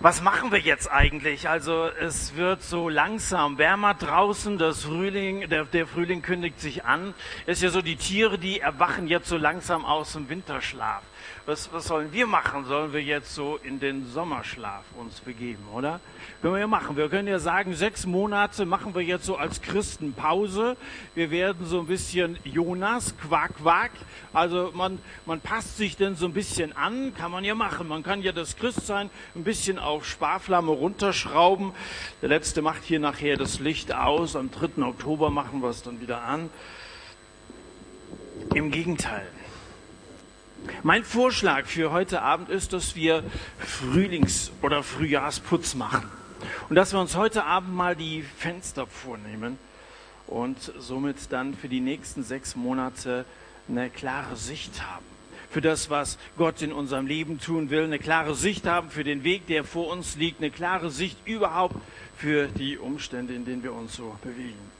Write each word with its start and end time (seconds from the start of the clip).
Was 0.00 0.22
machen 0.22 0.52
wir 0.52 0.60
jetzt 0.60 0.88
eigentlich? 0.88 1.48
Also 1.48 1.88
es 1.88 2.36
wird 2.36 2.62
so 2.62 2.88
langsam 2.88 3.58
wärmer 3.58 3.94
draußen, 3.94 4.56
das 4.56 4.84
Frühling, 4.84 5.48
der, 5.48 5.64
der 5.64 5.88
Frühling 5.88 6.22
kündigt 6.22 6.60
sich 6.60 6.84
an. 6.84 7.14
Es 7.46 7.58
ist 7.58 7.64
ja 7.64 7.70
so, 7.70 7.82
die 7.82 7.96
Tiere, 7.96 8.38
die 8.38 8.60
erwachen 8.60 9.08
jetzt 9.08 9.28
so 9.28 9.36
langsam 9.36 9.84
aus 9.84 10.12
dem 10.12 10.28
Winterschlaf. 10.28 11.02
Was, 11.46 11.72
was 11.72 11.86
sollen 11.86 12.12
wir 12.12 12.26
machen? 12.26 12.64
Sollen 12.66 12.92
wir 12.92 13.02
jetzt 13.02 13.34
so 13.34 13.58
in 13.62 13.80
den 13.80 14.06
Sommerschlaf 14.06 14.84
uns 14.96 15.18
begeben, 15.20 15.64
oder? 15.72 15.98
Können 16.42 16.54
wir 16.54 16.60
ja 16.60 16.66
machen. 16.66 16.96
Wir 16.96 17.08
können 17.08 17.26
ja 17.26 17.38
sagen, 17.38 17.74
sechs 17.74 18.06
Monate 18.06 18.66
machen 18.66 18.94
wir 18.94 19.02
jetzt 19.02 19.24
so 19.24 19.36
als 19.36 19.62
Christen 19.62 20.12
Pause. 20.12 20.76
Wir 21.14 21.30
werden 21.30 21.64
so 21.64 21.80
ein 21.80 21.86
bisschen 21.86 22.38
Jonas, 22.44 23.16
Quack, 23.16 23.56
Quack. 23.56 23.92
Also 24.32 24.72
man, 24.74 24.98
man 25.24 25.40
passt 25.40 25.78
sich 25.78 25.96
denn 25.96 26.16
so 26.16 26.26
ein 26.26 26.34
bisschen 26.34 26.76
an, 26.76 27.14
kann 27.14 27.32
man 27.32 27.44
ja 27.44 27.54
machen. 27.54 27.88
Man 27.88 28.02
kann 28.02 28.22
ja 28.22 28.32
das 28.32 28.56
Christsein 28.56 29.10
ein 29.34 29.42
bisschen 29.42 29.78
auf 29.88 30.06
Sparflamme 30.06 30.70
runterschrauben. 30.70 31.72
Der 32.22 32.28
Letzte 32.28 32.62
macht 32.62 32.84
hier 32.84 33.00
nachher 33.00 33.36
das 33.36 33.58
Licht 33.58 33.92
aus. 33.92 34.36
Am 34.36 34.50
3. 34.50 34.82
Oktober 34.82 35.30
machen 35.30 35.62
wir 35.62 35.70
es 35.70 35.82
dann 35.82 36.00
wieder 36.00 36.22
an. 36.22 36.50
Im 38.54 38.70
Gegenteil. 38.70 39.26
Mein 40.82 41.04
Vorschlag 41.04 41.66
für 41.66 41.90
heute 41.90 42.20
Abend 42.20 42.50
ist, 42.50 42.72
dass 42.72 42.96
wir 42.96 43.24
Frühlings- 43.58 44.50
oder 44.60 44.82
Frühjahrsputz 44.82 45.74
machen. 45.74 46.08
Und 46.68 46.76
dass 46.76 46.92
wir 46.92 47.00
uns 47.00 47.16
heute 47.16 47.44
Abend 47.44 47.74
mal 47.74 47.96
die 47.96 48.22
Fenster 48.22 48.86
vornehmen 48.86 49.58
und 50.26 50.72
somit 50.78 51.32
dann 51.32 51.54
für 51.54 51.68
die 51.68 51.80
nächsten 51.80 52.22
sechs 52.22 52.54
Monate 52.54 53.24
eine 53.68 53.88
klare 53.88 54.36
Sicht 54.36 54.82
haben. 54.82 55.17
Für 55.50 55.60
das, 55.60 55.88
was 55.88 56.18
Gott 56.36 56.60
in 56.60 56.72
unserem 56.72 57.06
Leben 57.06 57.40
tun 57.40 57.70
will, 57.70 57.84
eine 57.84 57.98
klare 57.98 58.34
Sicht 58.34 58.66
haben 58.66 58.90
für 58.90 59.04
den 59.04 59.24
Weg, 59.24 59.46
der 59.46 59.64
vor 59.64 59.88
uns 59.90 60.16
liegt, 60.16 60.40
eine 60.40 60.50
klare 60.50 60.90
Sicht 60.90 61.16
überhaupt 61.26 61.76
für 62.16 62.48
die 62.48 62.76
Umstände, 62.76 63.34
in 63.34 63.44
denen 63.44 63.62
wir 63.62 63.72
uns 63.72 63.96
so 63.96 64.16
bewegen. 64.22 64.78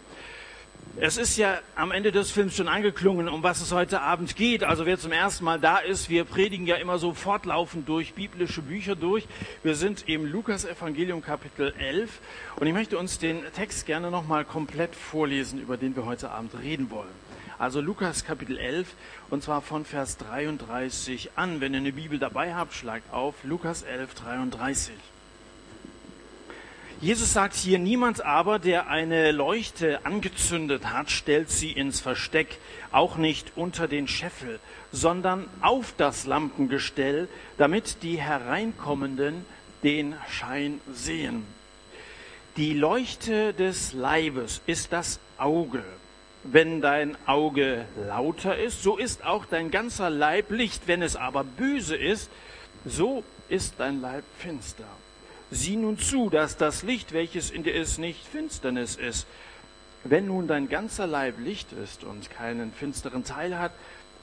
Es 1.01 1.17
ist 1.17 1.37
ja 1.37 1.61
am 1.77 1.92
Ende 1.92 2.11
des 2.11 2.33
Films 2.33 2.57
schon 2.57 2.67
angeklungen, 2.67 3.29
um 3.29 3.45
was 3.45 3.61
es 3.61 3.70
heute 3.70 4.01
Abend 4.01 4.34
geht. 4.34 4.65
Also 4.65 4.84
wer 4.84 4.98
zum 4.98 5.12
ersten 5.12 5.45
Mal 5.45 5.61
da 5.61 5.79
ist, 5.79 6.11
wir 6.11 6.25
predigen 6.25 6.67
ja 6.67 6.75
immer 6.75 6.98
so 6.98 7.14
fortlaufend 7.14 7.89
durch 7.89 8.14
biblische 8.14 8.62
Bücher 8.62 8.97
durch. 8.97 9.25
Wir 9.62 9.77
sind 9.77 10.09
im 10.09 10.27
Lukas 10.27 10.64
Evangelium 10.64 11.23
Kapitel 11.23 11.73
11 11.79 12.19
und 12.57 12.67
ich 12.67 12.73
möchte 12.73 12.98
uns 12.98 13.20
den 13.20 13.42
Text 13.55 13.87
gerne 13.87 14.11
nochmal 14.11 14.45
komplett 14.45 14.97
vorlesen, 14.97 15.61
über 15.61 15.77
den 15.77 15.95
wir 15.95 16.05
heute 16.05 16.33
Abend 16.33 16.53
reden 16.61 16.91
wollen. 16.91 17.28
Also 17.59 17.81
Lukas 17.81 18.25
Kapitel 18.25 18.56
11 18.56 18.95
und 19.31 19.42
zwar 19.42 19.62
von 19.62 19.84
Vers 19.84 20.17
33 20.19 21.31
an. 21.34 21.61
Wenn 21.61 21.75
ihr 21.75 21.81
eine 21.81 21.92
Bibel 21.92 22.19
dabei 22.19 22.55
habt, 22.55 22.73
schlagt 22.73 23.12
auf 23.12 23.34
Lukas 23.42 23.83
11, 23.83 24.14
33. 24.14 24.95
Jesus 27.01 27.33
sagt 27.33 27.55
hier, 27.55 27.79
niemand 27.79 28.25
aber, 28.25 28.59
der 28.59 28.89
eine 28.89 29.31
Leuchte 29.31 30.05
angezündet 30.05 30.92
hat, 30.92 31.11
stellt 31.11 31.48
sie 31.48 31.70
ins 31.70 32.01
Versteck, 32.01 32.59
auch 32.91 33.17
nicht 33.17 33.53
unter 33.56 33.86
den 33.86 34.09
Scheffel, 34.09 34.59
sondern 34.91 35.48
auf 35.61 35.95
das 35.97 36.27
Lampengestell, 36.27 37.29
damit 37.56 38.03
die 38.03 38.20
Hereinkommenden 38.20 39.45
den 39.84 40.14
Schein 40.29 40.81
sehen. 40.92 41.45
Die 42.56 42.75
Leuchte 42.75 43.53
des 43.55 43.92
Leibes 43.92 44.61
ist 44.67 44.92
das 44.92 45.20
Auge. 45.39 45.84
Wenn 46.51 46.81
dein 46.81 47.17
Auge 47.27 47.85
lauter 48.07 48.57
ist, 48.57 48.83
so 48.83 48.97
ist 48.97 49.23
auch 49.23 49.45
dein 49.45 49.71
ganzer 49.71 50.09
Leib 50.09 50.51
Licht. 50.51 50.85
Wenn 50.87 51.03
es 51.03 51.15
aber 51.15 51.45
böse 51.45 51.95
ist, 51.95 52.31
so 52.87 53.23
ist 53.51 53.75
dein 53.77 54.01
Leib 54.01 54.25
finster. 54.39 54.87
Sieh 55.51 55.77
nun 55.77 55.99
zu, 55.99 56.31
dass 56.31 56.57
das 56.57 56.83
Licht, 56.83 57.13
welches 57.13 57.51
in 57.51 57.65
dir 57.65 57.75
ist, 57.75 57.99
nicht 57.99 58.27
Finsternis 58.27 58.97
ist. 58.97 59.27
Wenn 60.05 60.27
nun 60.27 60.47
dein 60.47 60.71
ganzer 60.71 61.07
Leib 61.07 61.39
Licht 61.39 61.73
ist 61.73 62.03
und 62.03 62.31
keinen 62.31 62.73
finsteren 62.73 63.25
Teil 63.25 63.58
hat, 63.58 63.73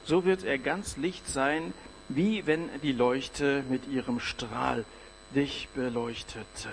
so 0.04 0.24
wird 0.24 0.42
er 0.42 0.58
ganz 0.58 0.96
Licht 0.96 1.28
sein, 1.28 1.72
wie 2.08 2.44
wenn 2.46 2.68
die 2.82 2.92
Leuchte 2.92 3.62
mit 3.68 3.86
ihrem 3.88 4.18
Strahl 4.18 4.84
dich 5.32 5.68
beleuchtete. 5.74 6.70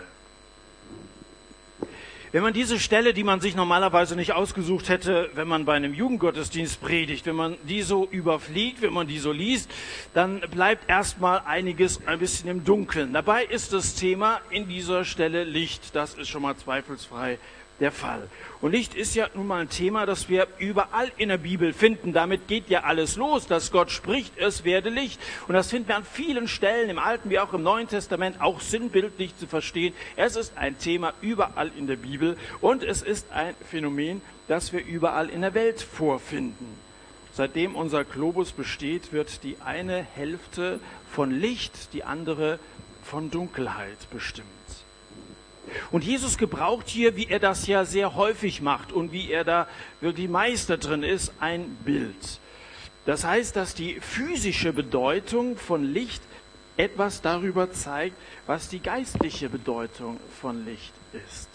Wenn 2.33 2.41
man 2.41 2.53
diese 2.53 2.79
Stelle, 2.79 3.13
die 3.13 3.23
man 3.23 3.41
sich 3.41 3.55
normalerweise 3.55 4.15
nicht 4.15 4.33
ausgesucht 4.33 4.89
hätte, 4.89 5.29
wenn 5.35 5.47
man 5.47 5.65
bei 5.65 5.75
einem 5.75 5.93
Jugendgottesdienst 5.93 6.81
predigt, 6.81 7.27
wenn 7.27 7.35
man 7.35 7.57
die 7.69 7.83
so 7.83 8.07
überfliegt, 8.09 8.81
wenn 8.81 8.91
man 8.91 9.05
die 9.05 9.19
so 9.19 9.31
liest, 9.31 9.69
dann 10.15 10.39
bleibt 10.39 10.89
erstmal 10.89 11.43
einiges 11.45 12.07
ein 12.07 12.17
bisschen 12.17 12.49
im 12.49 12.63
Dunkeln. 12.63 13.13
Dabei 13.13 13.45
ist 13.45 13.71
das 13.71 13.93
Thema 13.93 14.41
in 14.49 14.67
dieser 14.67 15.05
Stelle 15.05 15.43
Licht. 15.43 15.95
Das 15.95 16.15
ist 16.15 16.27
schon 16.27 16.41
mal 16.41 16.57
zweifelsfrei 16.57 17.37
der 17.79 17.91
Fall. 17.91 18.29
Und 18.61 18.71
Licht 18.71 18.95
ist 18.95 19.15
ja 19.15 19.27
nun 19.33 19.47
mal 19.47 19.61
ein 19.61 19.69
Thema, 19.69 20.05
das 20.05 20.29
wir 20.29 20.47
überall 20.57 21.11
in 21.17 21.29
der 21.29 21.37
Bibel 21.37 21.73
finden. 21.73 22.13
Damit 22.13 22.47
geht 22.47 22.69
ja 22.69 22.83
alles 22.83 23.15
los, 23.15 23.47
dass 23.47 23.71
Gott 23.71 23.91
spricht, 23.91 24.37
es 24.37 24.63
werde 24.63 24.89
Licht. 24.89 25.19
Und 25.47 25.53
das 25.53 25.69
finden 25.69 25.89
wir 25.89 25.97
an 25.97 26.05
vielen 26.05 26.47
Stellen 26.47 26.89
im 26.89 26.99
Alten 26.99 27.29
wie 27.29 27.39
auch 27.39 27.53
im 27.53 27.63
Neuen 27.63 27.87
Testament 27.87 28.41
auch 28.41 28.61
sinnbildlich 28.61 29.35
zu 29.37 29.47
verstehen. 29.47 29.93
Es 30.15 30.35
ist 30.35 30.57
ein 30.57 30.77
Thema 30.77 31.13
überall 31.21 31.71
in 31.77 31.87
der 31.87 31.97
Bibel 31.97 32.37
und 32.61 32.83
es 32.83 33.01
ist 33.01 33.31
ein 33.31 33.55
Phänomen, 33.69 34.21
das 34.47 34.71
wir 34.71 34.85
überall 34.85 35.29
in 35.29 35.41
der 35.41 35.53
Welt 35.53 35.81
vorfinden. 35.81 36.77
Seitdem 37.33 37.75
unser 37.75 38.03
Globus 38.03 38.51
besteht, 38.51 39.11
wird 39.11 39.43
die 39.43 39.57
eine 39.65 40.03
Hälfte 40.03 40.79
von 41.11 41.31
Licht, 41.31 41.93
die 41.93 42.03
andere 42.03 42.59
von 43.03 43.31
Dunkelheit 43.31 43.97
bestimmt. 44.11 44.47
Und 45.91 46.03
Jesus 46.03 46.37
gebraucht 46.37 46.87
hier, 46.87 47.15
wie 47.15 47.27
er 47.27 47.39
das 47.39 47.67
ja 47.67 47.85
sehr 47.85 48.15
häufig 48.15 48.61
macht 48.61 48.91
und 48.91 49.11
wie 49.11 49.31
er 49.31 49.43
da 49.43 49.67
wirklich 50.01 50.29
Meister 50.29 50.77
drin 50.77 51.03
ist, 51.03 51.33
ein 51.39 51.77
Bild. 51.83 52.39
Das 53.05 53.25
heißt, 53.25 53.55
dass 53.55 53.73
die 53.73 53.99
physische 53.99 54.71
Bedeutung 54.73 55.57
von 55.57 55.83
Licht 55.83 56.21
etwas 56.77 57.21
darüber 57.21 57.71
zeigt, 57.71 58.15
was 58.47 58.69
die 58.69 58.79
geistliche 58.79 59.49
Bedeutung 59.49 60.19
von 60.41 60.65
Licht 60.65 60.93
ist. 61.27 61.49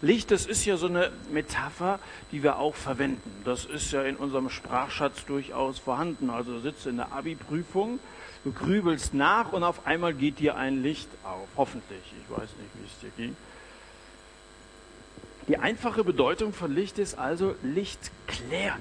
Licht, 0.00 0.30
das 0.30 0.46
ist 0.46 0.64
ja 0.64 0.76
so 0.76 0.86
eine 0.86 1.12
Metapher, 1.30 1.98
die 2.32 2.42
wir 2.42 2.58
auch 2.58 2.74
verwenden. 2.74 3.42
Das 3.44 3.64
ist 3.64 3.92
ja 3.92 4.02
in 4.02 4.16
unserem 4.16 4.48
Sprachschatz 4.48 5.24
durchaus 5.26 5.78
vorhanden. 5.78 6.30
Also 6.30 6.58
sitzt 6.60 6.86
in 6.86 6.96
der 6.96 7.12
Abi-Prüfung, 7.12 7.98
du 8.46 8.52
grübelst 8.52 9.12
nach 9.12 9.52
und 9.52 9.64
auf 9.64 9.86
einmal 9.86 10.14
geht 10.14 10.38
dir 10.38 10.56
ein 10.56 10.80
Licht 10.80 11.08
auf. 11.24 11.48
Hoffentlich. 11.56 12.00
Ich 12.00 12.30
weiß 12.30 12.48
nicht, 12.48 12.70
wie 12.74 12.86
es 12.86 13.00
dir 13.00 13.10
ging. 13.16 13.36
Die 15.48 15.58
einfache 15.58 16.04
Bedeutung 16.04 16.52
von 16.52 16.72
Licht 16.72 16.98
ist 16.98 17.18
also, 17.18 17.56
Licht 17.64 18.12
klärt. 18.28 18.80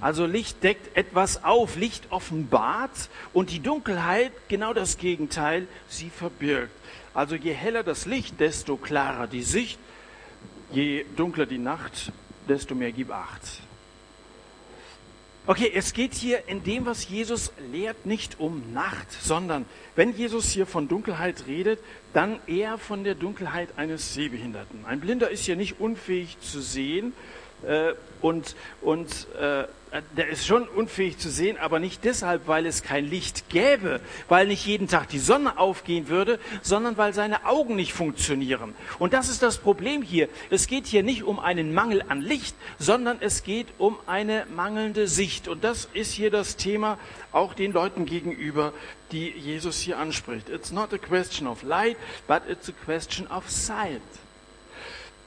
Also 0.00 0.24
Licht 0.24 0.62
deckt 0.62 0.96
etwas 0.96 1.42
auf, 1.42 1.74
Licht 1.74 2.04
offenbart 2.10 3.08
und 3.32 3.50
die 3.50 3.60
Dunkelheit 3.60 4.32
genau 4.48 4.72
das 4.72 4.98
Gegenteil, 4.98 5.66
sie 5.88 6.10
verbirgt. 6.10 6.72
Also 7.12 7.34
je 7.34 7.52
heller 7.52 7.82
das 7.82 8.06
Licht, 8.06 8.38
desto 8.38 8.76
klarer 8.76 9.26
die 9.26 9.42
Sicht, 9.42 9.80
je 10.70 11.04
dunkler 11.16 11.46
die 11.46 11.58
Nacht, 11.58 12.12
desto 12.48 12.76
mehr 12.76 12.92
gib 12.92 13.10
acht. 13.10 13.63
Okay, 15.46 15.70
es 15.74 15.92
geht 15.92 16.14
hier 16.14 16.48
in 16.48 16.64
dem, 16.64 16.86
was 16.86 17.06
Jesus 17.06 17.52
lehrt, 17.70 18.06
nicht 18.06 18.40
um 18.40 18.72
Nacht, 18.72 19.12
sondern 19.12 19.66
wenn 19.94 20.16
Jesus 20.16 20.48
hier 20.48 20.64
von 20.64 20.88
Dunkelheit 20.88 21.44
redet, 21.46 21.80
dann 22.14 22.38
eher 22.46 22.78
von 22.78 23.04
der 23.04 23.14
Dunkelheit 23.14 23.68
eines 23.76 24.14
Sehbehinderten. 24.14 24.86
Ein 24.86 25.00
Blinder 25.00 25.28
ist 25.28 25.46
ja 25.46 25.54
nicht 25.54 25.80
unfähig 25.80 26.40
zu 26.40 26.62
sehen 26.62 27.12
äh, 27.62 27.92
und, 28.22 28.56
und 28.80 29.26
äh, 29.38 29.64
der 30.16 30.28
ist 30.28 30.46
schon 30.46 30.66
unfähig 30.66 31.18
zu 31.18 31.30
sehen, 31.30 31.56
aber 31.56 31.78
nicht 31.78 32.04
deshalb, 32.04 32.48
weil 32.48 32.66
es 32.66 32.82
kein 32.82 33.04
Licht 33.04 33.48
gäbe, 33.48 34.00
weil 34.28 34.48
nicht 34.48 34.66
jeden 34.66 34.88
Tag 34.88 35.08
die 35.08 35.20
Sonne 35.20 35.58
aufgehen 35.58 36.08
würde, 36.08 36.40
sondern 36.62 36.96
weil 36.96 37.14
seine 37.14 37.46
Augen 37.46 37.76
nicht 37.76 37.92
funktionieren. 37.92 38.74
Und 38.98 39.12
das 39.12 39.28
ist 39.28 39.42
das 39.42 39.58
Problem 39.58 40.02
hier. 40.02 40.28
Es 40.50 40.66
geht 40.66 40.86
hier 40.86 41.04
nicht 41.04 41.22
um 41.22 41.38
einen 41.38 41.72
Mangel 41.72 42.02
an 42.08 42.22
Licht, 42.22 42.56
sondern 42.78 43.18
es 43.20 43.44
geht 43.44 43.68
um 43.78 43.96
eine 44.06 44.46
mangelnde 44.54 45.06
Sicht. 45.06 45.46
Und 45.46 45.62
das 45.62 45.88
ist 45.92 46.12
hier 46.12 46.30
das 46.30 46.56
Thema 46.56 46.98
auch 47.30 47.54
den 47.54 47.72
Leuten 47.72 48.04
gegenüber, 48.04 48.72
die 49.12 49.28
Jesus 49.30 49.78
hier 49.78 49.98
anspricht. 49.98 50.48
It's 50.48 50.72
not 50.72 50.92
a 50.92 50.98
question 50.98 51.46
of 51.46 51.62
light, 51.62 51.96
but 52.26 52.42
it's 52.48 52.68
a 52.68 52.72
question 52.84 53.28
of 53.28 53.48
sight. 53.48 54.02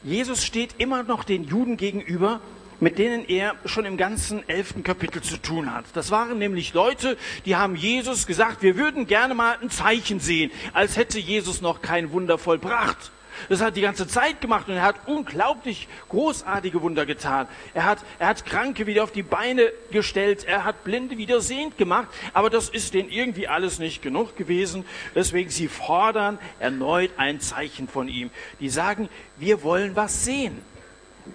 Jesus 0.04 0.46
steht 0.46 0.76
immer 0.78 1.04
noch 1.04 1.24
den 1.24 1.44
Juden 1.44 1.76
gegenüber, 1.76 2.40
mit 2.80 2.98
denen 2.98 3.28
er 3.28 3.56
schon 3.66 3.86
im 3.86 3.98
ganzen 3.98 4.48
elften 4.48 4.84
Kapitel 4.84 5.22
zu 5.22 5.38
tun 5.38 5.74
hat. 5.74 5.86
Das 5.94 6.12
waren 6.12 6.38
nämlich 6.38 6.74
Leute, 6.74 7.18
die 7.46 7.56
haben 7.56 7.76
Jesus 7.76 8.28
gesagt, 8.28 8.62
wir 8.62 8.78
würden 8.78 9.08
gerne 9.08 9.34
mal 9.34 9.58
ein 9.62 9.70
Zeichen 9.70 10.20
sehen, 10.20 10.52
als 10.74 10.98
hätte 10.98 11.20
Jesus 11.20 11.62
noch 11.62 11.82
kein 11.82 12.12
Wunder 12.12 12.38
vollbracht. 12.38 13.12
Das 13.50 13.62
hat 13.62 13.76
die 13.76 13.82
ganze 13.82 14.08
Zeit 14.08 14.42
gemacht 14.42 14.68
und 14.68 14.76
er 14.76 14.82
hat 14.82 14.96
unglaublich 15.06 15.88
großartige 16.10 16.82
Wunder 16.82 17.06
getan. 17.06 17.48
Er 17.74 17.86
hat, 17.86 18.00
er 18.20 18.28
hat 18.28 18.46
Kranke 18.46 18.88
wieder 18.88 19.04
auf 19.04 19.12
die 19.12 19.24
Beine 19.24 19.72
gestellt, 19.92 20.46
er 20.46 20.64
hat 20.64 20.84
Blinde 20.84 21.18
wieder 21.18 21.40
sehend 21.42 21.78
gemacht, 21.78 22.08
aber 22.34 22.50
das 22.50 22.70
ist 22.70 22.94
denen 22.94 23.10
irgendwie 23.10 23.48
alles 23.48 23.80
nicht 23.80 24.02
genug 24.02 24.36
gewesen. 24.38 24.86
Deswegen 25.16 25.50
sie 25.50 25.68
fordern 25.68 26.40
erneut 26.60 27.12
ein 27.18 27.40
Zeichen 27.40 27.88
von 27.88 28.08
ihm. 28.08 28.32
Die 28.60 28.70
sagen, 28.70 29.10
wir 29.38 29.64
wollen 29.64 29.96
was 29.96 30.26
sehen. 30.26 30.62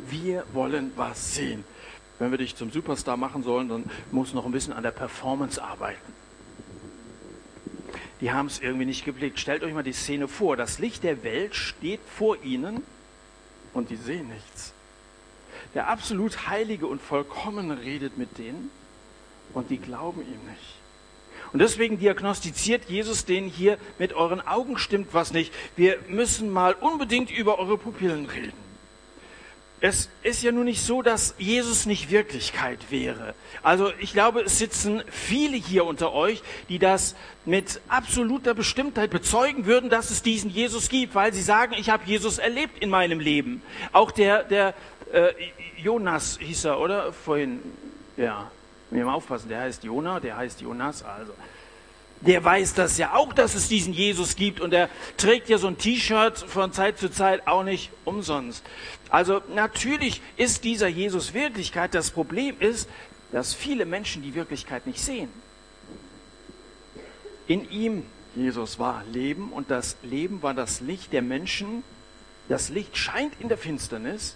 Wir 0.08 0.44
wollen 0.52 0.92
was 0.96 1.34
sehen. 1.34 1.64
Wenn 2.18 2.30
wir 2.30 2.38
dich 2.38 2.56
zum 2.56 2.70
Superstar 2.70 3.16
machen 3.16 3.42
sollen, 3.42 3.68
dann 3.68 3.84
muss 4.10 4.34
noch 4.34 4.46
ein 4.46 4.52
bisschen 4.52 4.72
an 4.72 4.82
der 4.82 4.90
Performance 4.90 5.62
arbeiten 5.62 6.12
die 8.22 8.30
haben 8.30 8.46
es 8.46 8.60
irgendwie 8.60 8.84
nicht 8.84 9.04
geblickt. 9.04 9.40
Stellt 9.40 9.64
euch 9.64 9.74
mal 9.74 9.82
die 9.82 9.92
Szene 9.92 10.28
vor. 10.28 10.56
Das 10.56 10.78
Licht 10.78 11.02
der 11.02 11.24
Welt 11.24 11.56
steht 11.56 12.00
vor 12.06 12.40
ihnen 12.44 12.82
und 13.74 13.90
die 13.90 13.96
sehen 13.96 14.28
nichts. 14.28 14.72
Der 15.74 15.88
absolut 15.88 16.46
Heilige 16.46 16.86
und 16.86 17.02
Vollkommene 17.02 17.80
redet 17.80 18.16
mit 18.18 18.38
denen 18.38 18.70
und 19.54 19.70
die 19.70 19.78
glauben 19.78 20.20
ihm 20.20 20.50
nicht. 20.50 20.76
Und 21.52 21.58
deswegen 21.58 21.98
diagnostiziert 21.98 22.84
Jesus 22.88 23.24
denen 23.24 23.48
hier, 23.48 23.76
mit 23.98 24.12
euren 24.12 24.40
Augen 24.40 24.78
stimmt 24.78 25.12
was 25.12 25.32
nicht. 25.32 25.52
Wir 25.74 25.98
müssen 26.08 26.48
mal 26.48 26.74
unbedingt 26.74 27.30
über 27.36 27.58
eure 27.58 27.76
Pupillen 27.76 28.26
reden. 28.26 28.71
Es 29.84 30.08
ist 30.22 30.44
ja 30.44 30.52
nun 30.52 30.66
nicht 30.66 30.80
so, 30.80 31.02
dass 31.02 31.34
Jesus 31.38 31.86
nicht 31.86 32.08
Wirklichkeit 32.08 32.78
wäre. 32.90 33.34
Also 33.64 33.90
ich 33.98 34.12
glaube, 34.12 34.42
es 34.42 34.58
sitzen 34.58 35.02
viele 35.10 35.56
hier 35.56 35.84
unter 35.84 36.12
euch, 36.12 36.40
die 36.68 36.78
das 36.78 37.16
mit 37.44 37.80
absoluter 37.88 38.54
Bestimmtheit 38.54 39.10
bezeugen 39.10 39.66
würden, 39.66 39.90
dass 39.90 40.12
es 40.12 40.22
diesen 40.22 40.50
Jesus 40.50 40.88
gibt, 40.88 41.16
weil 41.16 41.32
sie 41.32 41.42
sagen, 41.42 41.74
ich 41.76 41.90
habe 41.90 42.04
Jesus 42.06 42.38
erlebt 42.38 42.78
in 42.78 42.90
meinem 42.90 43.18
Leben. 43.18 43.60
Auch 43.90 44.12
der, 44.12 44.44
der 44.44 44.74
äh, 45.12 45.32
Jonas 45.76 46.38
hieß 46.40 46.66
er, 46.66 46.78
oder? 46.78 47.12
Vorhin, 47.12 47.58
ja, 48.16 48.52
wir 48.88 49.04
mal 49.04 49.14
aufpassen, 49.14 49.48
der 49.48 49.62
heißt 49.62 49.82
Jonah, 49.82 50.20
der 50.20 50.36
heißt 50.36 50.60
Jonas, 50.60 51.02
also 51.02 51.32
der 52.20 52.44
weiß 52.44 52.74
das 52.74 52.98
ja 52.98 53.14
auch, 53.14 53.32
dass 53.32 53.54
es 53.54 53.68
diesen 53.68 53.92
Jesus 53.92 54.36
gibt 54.36 54.60
und 54.60 54.72
er 54.72 54.88
trägt 55.16 55.48
ja 55.48 55.58
so 55.58 55.66
ein 55.66 55.76
T-Shirt 55.76 56.38
von 56.38 56.72
Zeit 56.72 56.98
zu 56.98 57.10
Zeit 57.10 57.48
auch 57.48 57.64
nicht 57.64 57.90
umsonst. 58.04 58.64
Also 59.12 59.42
natürlich 59.54 60.22
ist 60.38 60.64
dieser 60.64 60.88
Jesus 60.88 61.34
Wirklichkeit. 61.34 61.94
Das 61.94 62.10
Problem 62.10 62.56
ist, 62.58 62.88
dass 63.30 63.52
viele 63.52 63.84
Menschen 63.84 64.22
die 64.22 64.34
Wirklichkeit 64.34 64.86
nicht 64.86 65.00
sehen. 65.00 65.28
In 67.46 67.70
ihm, 67.70 68.06
Jesus, 68.34 68.78
war 68.78 69.04
Leben 69.12 69.52
und 69.52 69.70
das 69.70 69.98
Leben 70.02 70.42
war 70.42 70.54
das 70.54 70.80
Licht 70.80 71.12
der 71.12 71.20
Menschen. 71.20 71.84
Das 72.48 72.70
Licht 72.70 72.96
scheint 72.96 73.38
in 73.38 73.50
der 73.50 73.58
Finsternis 73.58 74.34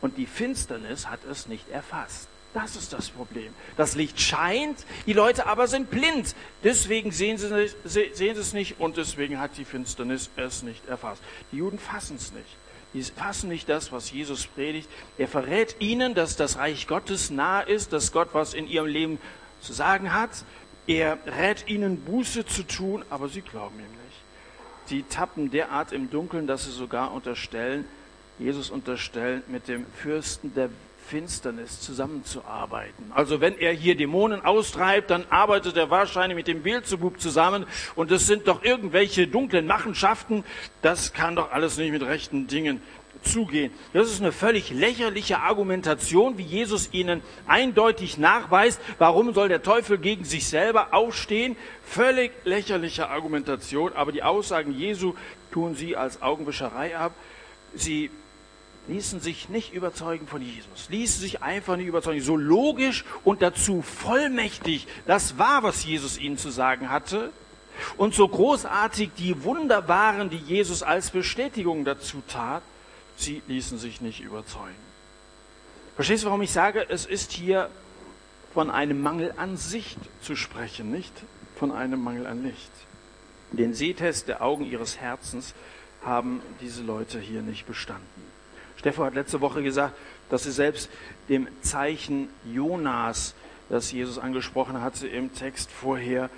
und 0.00 0.18
die 0.18 0.26
Finsternis 0.26 1.06
hat 1.06 1.20
es 1.24 1.46
nicht 1.46 1.68
erfasst. 1.68 2.26
Das 2.54 2.74
ist 2.74 2.92
das 2.92 3.10
Problem. 3.10 3.54
Das 3.76 3.94
Licht 3.94 4.20
scheint, 4.20 4.84
die 5.06 5.12
Leute 5.12 5.46
aber 5.46 5.68
sind 5.68 5.90
blind. 5.90 6.34
Deswegen 6.64 7.12
sehen 7.12 7.38
sie, 7.38 7.70
sehen 7.84 8.12
sie 8.14 8.26
es 8.26 8.52
nicht 8.52 8.80
und 8.80 8.96
deswegen 8.96 9.38
hat 9.38 9.56
die 9.58 9.64
Finsternis 9.64 10.28
es 10.34 10.64
nicht 10.64 10.88
erfasst. 10.88 11.22
Die 11.52 11.58
Juden 11.58 11.78
fassen 11.78 12.16
es 12.16 12.32
nicht. 12.32 12.56
Die 12.94 13.02
fassen 13.02 13.50
nicht 13.50 13.68
das, 13.68 13.92
was 13.92 14.10
Jesus 14.10 14.46
predigt. 14.46 14.88
Er 15.18 15.28
verrät 15.28 15.76
ihnen, 15.78 16.14
dass 16.14 16.36
das 16.36 16.56
Reich 16.56 16.86
Gottes 16.86 17.30
nah 17.30 17.60
ist, 17.60 17.92
dass 17.92 18.12
Gott 18.12 18.30
was 18.32 18.54
in 18.54 18.66
ihrem 18.66 18.86
Leben 18.86 19.18
zu 19.60 19.72
sagen 19.72 20.12
hat. 20.12 20.30
Er 20.86 21.18
rät 21.26 21.68
ihnen, 21.68 22.00
Buße 22.00 22.46
zu 22.46 22.62
tun, 22.62 23.04
aber 23.10 23.28
sie 23.28 23.42
glauben 23.42 23.78
ihm 23.78 23.84
nicht. 23.84 23.98
Sie 24.86 25.02
tappen 25.02 25.50
derart 25.50 25.92
im 25.92 26.08
Dunkeln, 26.08 26.46
dass 26.46 26.64
sie 26.64 26.70
sogar 26.70 27.12
unterstellen, 27.12 27.84
Jesus 28.38 28.70
unterstellen, 28.70 29.42
mit 29.48 29.68
dem 29.68 29.84
Fürsten 30.00 30.54
der 30.54 30.70
Finsternis 31.08 31.80
zusammenzuarbeiten. 31.80 33.12
Also 33.14 33.40
wenn 33.40 33.58
er 33.58 33.72
hier 33.72 33.96
Dämonen 33.96 34.44
austreibt, 34.44 35.10
dann 35.10 35.24
arbeitet 35.30 35.76
er 35.76 35.90
wahrscheinlich 35.90 36.36
mit 36.36 36.48
dem 36.48 36.62
Beelzebub 36.62 37.18
zusammen 37.18 37.66
und 37.96 38.10
es 38.12 38.26
sind 38.26 38.46
doch 38.46 38.62
irgendwelche 38.62 39.26
dunklen 39.26 39.66
Machenschaften. 39.66 40.44
Das 40.82 41.14
kann 41.14 41.34
doch 41.34 41.50
alles 41.50 41.78
nicht 41.78 41.92
mit 41.92 42.02
rechten 42.02 42.46
Dingen 42.46 42.82
zugehen. 43.22 43.72
Das 43.92 44.08
ist 44.10 44.20
eine 44.20 44.32
völlig 44.32 44.70
lächerliche 44.70 45.40
Argumentation, 45.40 46.36
wie 46.38 46.42
Jesus 46.42 46.90
ihnen 46.92 47.22
eindeutig 47.46 48.18
nachweist. 48.18 48.80
Warum 48.98 49.32
soll 49.32 49.48
der 49.48 49.62
Teufel 49.62 49.98
gegen 49.98 50.24
sich 50.24 50.46
selber 50.46 50.88
aufstehen? 50.92 51.56
Völlig 51.82 52.32
lächerliche 52.44 53.08
Argumentation, 53.08 53.92
aber 53.94 54.12
die 54.12 54.22
Aussagen 54.22 54.72
Jesu 54.72 55.14
tun 55.50 55.74
sie 55.74 55.96
als 55.96 56.20
Augenwischerei 56.20 56.96
ab. 56.96 57.14
Sie 57.74 58.10
ließen 58.88 59.20
sich 59.20 59.48
nicht 59.48 59.72
überzeugen 59.72 60.26
von 60.26 60.42
Jesus, 60.42 60.88
ließen 60.88 61.20
sich 61.20 61.42
einfach 61.42 61.76
nicht 61.76 61.86
überzeugen. 61.86 62.20
So 62.20 62.36
logisch 62.36 63.04
und 63.24 63.42
dazu 63.42 63.82
vollmächtig, 63.82 64.88
das 65.06 65.38
war, 65.38 65.62
was 65.62 65.84
Jesus 65.84 66.18
ihnen 66.18 66.38
zu 66.38 66.50
sagen 66.50 66.90
hatte. 66.90 67.30
Und 67.96 68.14
so 68.14 68.26
großartig 68.26 69.10
die 69.16 69.44
Wunder 69.44 69.86
waren, 69.86 70.30
die 70.30 70.36
Jesus 70.36 70.82
als 70.82 71.10
Bestätigung 71.10 71.84
dazu 71.84 72.22
tat, 72.26 72.62
sie 73.16 73.42
ließen 73.46 73.78
sich 73.78 74.00
nicht 74.00 74.20
überzeugen. 74.20 74.74
Verstehst 75.94 76.24
du, 76.24 76.26
warum 76.26 76.42
ich 76.42 76.52
sage, 76.52 76.84
es 76.88 77.06
ist 77.06 77.30
hier 77.32 77.70
von 78.52 78.70
einem 78.70 79.00
Mangel 79.00 79.32
an 79.36 79.56
Sicht 79.56 79.98
zu 80.22 80.34
sprechen, 80.34 80.90
nicht 80.90 81.12
von 81.56 81.70
einem 81.70 82.02
Mangel 82.02 82.26
an 82.26 82.42
Licht. 82.42 82.70
Den 83.52 83.74
Sehtest 83.74 84.28
der 84.28 84.42
Augen 84.42 84.64
ihres 84.64 84.98
Herzens 84.98 85.54
haben 86.04 86.42
diese 86.60 86.82
Leute 86.82 87.20
hier 87.20 87.42
nicht 87.42 87.66
bestanden. 87.66 88.37
Stefan 88.78 89.06
hat 89.06 89.14
letzte 89.14 89.40
Woche 89.40 89.62
gesagt, 89.62 89.94
dass 90.30 90.44
sie 90.44 90.52
selbst 90.52 90.88
dem 91.28 91.48
Zeichen 91.62 92.28
Jonas, 92.44 93.34
das 93.68 93.90
Jesus 93.90 94.18
angesprochen 94.18 94.80
hatte 94.80 95.08
im 95.08 95.34
Text 95.34 95.70
vorher, 95.70 96.30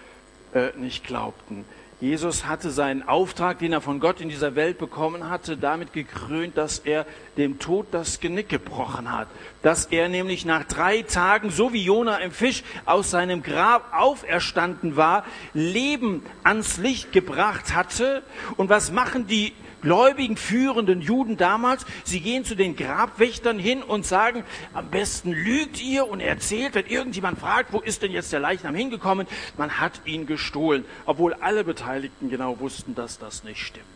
äh, 0.54 0.70
nicht 0.76 1.04
glaubten. 1.04 1.64
Jesus 2.00 2.46
hatte 2.46 2.70
seinen 2.70 3.06
Auftrag, 3.06 3.58
den 3.58 3.74
er 3.74 3.82
von 3.82 4.00
Gott 4.00 4.22
in 4.22 4.30
dieser 4.30 4.54
Welt 4.54 4.78
bekommen 4.78 5.28
hatte, 5.28 5.58
damit 5.58 5.92
gekrönt, 5.92 6.56
dass 6.56 6.78
er 6.78 7.04
dem 7.36 7.58
Tod 7.58 7.88
das 7.90 8.20
Genick 8.20 8.48
gebrochen 8.48 9.12
hat. 9.12 9.28
Dass 9.60 9.84
er 9.84 10.08
nämlich 10.08 10.46
nach 10.46 10.64
drei 10.64 11.02
Tagen, 11.02 11.50
so 11.50 11.74
wie 11.74 11.84
Jona 11.84 12.16
im 12.16 12.32
Fisch, 12.32 12.64
aus 12.86 13.10
seinem 13.10 13.42
Grab 13.42 13.92
auferstanden 13.92 14.96
war, 14.96 15.26
Leben 15.52 16.24
ans 16.42 16.78
Licht 16.78 17.12
gebracht 17.12 17.74
hatte. 17.74 18.22
Und 18.56 18.70
was 18.70 18.90
machen 18.90 19.26
die 19.26 19.52
gläubigen, 19.80 20.36
führenden 20.36 21.00
Juden 21.00 21.36
damals, 21.36 21.86
sie 22.04 22.20
gehen 22.20 22.44
zu 22.44 22.54
den 22.54 22.76
Grabwächtern 22.76 23.58
hin 23.58 23.82
und 23.82 24.06
sagen, 24.06 24.44
am 24.74 24.90
besten 24.90 25.32
lügt 25.32 25.82
ihr 25.82 26.08
und 26.08 26.20
erzählt, 26.20 26.74
wenn 26.74 26.86
irgendjemand 26.86 27.38
fragt, 27.38 27.72
wo 27.72 27.80
ist 27.80 28.02
denn 28.02 28.12
jetzt 28.12 28.32
der 28.32 28.40
Leichnam 28.40 28.74
hingekommen, 28.74 29.26
man 29.56 29.80
hat 29.80 30.02
ihn 30.04 30.26
gestohlen, 30.26 30.84
obwohl 31.06 31.34
alle 31.34 31.64
Beteiligten 31.64 32.30
genau 32.30 32.60
wussten, 32.60 32.94
dass 32.94 33.18
das 33.18 33.44
nicht 33.44 33.60
stimmt. 33.60 33.86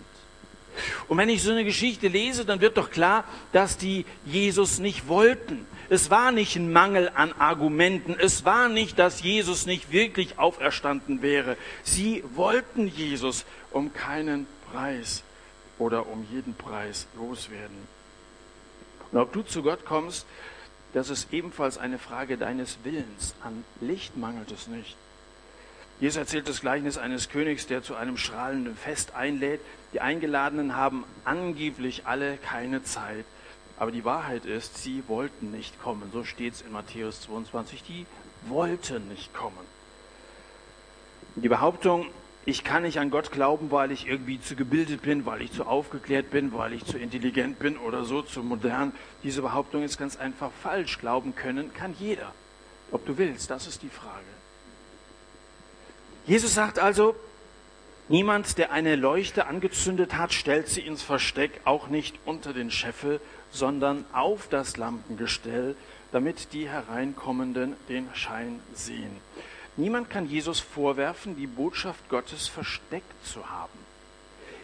Und 1.09 1.19
wenn 1.19 1.29
ich 1.29 1.43
so 1.43 1.53
eine 1.53 1.65
Geschichte 1.65 2.09
lese, 2.09 2.45
dann 2.45 2.61
wird 2.61 2.77
doch 2.77 2.91
klar, 2.91 3.25
dass 3.53 3.79
die 3.79 4.05
Jesus 4.25 4.81
nicht 4.81 5.07
wollten. 5.07 5.67
Es 5.89 6.11
war 6.11 6.33
nicht 6.33 6.57
ein 6.57 6.73
Mangel 6.73 7.11
an 7.15 7.33
Argumenten. 7.33 8.17
Es 8.19 8.45
war 8.45 8.69
nicht, 8.69 8.99
dass 8.99 9.23
Jesus 9.23 9.67
nicht 9.67 9.93
wirklich 9.93 10.39
auferstanden 10.39 11.23
wäre. 11.23 11.57
Sie 11.85 12.25
wollten 12.35 12.89
Jesus 12.89 13.45
um 13.71 13.93
keinen 13.93 14.47
Preis 14.73 15.23
oder 15.79 16.07
um 16.07 16.27
jeden 16.31 16.55
Preis 16.55 17.07
loswerden. 17.17 17.77
Und 19.13 19.19
ob 19.19 19.33
du 19.33 19.43
zu 19.43 19.63
Gott 19.63 19.85
kommst, 19.85 20.27
das 20.93 21.11
ist 21.11 21.33
ebenfalls 21.33 21.79
eine 21.79 21.99
Frage 21.99 22.37
deines 22.37 22.79
Willens. 22.85 23.35
An 23.43 23.65
Licht 23.81 24.17
mangelt 24.17 24.51
es 24.53 24.69
nicht. 24.69 24.97
Jesus 26.01 26.17
erzählt 26.19 26.49
das 26.49 26.61
Gleichnis 26.61 26.99
eines 26.99 27.29
Königs, 27.29 27.67
der 27.67 27.83
zu 27.83 27.95
einem 27.95 28.17
strahlenden 28.17 28.77
Fest 28.77 29.15
einlädt. 29.15 29.61
Die 29.93 30.01
Eingeladenen 30.01 30.77
haben 30.77 31.05
angeblich 31.25 32.07
alle 32.07 32.37
keine 32.37 32.83
Zeit. 32.83 33.25
Aber 33.77 33.91
die 33.91 34.05
Wahrheit 34.05 34.45
ist, 34.45 34.79
sie 34.79 35.03
wollten 35.09 35.51
nicht 35.51 35.81
kommen. 35.83 36.11
So 36.13 36.25
steht 36.25 36.55
es 36.55 36.63
in 36.63 36.73
Matthäus 36.73 37.23
22. 37.23 37.83
Die 37.83 38.07
wollten 38.47 39.09
nicht 39.09 39.35
kommen. 39.35 39.57
Die 41.37 41.49
Behauptung, 41.49 42.07
ich 42.47 42.63
kann 42.63 42.83
nicht 42.83 42.99
an 42.99 43.11
Gott 43.11 43.33
glauben, 43.33 43.71
weil 43.71 43.91
ich 43.91 44.07
irgendwie 44.07 44.41
zu 44.41 44.55
gebildet 44.55 45.03
bin, 45.03 45.25
weil 45.25 45.41
ich 45.41 45.53
zu 45.53 45.65
aufgeklärt 45.65 46.31
bin, 46.31 46.53
weil 46.53 46.75
ich 46.75 46.85
zu 46.85 46.99
intelligent 46.99 47.59
bin 47.59 47.79
oder 47.79 48.05
so, 48.05 48.21
zu 48.21 48.43
modern. 48.43 48.93
Diese 49.23 49.41
Behauptung 49.41 49.83
ist 49.83 49.99
ganz 49.99 50.17
einfach 50.17 50.51
falsch. 50.63 50.99
Glauben 50.99 51.35
können 51.35 51.73
kann 51.73 51.95
jeder. 51.99 52.33
Ob 52.91 53.07
du 53.07 53.17
willst, 53.17 53.51
das 53.51 53.67
ist 53.67 53.83
die 53.83 53.89
Frage. 53.89 54.25
Jesus 56.27 56.55
sagt 56.55 56.79
also, 56.79 57.17
niemand, 58.09 58.59
der 58.59 58.73
eine 58.73 58.97
Leuchte 58.97 59.47
angezündet 59.47 60.17
hat, 60.17 60.35
stellt 60.35 60.69
sie 60.69 60.83
ins 60.83 61.03
Versteck, 61.03 61.63
auch 61.65 61.89
nicht 61.89 62.19
unter 62.27 62.53
den 62.53 62.71
Scheffel, 62.71 63.21
sondern 63.51 64.05
auf 64.13 64.49
das 64.49 64.77
Lampengestell, 64.77 65.77
damit 66.13 66.53
die 66.53 66.69
Hereinkommenden 66.69 67.75
den 67.89 68.09
Schein 68.15 68.61
sehen. 68.75 69.17
Niemand 69.77 70.09
kann 70.09 70.29
Jesus 70.29 70.61
vorwerfen, 70.61 71.37
die 71.37 71.47
Botschaft 71.47 72.09
Gottes 72.09 72.47
versteckt 72.47 73.27
zu 73.27 73.51
haben. 73.51 73.79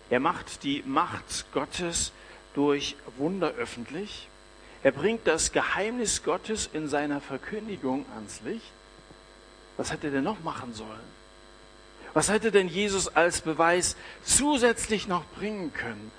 Er 0.09 0.21
macht 0.21 0.63
die 0.63 0.83
Macht 0.87 1.53
Gottes 1.53 2.13
durch 2.55 2.97
Wunder 3.17 3.53
öffentlich. 3.53 4.29
Er 4.83 4.93
bringt 4.93 5.27
das 5.27 5.53
Geheimnis 5.53 6.23
Gottes 6.23 6.69
in 6.73 6.89
seiner 6.89 7.21
Verkündigung 7.21 8.07
ans 8.15 8.41
Licht. 8.43 8.73
Was 9.77 9.93
hätte 9.93 10.09
er 10.09 10.13
denn 10.15 10.25
noch 10.25 10.41
machen 10.41 10.75
sollen? 10.75 11.21
Was 12.13 12.29
hätte 12.29 12.51
denn 12.51 12.69
Jesus 12.69 13.09
als 13.09 13.41
Beweis 13.41 13.97
zusätzlich 14.25 15.07
noch 15.07 15.25
bringen 15.37 15.73
können? 15.73 16.11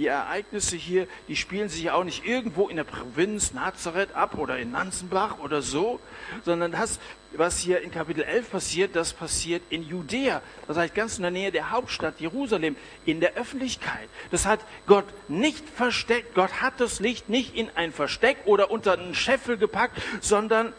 Die 0.00 0.06
Ereignisse 0.06 0.76
hier, 0.76 1.06
die 1.28 1.36
spielen 1.36 1.68
sich 1.68 1.82
ja 1.82 1.92
auch 1.92 2.04
nicht 2.04 2.24
irgendwo 2.24 2.68
in 2.70 2.76
der 2.76 2.84
Provinz 2.84 3.52
Nazareth 3.52 4.14
ab 4.14 4.38
oder 4.38 4.58
in 4.58 4.70
Nanzenbach 4.70 5.40
oder 5.40 5.60
so, 5.60 6.00
sondern 6.42 6.72
das, 6.72 6.98
was 7.32 7.58
hier 7.58 7.82
in 7.82 7.90
Kapitel 7.90 8.24
11 8.24 8.50
passiert, 8.50 8.96
das 8.96 9.12
passiert 9.12 9.62
in 9.68 9.82
Judäa. 9.82 10.40
Das 10.66 10.78
heißt 10.78 10.94
ganz 10.94 11.18
in 11.18 11.22
der 11.22 11.30
Nähe 11.30 11.52
der 11.52 11.70
Hauptstadt 11.70 12.18
Jerusalem, 12.18 12.76
in 13.04 13.20
der 13.20 13.34
Öffentlichkeit. 13.34 14.08
Das 14.30 14.46
hat 14.46 14.60
Gott 14.86 15.04
nicht 15.28 15.68
versteckt. 15.68 16.34
Gott 16.34 16.62
hat 16.62 16.80
das 16.80 17.00
Licht 17.00 17.28
nicht 17.28 17.54
in 17.54 17.68
ein 17.74 17.92
Versteck 17.92 18.38
oder 18.46 18.70
unter 18.70 18.94
einen 18.94 19.14
Scheffel 19.14 19.58
gepackt, 19.58 20.00
sondern 20.22 20.72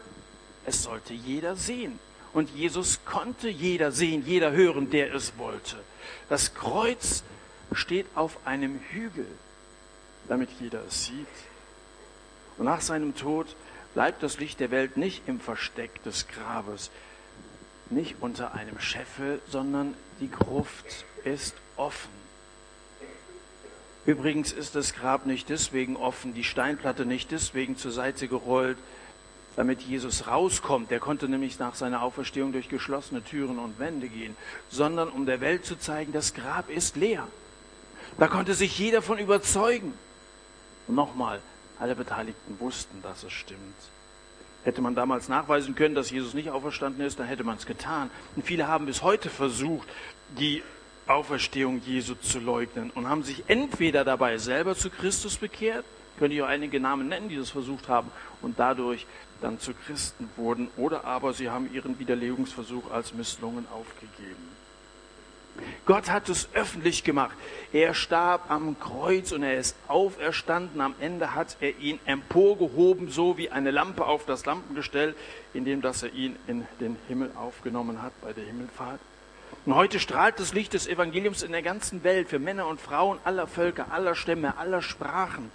es 0.66 0.82
sollte 0.82 1.14
jeder 1.14 1.56
sehen. 1.56 2.00
Und 2.34 2.50
Jesus 2.56 3.02
konnte 3.06 3.50
jeder 3.50 3.92
sehen, 3.92 4.24
jeder 4.26 4.52
hören, 4.52 4.90
der 4.90 5.14
es 5.14 5.38
wollte. 5.38 5.76
Das 6.28 6.56
Kreuz 6.56 7.24
steht 7.72 8.08
auf 8.16 8.38
einem 8.46 8.80
Hügel, 8.92 9.28
damit 10.28 10.50
jeder 10.60 10.84
es 10.88 11.06
sieht. 11.06 11.28
Und 12.58 12.66
nach 12.66 12.82
seinem 12.82 13.16
Tod 13.16 13.56
bleibt 13.94 14.24
das 14.24 14.40
Licht 14.40 14.60
der 14.60 14.72
Welt 14.72 14.98
nicht 14.98 15.28
im 15.28 15.40
Versteck 15.40 16.04
des 16.04 16.28
Grabes, 16.28 16.92
nicht 17.90 18.16
unter 18.22 18.54
einem 18.54 18.80
Scheffel, 18.80 19.42
sondern 19.50 19.96
die 20.20 20.32
Gruft 20.32 21.06
ist 21.24 21.56
offen. 21.76 22.22
Übrigens 24.06 24.52
ist 24.52 24.76
das 24.76 24.94
Grab 24.94 25.26
nicht 25.26 25.50
deswegen 25.50 25.96
offen, 25.96 26.34
die 26.34 26.44
Steinplatte 26.44 27.06
nicht 27.06 27.32
deswegen 27.32 27.78
zur 27.78 27.92
Seite 27.92 28.28
gerollt, 28.28 28.78
damit 29.56 29.82
Jesus 29.82 30.28
rauskommt. 30.28 30.90
Der 30.90 31.00
konnte 31.00 31.28
nämlich 31.28 31.60
nach 31.60 31.76
seiner 31.76 32.02
Auferstehung 32.02 32.52
durch 32.52 32.70
geschlossene 32.70 33.24
Türen 33.24 33.60
und 33.60 33.78
Wände 33.78 34.08
gehen, 34.08 34.36
sondern 34.70 35.10
um 35.10 35.26
der 35.26 35.42
Welt 35.42 35.66
zu 35.66 35.76
zeigen, 35.76 36.14
das 36.14 36.34
Grab 36.34 36.70
ist 36.70 36.96
leer. 36.96 37.28
Da 38.18 38.28
konnte 38.28 38.54
sich 38.54 38.78
jeder 38.78 39.02
von 39.02 39.18
überzeugen. 39.18 39.94
Und 40.88 40.96
nochmal, 40.96 41.42
alle 41.80 41.96
Beteiligten 41.96 42.60
wussten, 42.60 43.02
dass 43.02 43.24
es 43.24 43.32
stimmt. 43.32 43.60
Hätte 44.64 44.82
man 44.82 44.94
damals 44.94 45.28
nachweisen 45.28 45.74
können, 45.74 45.96
dass 45.96 46.12
Jesus 46.12 46.34
nicht 46.34 46.52
auferstanden 46.52 47.04
ist, 47.06 47.20
dann 47.20 47.26
hätte 47.26 47.44
man 47.44 47.58
es 47.58 47.66
getan. 47.66 48.12
Und 48.36 48.46
viele 48.46 48.68
haben 48.68 48.86
bis 48.86 49.02
heute 49.02 49.30
versucht, 49.30 49.88
die 50.38 50.62
Auferstehung 51.08 51.82
Jesu 51.84 52.14
zu 52.16 52.40
leugnen 52.40 52.92
und 52.92 53.10
haben 53.10 53.24
sich 53.24 53.44
entweder 53.48 54.06
dabei 54.06 54.38
selber 54.38 54.76
zu 54.76 54.90
Christus 54.90 55.38
bekehrt, 55.38 55.84
könnte 56.20 56.36
ich 56.36 56.42
auch 56.44 56.48
einige 56.48 56.80
Namen 56.80 57.08
nennen, 57.08 57.30
die 57.30 57.38
das 57.38 57.50
versucht 57.50 57.90
haben 57.90 58.12
und 58.42 58.60
dadurch 58.60 59.08
dann 59.42 59.60
zu 59.60 59.74
Christen 59.74 60.30
wurden, 60.38 60.70
oder 60.78 61.04
aber 61.06 61.34
sie 61.34 61.50
haben 61.50 61.74
ihren 61.74 61.98
Widerlegungsversuch 61.98 62.92
als 62.92 63.14
misslungen 63.14 63.66
aufgegeben. 63.74 64.61
Gott 65.86 66.10
hat 66.10 66.30
es 66.30 66.50
öffentlich 66.54 67.04
gemacht. 67.04 67.36
Er 67.74 67.94
starb 67.94 68.50
am 68.50 68.80
Kreuz 68.80 69.32
und 69.32 69.44
er 69.44 69.58
ist 69.58 69.76
auferstanden. 69.88 70.82
Am 70.82 70.96
Ende 71.00 71.36
hat 71.36 71.58
er 71.60 71.78
ihn 71.80 72.00
emporgehoben, 72.06 73.10
so 73.10 73.38
wie 73.38 73.50
eine 73.50 73.72
Lampe 73.72 74.06
auf 74.06 74.26
das 74.26 74.46
Lampengestell, 74.46 75.16
indem 75.54 75.82
dass 75.82 76.04
er 76.04 76.14
ihn 76.14 76.36
in 76.48 76.68
den 76.80 76.98
Himmel 77.08 77.32
aufgenommen 77.36 78.02
hat 78.02 78.14
bei 78.22 78.34
der 78.34 78.46
Himmelfahrt. 78.46 79.00
Und 79.66 79.76
heute 79.76 80.00
strahlt 80.00 80.40
das 80.40 80.54
Licht 80.54 80.74
des 80.74 80.88
Evangeliums 80.88 81.44
in 81.44 81.52
der 81.52 81.62
ganzen 81.62 82.04
Welt 82.04 82.30
für 82.30 82.40
Männer 82.40 82.68
und 82.68 82.82
Frauen 82.82 83.20
aller 83.24 83.48
Völker, 83.48 83.92
aller 83.92 84.16
Stämme, 84.16 84.58
aller 84.58 84.82
Sprachen 84.82 85.52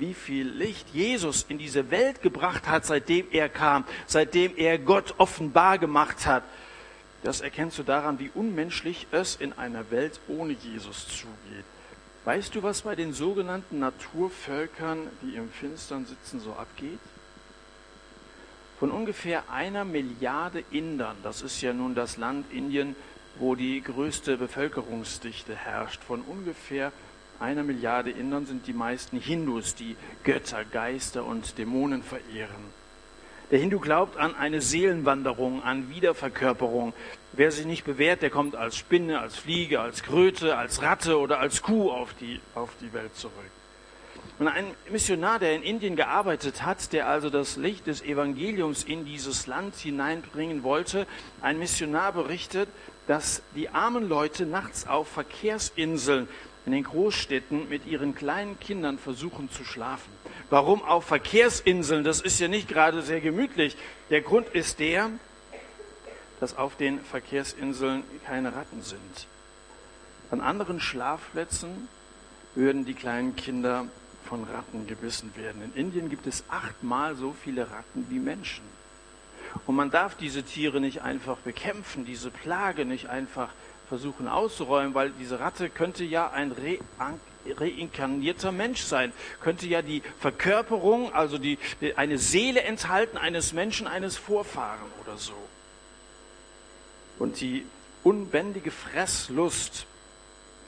wie 0.00 0.14
viel 0.14 0.48
Licht 0.48 0.88
Jesus 0.92 1.44
in 1.48 1.58
diese 1.58 1.90
Welt 1.90 2.22
gebracht 2.22 2.68
hat, 2.68 2.84
seitdem 2.86 3.26
er 3.30 3.48
kam, 3.48 3.84
seitdem 4.06 4.56
er 4.56 4.78
Gott 4.78 5.14
offenbar 5.18 5.78
gemacht 5.78 6.26
hat. 6.26 6.42
Das 7.22 7.40
erkennst 7.40 7.78
du 7.78 7.82
daran, 7.82 8.18
wie 8.18 8.30
unmenschlich 8.34 9.06
es 9.10 9.36
in 9.36 9.52
einer 9.52 9.90
Welt 9.90 10.20
ohne 10.28 10.52
Jesus 10.52 11.08
zugeht. 11.08 11.64
Weißt 12.24 12.54
du, 12.54 12.62
was 12.62 12.82
bei 12.82 12.94
den 12.94 13.12
sogenannten 13.12 13.78
Naturvölkern, 13.78 15.08
die 15.22 15.36
im 15.36 15.50
Finstern 15.50 16.06
sitzen, 16.06 16.40
so 16.40 16.52
abgeht? 16.52 16.98
Von 18.78 18.90
ungefähr 18.90 19.50
einer 19.50 19.84
Milliarde 19.84 20.62
Indern, 20.70 21.16
das 21.22 21.42
ist 21.42 21.60
ja 21.62 21.72
nun 21.72 21.94
das 21.94 22.16
Land 22.16 22.52
Indien, 22.52 22.94
wo 23.38 23.54
die 23.54 23.80
größte 23.80 24.36
Bevölkerungsdichte 24.36 25.56
herrscht, 25.56 26.02
von 26.04 26.22
ungefähr 26.22 26.92
einer 27.40 27.62
Milliarde 27.62 28.10
Indern 28.10 28.46
sind 28.46 28.66
die 28.66 28.72
meisten 28.72 29.20
Hindus, 29.20 29.74
die 29.74 29.96
Götter, 30.24 30.64
Geister 30.64 31.24
und 31.24 31.56
Dämonen 31.56 32.02
verehren. 32.02 32.77
Der 33.50 33.58
Hindu 33.58 33.78
glaubt 33.80 34.18
an 34.18 34.34
eine 34.34 34.60
Seelenwanderung, 34.60 35.62
an 35.62 35.88
Wiederverkörperung. 35.88 36.92
Wer 37.32 37.50
sich 37.50 37.64
nicht 37.64 37.84
bewährt, 37.84 38.20
der 38.20 38.28
kommt 38.28 38.56
als 38.56 38.76
Spinne, 38.76 39.20
als 39.20 39.38
Fliege, 39.38 39.80
als 39.80 40.02
Kröte, 40.02 40.58
als 40.58 40.82
Ratte 40.82 41.18
oder 41.18 41.40
als 41.40 41.62
Kuh 41.62 41.90
auf 41.90 42.12
die, 42.20 42.40
auf 42.54 42.70
die 42.80 42.92
Welt 42.92 43.14
zurück. 43.16 43.34
Und 44.38 44.48
ein 44.48 44.66
Missionar, 44.90 45.38
der 45.38 45.54
in 45.56 45.62
Indien 45.62 45.96
gearbeitet 45.96 46.62
hat, 46.62 46.92
der 46.92 47.08
also 47.08 47.30
das 47.30 47.56
Licht 47.56 47.86
des 47.86 48.02
Evangeliums 48.02 48.84
in 48.84 49.04
dieses 49.04 49.46
Land 49.46 49.74
hineinbringen 49.76 50.62
wollte, 50.62 51.06
ein 51.40 51.58
Missionar 51.58 52.12
berichtet, 52.12 52.68
dass 53.08 53.42
die 53.56 53.70
armen 53.70 54.08
Leute 54.08 54.44
nachts 54.44 54.86
auf 54.86 55.08
Verkehrsinseln 55.08 56.28
in 56.68 56.72
den 56.72 56.84
Großstädten 56.84 57.70
mit 57.70 57.86
ihren 57.86 58.14
kleinen 58.14 58.60
Kindern 58.60 58.98
versuchen 58.98 59.50
zu 59.50 59.64
schlafen. 59.64 60.12
Warum 60.50 60.82
auf 60.82 61.06
Verkehrsinseln? 61.06 62.04
Das 62.04 62.20
ist 62.20 62.38
ja 62.40 62.48
nicht 62.48 62.68
gerade 62.68 63.00
sehr 63.00 63.22
gemütlich. 63.22 63.74
Der 64.10 64.20
Grund 64.20 64.48
ist 64.48 64.78
der, 64.78 65.08
dass 66.40 66.58
auf 66.58 66.76
den 66.76 67.00
Verkehrsinseln 67.00 68.02
keine 68.26 68.54
Ratten 68.54 68.82
sind. 68.82 69.26
An 70.30 70.42
anderen 70.42 70.78
Schlafplätzen 70.78 71.88
würden 72.54 72.84
die 72.84 72.92
kleinen 72.92 73.34
Kinder 73.34 73.86
von 74.26 74.44
Ratten 74.44 74.86
gebissen 74.86 75.32
werden. 75.36 75.62
In 75.62 75.72
Indien 75.72 76.10
gibt 76.10 76.26
es 76.26 76.44
achtmal 76.50 77.16
so 77.16 77.34
viele 77.42 77.70
Ratten 77.70 78.08
wie 78.10 78.18
Menschen. 78.18 78.64
Und 79.66 79.74
man 79.74 79.90
darf 79.90 80.16
diese 80.16 80.42
Tiere 80.42 80.82
nicht 80.82 81.00
einfach 81.00 81.38
bekämpfen, 81.38 82.04
diese 82.04 82.30
Plage 82.30 82.84
nicht 82.84 83.08
einfach 83.08 83.48
versuchen 83.88 84.28
auszuräumen, 84.28 84.94
weil 84.94 85.10
diese 85.18 85.40
Ratte 85.40 85.70
könnte 85.70 86.04
ja 86.04 86.30
ein 86.30 86.52
Re 86.52 86.78
reinkarnierter 87.56 88.52
Mensch 88.52 88.82
sein, 88.82 89.12
könnte 89.40 89.66
ja 89.66 89.80
die 89.80 90.02
Verkörperung, 90.20 91.14
also 91.14 91.38
die, 91.38 91.58
eine 91.96 92.18
Seele 92.18 92.60
enthalten 92.62 93.16
eines 93.16 93.54
Menschen, 93.54 93.86
eines 93.86 94.18
Vorfahren 94.18 94.90
oder 95.02 95.16
so. 95.16 95.32
Und 97.18 97.40
die 97.40 97.64
unbändige 98.04 98.70
Fresslust 98.70 99.86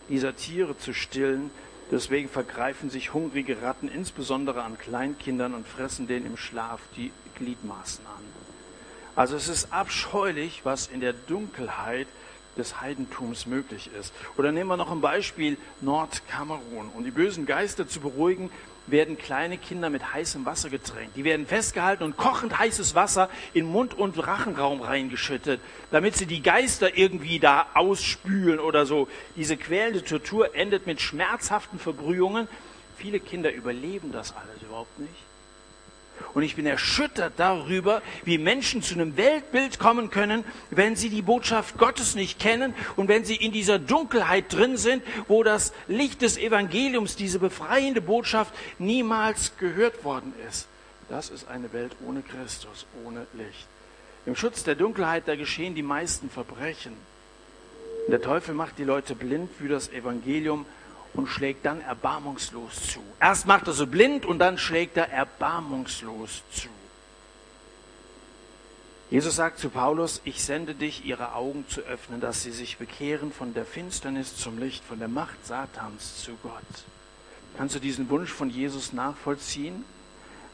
dieser 0.09 0.35
Tiere 0.37 0.79
zu 0.79 0.95
stillen, 0.95 1.50
deswegen 1.91 2.29
vergreifen 2.29 2.89
sich 2.89 3.12
hungrige 3.12 3.61
Ratten 3.61 3.89
insbesondere 3.89 4.62
an 4.62 4.79
Kleinkindern 4.79 5.55
und 5.55 5.69
fressen 5.69 6.07
denen 6.07 6.25
im 6.27 6.37
Schlaf 6.37 6.81
die 6.97 7.12
Gliedmaßen 7.37 8.07
an. 8.07 8.25
Also 9.17 9.37
es 9.37 9.49
ist 9.49 9.73
abscheulich, 9.73 10.62
was 10.65 10.87
in 10.87 11.00
der 11.00 11.12
Dunkelheit 11.12 12.07
des 12.57 12.80
Heidentums 12.80 13.47
möglich 13.47 13.90
ist. 13.99 14.12
Oder 14.37 14.52
nehmen 14.52 14.69
wir 14.69 14.76
noch 14.76 14.90
ein 14.90 15.00
Beispiel 15.00 15.57
Nordkamerun. 15.80 16.90
Um 16.95 17.04
die 17.04 17.11
bösen 17.11 17.47
Geister 17.47 17.88
zu 17.88 18.00
beruhigen, 18.00 18.50
werden 18.87 19.19
kleine 19.19 19.57
Kinder 19.57 19.90
mit 19.90 20.12
heißem 20.12 20.45
Wasser 20.47 20.69
getränkt. 20.69 21.16
Die 21.16 21.25
werden 21.25 21.47
festgehalten 21.47 22.02
und 22.02 22.16
kochend 22.16 22.59
heißes 22.59 22.95
Wasser 22.95 23.28
in 23.52 23.66
Mund- 23.66 23.95
und 23.95 24.26
Rachenraum 24.26 24.80
reingeschüttet, 24.80 25.61
damit 25.90 26.16
sie 26.16 26.26
die 26.26 26.42
Geister 26.42 26.97
irgendwie 26.97 27.38
da 27.38 27.66
ausspülen 27.75 28.59
oder 28.59 28.87
so. 28.87 29.09
Diese 29.37 29.57
quälende 29.57 30.02
Tortur 30.02 30.54
endet 30.54 30.87
mit 30.87 31.00
schmerzhaften 31.00 31.78
Verbrühungen. 31.78 32.49
Viele 32.97 33.21
Kinder 33.21 33.52
überleben 33.52 34.12
das 34.12 34.35
alles 34.35 34.62
überhaupt 34.62 34.99
nicht. 34.99 35.30
Und 36.35 36.43
ich 36.43 36.57
bin 36.57 36.67
erschüttert 36.67 37.35
darüber, 37.37 38.03
wie 38.25 38.39
Menschen 38.39 38.83
zu 38.83 38.95
einem 38.95 39.17
Weltbild 39.17 39.79
kommen 39.79 40.11
können, 40.11 40.45
wenn 40.71 40.97
sie 40.97 41.11
die 41.11 41.23
Botschaft 41.23 41.79
Gottes 41.79 42.15
nicht 42.15 42.39
kennen 42.39 42.75
und 42.97 43.09
wenn 43.09 43.25
sie 43.25 43.37
in 43.37 43.53
dieser 43.53 43.79
Dunkelheit 43.79 44.53
drin 44.53 44.77
sind, 44.77 45.03
wo 45.29 45.43
das 45.43 45.73
Licht 45.89 46.23
des 46.23 46.39
Evangeliums, 46.39 47.17
diese 47.17 47.39
befreiende 47.39 48.00
Botschaft 48.00 48.55
niemals 48.79 49.57
gehört 49.59 50.05
worden 50.05 50.33
ist. 50.49 50.69
Das 51.09 51.31
ist 51.31 51.49
eine 51.49 51.73
Welt 51.73 51.97
ohne 52.07 52.23
Christus, 52.23 52.87
ohne 53.05 53.27
Licht. 53.35 53.67
Im 54.27 54.37
Schutz 54.37 54.62
der 54.62 54.77
Dunkelheit, 54.77 55.25
da 55.27 55.35
geschehen 55.35 55.75
die 55.75 55.83
meisten 55.83 56.31
Verbrechen. 56.31 56.93
Der 58.09 58.21
Teufel 58.21 58.55
macht 58.55 58.79
die 58.79 58.85
Leute 58.85 59.15
blind 59.15 59.50
für 59.57 59.69
das 59.69 59.89
Evangelium 59.89 60.67
und 61.14 61.26
schlägt 61.26 61.67
dann 61.67 61.81
erbarmungslos 61.81 62.93
zu. 62.93 63.00
Erst 63.21 63.47
macht 63.47 63.67
er 63.67 63.73
so 63.73 63.87
blind 63.87 64.25
und 64.25 64.38
dann 64.38 64.59
schlägt 64.59 64.97
er 64.97 65.11
erbarmungslos 65.11 66.43
zu. 66.52 66.69
Jesus 69.11 69.35
sagt 69.35 69.59
zu 69.59 69.71
Paulus, 69.71 70.21
ich 70.23 70.45
sende 70.45 70.75
dich, 70.75 71.05
ihre 71.05 71.35
Augen 71.35 71.64
zu 71.69 71.81
öffnen, 71.81 72.21
dass 72.21 72.45
sie 72.45 72.52
sich 72.52 72.76
bekehren 72.76 73.33
von 73.33 73.55
der 73.55 73.64
Finsternis 73.64 74.37
zum 74.37 74.59
Licht, 74.59 74.85
von 74.85 75.00
der 75.00 75.09
Macht 75.09 75.45
Satans 75.45 76.23
zu 76.23 76.37
Gott. 76.45 76.62
Kannst 77.57 77.75
du 77.75 77.81
diesen 77.81 78.09
Wunsch 78.09 78.31
von 78.31 78.50
Jesus 78.50 78.93
nachvollziehen? 78.93 79.85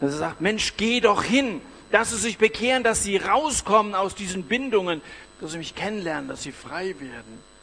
Dass 0.00 0.12
er 0.12 0.18
sagt, 0.18 0.40
Mensch, 0.40 0.74
geh 0.78 1.00
doch 1.00 1.22
hin, 1.22 1.60
dass 1.90 2.10
sie 2.10 2.16
sich 2.16 2.38
bekehren, 2.38 2.82
dass 2.82 3.02
sie 3.02 3.18
rauskommen 3.18 3.94
aus 3.94 4.14
diesen 4.14 4.44
Bindungen, 4.44 5.02
dass 5.38 5.52
sie 5.52 5.58
mich 5.58 5.74
kennenlernen, 5.74 6.28
dass 6.28 6.42
sie 6.42 6.52
frei 6.52 6.94
werden. 6.98 7.55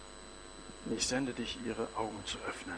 Ich 0.96 1.08
sende 1.08 1.34
dich, 1.34 1.58
ihre 1.66 1.88
Augen 1.96 2.18
zu 2.26 2.38
öffnen. 2.48 2.76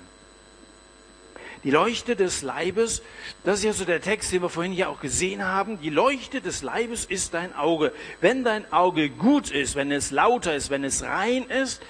Die 1.64 1.72
Leuchte 1.72 2.16
des 2.16 2.44
Leibes, 2.44 3.02
das 3.44 3.60
ist 3.60 3.66
ja 3.66 3.74
so 3.74 3.86
der 3.86 4.02
Text, 4.02 4.32
den 4.32 4.44
wir 4.44 4.50
vorhin 4.50 4.74
ja 4.74 4.88
auch 4.88 5.00
gesehen 5.00 5.44
haben. 5.44 5.80
Die 5.82 5.90
Leuchte 5.90 6.42
des 6.42 6.62
Leibes 6.62 7.06
ist 7.06 7.34
dein 7.34 7.56
Auge. 7.56 7.92
Wenn 8.22 8.44
dein 8.44 8.72
Auge 8.72 9.10
gut 9.10 9.50
ist, 9.50 9.76
wenn 9.76 9.92
es 9.92 10.12
lauter 10.12 10.56
ist, 10.56 10.70
wenn 10.70 10.84
es 10.84 11.02
rein 11.02 11.46
ist, 11.50 11.82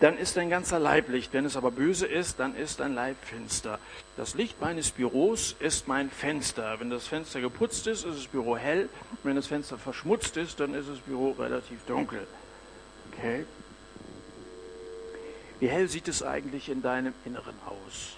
dann 0.00 0.18
ist 0.18 0.36
dein 0.36 0.50
ganzer 0.50 0.80
Leib 0.80 1.08
Licht. 1.08 1.32
Wenn 1.32 1.44
es 1.44 1.56
aber 1.56 1.70
böse 1.70 2.06
ist, 2.06 2.40
dann 2.40 2.56
ist 2.56 2.80
dein 2.80 2.94
Leib 2.94 3.16
finster. 3.24 3.78
Das 4.16 4.34
Licht 4.34 4.60
meines 4.60 4.90
Büros 4.90 5.54
ist 5.60 5.86
mein 5.86 6.10
Fenster. 6.10 6.80
Wenn 6.80 6.90
das 6.90 7.06
Fenster 7.06 7.40
geputzt 7.40 7.86
ist, 7.86 8.04
ist 8.04 8.18
das 8.18 8.26
Büro 8.26 8.56
hell. 8.56 8.88
Wenn 9.22 9.36
das 9.36 9.46
Fenster 9.46 9.78
verschmutzt 9.78 10.36
ist, 10.36 10.58
dann 10.58 10.74
ist 10.74 10.88
das 10.88 10.98
Büro 10.98 11.30
relativ 11.38 11.84
dunkel. 11.86 12.26
Okay? 13.12 13.44
Wie 15.60 15.68
hell 15.68 15.88
sieht 15.88 16.08
es 16.08 16.22
eigentlich 16.22 16.68
in 16.68 16.82
deinem 16.82 17.14
Inneren 17.24 17.54
aus? 17.66 18.16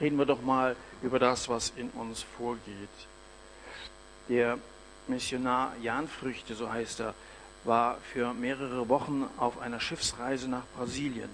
Reden 0.00 0.18
wir 0.18 0.26
doch 0.26 0.42
mal 0.42 0.76
über 1.02 1.18
das, 1.18 1.48
was 1.48 1.72
in 1.76 1.90
uns 1.90 2.24
vorgeht. 2.36 2.88
Der 4.28 4.58
Missionar 5.06 5.72
Jan 5.82 6.08
Früchte, 6.08 6.54
so 6.54 6.70
heißt 6.70 7.00
er, 7.00 7.14
war 7.64 7.98
für 8.12 8.32
mehrere 8.34 8.88
Wochen 8.88 9.28
auf 9.36 9.60
einer 9.60 9.80
Schiffsreise 9.80 10.48
nach 10.48 10.64
Brasilien. 10.76 11.30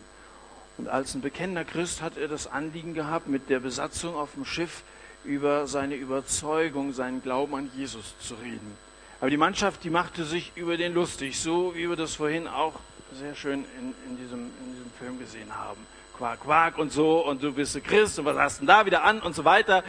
Und 0.79 0.89
als 0.89 1.15
ein 1.15 1.23
bekennender 1.23 1.65
Christ 1.65 2.03
hat 2.03 2.17
er 2.19 2.29
das 2.29 2.47
Anliegen 2.47 2.95
gehabt, 2.95 3.29
mit 3.29 3.49
der 3.49 3.61
Besatzung 3.61 4.15
auf 4.15 4.35
dem 4.35 4.45
Schiff 4.45 4.83
über 5.25 5.67
seine 5.67 5.95
Überzeugung, 5.95 6.93
seinen 6.93 7.23
Glauben 7.23 7.55
an 7.55 7.71
Jesus 7.75 8.15
zu 8.21 8.35
reden. 8.35 8.77
Aber 9.21 9.31
die 9.31 9.39
Mannschaft, 9.39 9.85
die 9.85 9.91
machte 9.91 10.25
sich 10.25 10.53
über 10.55 10.77
den 10.77 10.93
lustig, 10.93 11.41
so 11.41 11.75
wie 11.75 11.89
wir 11.89 11.97
das 11.97 12.17
vorhin 12.17 12.47
auch 12.47 12.75
sehr 13.17 13.35
schön 13.35 13.65
in, 13.79 13.95
in, 14.09 14.17
diesem, 14.17 14.41
in 14.41 14.73
diesem 14.73 14.91
Film 14.99 15.19
gesehen 15.19 15.55
haben. 15.55 15.81
Quark, 16.17 16.41
Quark 16.41 16.79
und 16.79 16.93
so, 16.93 17.27
und 17.27 17.43
du 17.43 17.53
bist 17.53 17.83
Christ, 17.85 18.19
und 18.19 18.25
was 18.25 18.37
hast 18.37 18.61
denn 18.61 18.67
da 18.67 18.87
wieder 18.87 19.03
an 19.05 19.21
und 19.21 19.35
so 19.35 19.45
weiter. 19.45 19.83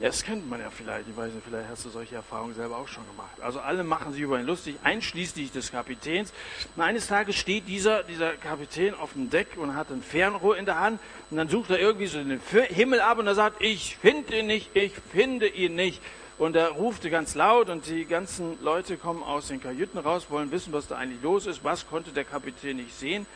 Das 0.00 0.22
kennt 0.22 0.48
man 0.48 0.60
ja 0.60 0.70
vielleicht. 0.70 1.08
Ich 1.08 1.16
weiß 1.16 1.32
nicht, 1.32 1.44
vielleicht 1.44 1.68
hast 1.68 1.84
du 1.84 1.90
solche 1.90 2.14
Erfahrungen 2.14 2.54
selber 2.54 2.76
auch 2.76 2.86
schon 2.86 3.04
gemacht. 3.08 3.40
Also 3.40 3.58
alle 3.58 3.82
machen 3.82 4.12
sich 4.12 4.22
über 4.22 4.38
ihn 4.38 4.46
lustig, 4.46 4.76
einschließlich 4.84 5.50
des 5.50 5.72
Kapitäns. 5.72 6.32
Und 6.76 6.82
eines 6.82 7.08
Tages 7.08 7.34
steht 7.34 7.66
dieser, 7.66 8.04
dieser 8.04 8.34
Kapitän 8.34 8.94
auf 8.94 9.14
dem 9.14 9.28
Deck 9.28 9.56
und 9.56 9.74
hat 9.74 9.90
ein 9.90 10.02
Fernrohr 10.02 10.56
in 10.56 10.66
der 10.66 10.78
Hand. 10.78 11.00
Und 11.30 11.36
dann 11.36 11.48
sucht 11.48 11.70
er 11.70 11.80
irgendwie 11.80 12.06
so 12.06 12.22
den 12.22 12.40
Himmel 12.68 13.00
ab 13.00 13.18
und 13.18 13.26
er 13.26 13.34
sagt, 13.34 13.60
ich 13.60 13.96
finde 13.96 14.38
ihn 14.38 14.46
nicht, 14.46 14.70
ich 14.74 14.92
finde 15.12 15.48
ihn 15.48 15.74
nicht. 15.74 16.00
Und 16.38 16.54
er 16.54 16.70
rufte 16.70 17.10
ganz 17.10 17.34
laut 17.34 17.68
und 17.68 17.86
die 17.88 18.04
ganzen 18.04 18.62
Leute 18.62 18.96
kommen 18.96 19.24
aus 19.24 19.48
den 19.48 19.60
Kajüten 19.60 19.98
raus, 19.98 20.26
wollen 20.28 20.52
wissen, 20.52 20.72
was 20.72 20.86
da 20.86 20.96
eigentlich 20.96 21.22
los 21.22 21.46
ist. 21.46 21.64
Was 21.64 21.88
konnte 21.88 22.12
der 22.12 22.24
Kapitän 22.24 22.76
nicht 22.76 22.96
sehen? 22.96 23.26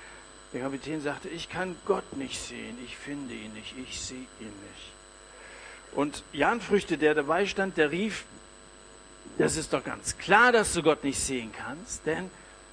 Der 0.53 0.61
Kapitän 0.61 1.01
sagte, 1.01 1.29
ich 1.29 1.49
kann 1.49 1.75
Gott 1.87 2.17
nicht 2.17 2.41
sehen, 2.41 2.79
ich 2.85 2.97
finde 2.97 3.35
ihn 3.35 3.53
nicht, 3.55 3.75
ich 3.77 4.01
sehe 4.01 4.27
ihn 4.39 4.47
nicht. 4.47 4.93
Und 5.95 6.23
Jan 6.33 6.61
Früchte, 6.61 6.97
der 6.97 7.15
dabei 7.15 7.47
stand, 7.47 7.77
der 7.77 7.91
rief, 7.91 8.25
das 9.39 9.57
ist 9.57 9.73
doch 9.73 9.83
ganz 9.83 10.19
klar, 10.19 10.53
dass 10.53 10.75
du 10.75 10.83
Gott 10.83 11.05
nicht 11.05 11.19
sehen 11.19 11.53
kannst, 11.57 12.07
denn 12.07 12.31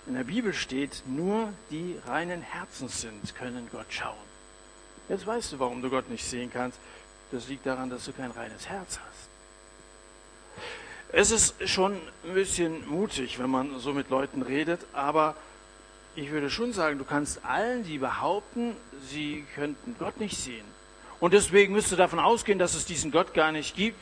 in 0.08 0.16
der 0.16 0.24
Bibel 0.26 0.54
steht, 0.54 1.04
nur 1.06 1.54
die 1.72 1.98
reinen 2.06 2.42
Herzens 2.42 3.02
sind, 3.02 3.36
können 3.36 3.70
Gott 3.72 3.88
schauen. 3.90 4.16
Jetzt 5.08 5.26
weißt 5.26 5.54
du, 5.54 5.60
warum 5.60 5.82
du 5.82 5.90
Gott 5.90 6.10
nicht 6.10 6.26
sehen 6.26 6.52
kannst. 6.52 6.80
Das 7.32 7.48
liegt 7.48 7.66
daran, 7.66 7.90
dass 7.90 8.06
du 8.06 8.12
kein 8.12 8.32
reines 8.32 8.68
Herz 8.68 9.00
hast. 9.00 9.29
Es 11.12 11.32
ist 11.32 11.56
schon 11.68 11.94
ein 11.94 12.34
bisschen 12.34 12.88
mutig, 12.88 13.40
wenn 13.40 13.50
man 13.50 13.80
so 13.80 13.94
mit 13.94 14.10
Leuten 14.10 14.44
redet, 14.44 14.82
aber 14.94 15.36
ich 16.16 16.30
würde 16.30 16.50
schon 16.50 16.72
sagen, 16.72 17.00
du 17.00 17.06
kannst 17.06 17.44
allen, 17.44 17.84
die 17.84 17.98
behaupten, 17.98 18.76
sie 19.08 19.44
könnten 19.56 19.96
Gott 19.98 20.20
nicht 20.20 20.38
sehen, 20.38 20.66
und 21.20 21.34
deswegen 21.34 21.74
müsst 21.74 21.92
du 21.92 21.96
davon 21.96 22.20
ausgehen, 22.20 22.60
dass 22.60 22.76
es 22.76 22.86
diesen 22.86 23.12
Gott 23.12 23.34
gar 23.34 23.52
nicht 23.52 23.76
gibt. 23.76 23.98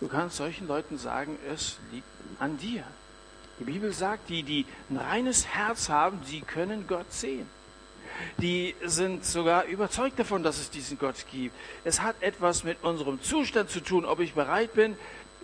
Du 0.00 0.08
kannst 0.08 0.36
solchen 0.36 0.66
Leuten 0.66 0.98
sagen, 0.98 1.36
es 1.52 1.78
liegt 1.92 2.06
an 2.38 2.56
dir. 2.58 2.84
Die 3.58 3.64
Bibel 3.64 3.92
sagt, 3.92 4.28
die, 4.28 4.42
die 4.42 4.66
ein 4.90 4.96
reines 4.96 5.46
Herz 5.46 5.88
haben, 5.88 6.20
die 6.30 6.40
können 6.40 6.86
Gott 6.86 7.12
sehen. 7.12 7.46
Die 8.38 8.74
sind 8.82 9.26
sogar 9.26 9.64
überzeugt 9.64 10.18
davon, 10.18 10.42
dass 10.42 10.58
es 10.58 10.70
diesen 10.70 10.98
Gott 10.98 11.26
gibt. 11.30 11.54
Es 11.84 12.00
hat 12.00 12.16
etwas 12.22 12.64
mit 12.64 12.82
unserem 12.82 13.22
Zustand 13.22 13.68
zu 13.68 13.80
tun, 13.80 14.06
ob 14.06 14.20
ich 14.20 14.32
bereit 14.32 14.72
bin, 14.72 14.96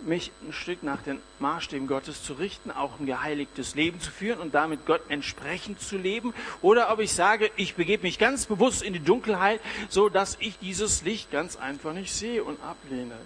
mich 0.05 0.31
ein 0.45 0.53
Stück 0.53 0.83
nach 0.83 1.01
den 1.01 1.21
Maßstäben 1.39 1.87
Gottes 1.87 2.23
zu 2.23 2.33
richten, 2.33 2.71
auch 2.71 2.99
ein 2.99 3.05
geheiligtes 3.05 3.75
Leben 3.75 3.99
zu 3.99 4.11
führen 4.11 4.39
und 4.39 4.53
damit 4.53 4.85
Gott 4.85 5.01
entsprechend 5.09 5.81
zu 5.81 5.97
leben, 5.97 6.33
oder 6.61 6.91
ob 6.91 6.99
ich 6.99 7.13
sage, 7.13 7.51
ich 7.55 7.75
begebe 7.75 8.03
mich 8.03 8.19
ganz 8.19 8.45
bewusst 8.45 8.83
in 8.83 8.93
die 8.93 8.99
Dunkelheit, 8.99 9.61
so 9.89 10.09
dass 10.09 10.37
ich 10.39 10.59
dieses 10.59 11.03
Licht 11.03 11.31
ganz 11.31 11.55
einfach 11.55 11.93
nicht 11.93 12.13
sehe 12.13 12.43
und 12.43 12.61
ablehne. 12.63 13.17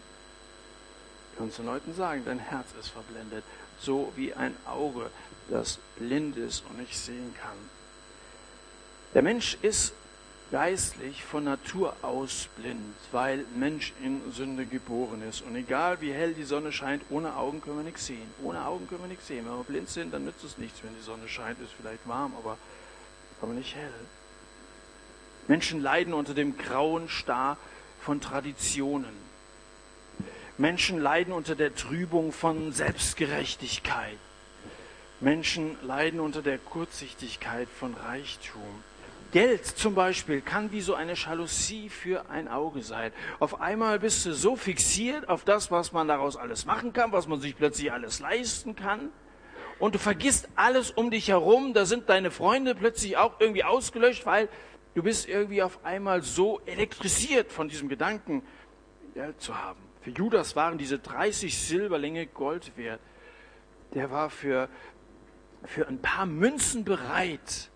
Kannst 1.37 1.59
du 1.59 1.63
Leuten 1.63 1.93
sagen, 1.93 2.23
dein 2.25 2.39
Herz 2.39 2.67
ist 2.79 2.89
verblendet, 2.89 3.43
so 3.79 4.11
wie 4.15 4.33
ein 4.33 4.55
Auge, 4.65 5.11
das 5.49 5.79
blind 5.97 6.35
ist 6.37 6.63
und 6.69 6.79
nicht 6.79 6.97
sehen 6.97 7.33
kann. 7.41 7.57
Der 9.13 9.21
Mensch 9.21 9.57
ist 9.61 9.93
geistlich 10.51 11.23
von 11.23 11.43
Natur 11.43 11.95
aus 12.01 12.47
blind, 12.55 12.95
weil 13.12 13.45
Mensch 13.55 13.93
in 14.01 14.21
Sünde 14.31 14.65
geboren 14.65 15.21
ist. 15.27 15.41
Und 15.41 15.55
egal 15.55 16.01
wie 16.01 16.13
hell 16.13 16.33
die 16.33 16.43
Sonne 16.43 16.71
scheint, 16.71 17.03
ohne 17.10 17.36
Augen 17.36 17.62
können 17.62 17.77
wir 17.77 17.83
nichts 17.83 18.05
sehen. 18.05 18.29
Ohne 18.43 18.65
Augen 18.65 18.88
können 18.88 19.01
wir 19.01 19.10
nichts 19.10 19.27
sehen. 19.27 19.45
Wenn 19.45 19.57
wir 19.57 19.63
blind 19.63 19.89
sind, 19.89 20.13
dann 20.13 20.25
nützt 20.25 20.43
es 20.43 20.57
nichts, 20.57 20.83
wenn 20.83 20.95
die 20.95 21.03
Sonne 21.03 21.27
scheint, 21.27 21.60
ist 21.60 21.73
vielleicht 21.79 22.07
warm, 22.07 22.33
aber, 22.38 22.57
aber 23.41 23.53
nicht 23.53 23.75
hell. 23.75 23.93
Menschen 25.47 25.81
leiden 25.81 26.13
unter 26.13 26.33
dem 26.33 26.57
grauen 26.57 27.10
Star 27.10 27.57
von 28.01 28.21
Traditionen. 28.21 29.27
Menschen 30.57 30.99
leiden 30.99 31.33
unter 31.33 31.55
der 31.55 31.75
Trübung 31.75 32.31
von 32.31 32.71
Selbstgerechtigkeit. 32.71 34.17
Menschen 35.19 35.77
leiden 35.83 36.19
unter 36.19 36.41
der 36.41 36.57
Kurzsichtigkeit 36.57 37.67
von 37.69 37.93
Reichtum. 37.93 38.83
Geld 39.31 39.65
zum 39.65 39.95
Beispiel 39.95 40.41
kann 40.41 40.71
wie 40.71 40.81
so 40.81 40.95
eine 40.95 41.13
Jalousie 41.13 41.89
für 41.89 42.29
ein 42.29 42.47
Auge 42.47 42.81
sein. 42.81 43.11
Auf 43.39 43.61
einmal 43.61 43.99
bist 43.99 44.25
du 44.25 44.33
so 44.33 44.55
fixiert 44.55 45.27
auf 45.29 45.43
das, 45.43 45.71
was 45.71 45.91
man 45.91 46.07
daraus 46.07 46.37
alles 46.37 46.65
machen 46.65 46.93
kann, 46.93 47.11
was 47.11 47.27
man 47.27 47.39
sich 47.39 47.55
plötzlich 47.55 47.91
alles 47.91 48.19
leisten 48.19 48.75
kann. 48.75 49.09
Und 49.79 49.95
du 49.95 49.99
vergisst 49.99 50.49
alles 50.55 50.91
um 50.91 51.11
dich 51.11 51.27
herum. 51.27 51.73
Da 51.73 51.85
sind 51.85 52.09
deine 52.09 52.31
Freunde 52.31 52.73
plötzlich 52.73 53.17
auch 53.17 53.39
irgendwie 53.39 53.63
ausgelöscht, 53.63 54.25
weil 54.25 54.49
du 54.95 55.03
bist 55.03 55.27
irgendwie 55.27 55.61
auf 55.61 55.83
einmal 55.85 56.23
so 56.23 56.59
elektrisiert 56.65 57.51
von 57.51 57.69
diesem 57.69 57.89
Gedanken, 57.89 58.43
Geld 59.13 59.41
zu 59.41 59.57
haben. 59.57 59.79
Für 60.01 60.11
Judas 60.11 60.55
waren 60.55 60.77
diese 60.77 60.99
30 60.99 61.57
Silberlinge 61.57 62.27
Gold 62.27 62.77
wert. 62.77 63.01
Der 63.93 64.09
war 64.09 64.29
für, 64.29 64.69
für 65.63 65.87
ein 65.87 66.01
paar 66.01 66.25
Münzen 66.25 66.83
bereit, 66.83 67.69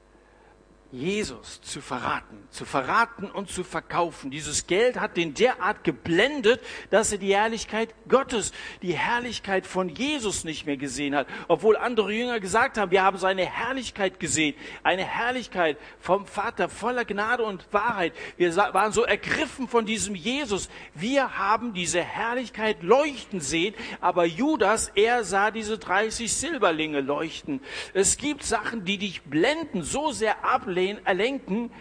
Jesus 0.92 1.62
zu 1.62 1.80
verraten, 1.80 2.38
zu 2.50 2.66
verraten 2.66 3.32
und 3.32 3.50
zu 3.50 3.64
verkaufen. 3.64 4.30
Dieses 4.30 4.68
Geld 4.68 5.00
hat 5.00 5.16
den 5.16 5.34
derart 5.34 5.86
geblendet, 5.86 6.62
dass 6.90 7.14
er 7.14 7.18
die 7.18 7.34
Herrlichkeit 7.34 7.96
Gottes, 8.10 8.52
die 8.82 8.94
Herrlichkeit 8.94 9.66
von 9.66 9.88
Jesus 9.88 10.44
nicht 10.44 10.66
mehr 10.66 10.76
gesehen 10.76 11.16
hat. 11.16 11.28
Obwohl 11.48 11.78
andere 11.78 12.12
Jünger 12.12 12.42
gesagt 12.42 12.78
haben, 12.78 12.92
wir 12.92 13.04
haben 13.04 13.18
seine 13.18 13.46
Herrlichkeit 13.46 14.20
gesehen. 14.20 14.54
Eine 14.84 15.06
Herrlichkeit 15.06 15.78
vom 16.00 16.26
Vater 16.26 16.68
voller 16.68 17.06
Gnade 17.06 17.44
und 17.44 17.72
Wahrheit. 17.72 18.14
Wir 18.36 18.54
waren 18.58 18.92
so 18.92 19.04
ergriffen 19.04 19.70
von 19.70 19.86
diesem 19.86 20.14
Jesus. 20.14 20.70
Wir 20.94 21.38
haben 21.38 21.74
diese 21.74 22.02
Herrlichkeit 22.02 22.84
leuchten 22.84 23.40
sehen, 23.40 23.76
aber 24.02 24.26
Judas, 24.26 24.92
er 24.96 25.24
sah 25.24 25.52
diese 25.52 25.78
30 25.78 26.34
Silberlinge 26.34 27.00
leuchten. 27.00 27.62
Es 27.94 28.18
gibt 28.18 28.44
Sachen, 28.44 28.84
die 28.84 28.98
dich 28.98 29.22
blenden, 29.22 29.84
so 29.84 30.12
sehr 30.12 30.44
ablehnen, 30.44 30.81
erlenken, 31.06 31.72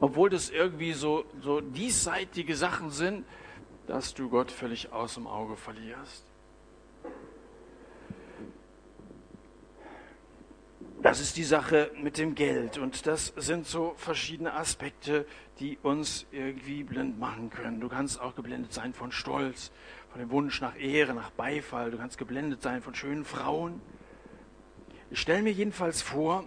obwohl 0.00 0.30
das 0.30 0.50
irgendwie 0.50 0.92
so, 0.92 1.24
so 1.40 1.60
diesseitige 1.60 2.56
Sachen 2.56 2.90
sind, 2.90 3.24
dass 3.86 4.14
du 4.14 4.28
Gott 4.28 4.50
völlig 4.50 4.92
aus 4.92 5.14
dem 5.14 5.26
Auge 5.26 5.56
verlierst. 5.56 6.24
Das 11.02 11.20
ist 11.20 11.36
die 11.36 11.44
Sache 11.44 11.92
mit 12.02 12.18
dem 12.18 12.34
Geld 12.34 12.78
und 12.78 13.06
das 13.06 13.32
sind 13.36 13.66
so 13.66 13.94
verschiedene 13.96 14.54
Aspekte, 14.54 15.24
die 15.60 15.78
uns 15.82 16.26
irgendwie 16.32 16.82
blind 16.82 17.18
machen 17.18 17.48
können. 17.48 17.80
Du 17.80 17.88
kannst 17.88 18.20
auch 18.20 18.34
geblendet 18.34 18.72
sein 18.72 18.92
von 18.92 19.12
Stolz, 19.12 19.70
von 20.10 20.20
dem 20.20 20.30
Wunsch 20.30 20.60
nach 20.60 20.76
Ehre, 20.76 21.14
nach 21.14 21.30
Beifall. 21.30 21.90
Du 21.90 21.98
kannst 21.98 22.18
geblendet 22.18 22.62
sein 22.62 22.82
von 22.82 22.94
schönen 22.94 23.24
Frauen. 23.24 23.80
Ich 25.10 25.20
stelle 25.20 25.42
mir 25.42 25.52
jedenfalls 25.52 26.02
vor, 26.02 26.44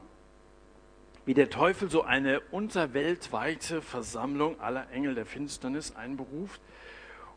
wie 1.29 1.35
der 1.35 1.51
Teufel 1.51 1.91
so 1.91 2.01
eine 2.01 2.39
unterweltweite 2.39 3.83
Versammlung 3.83 4.59
aller 4.59 4.89
Engel 4.89 5.13
der 5.13 5.27
Finsternis 5.27 5.95
einberuft 5.95 6.59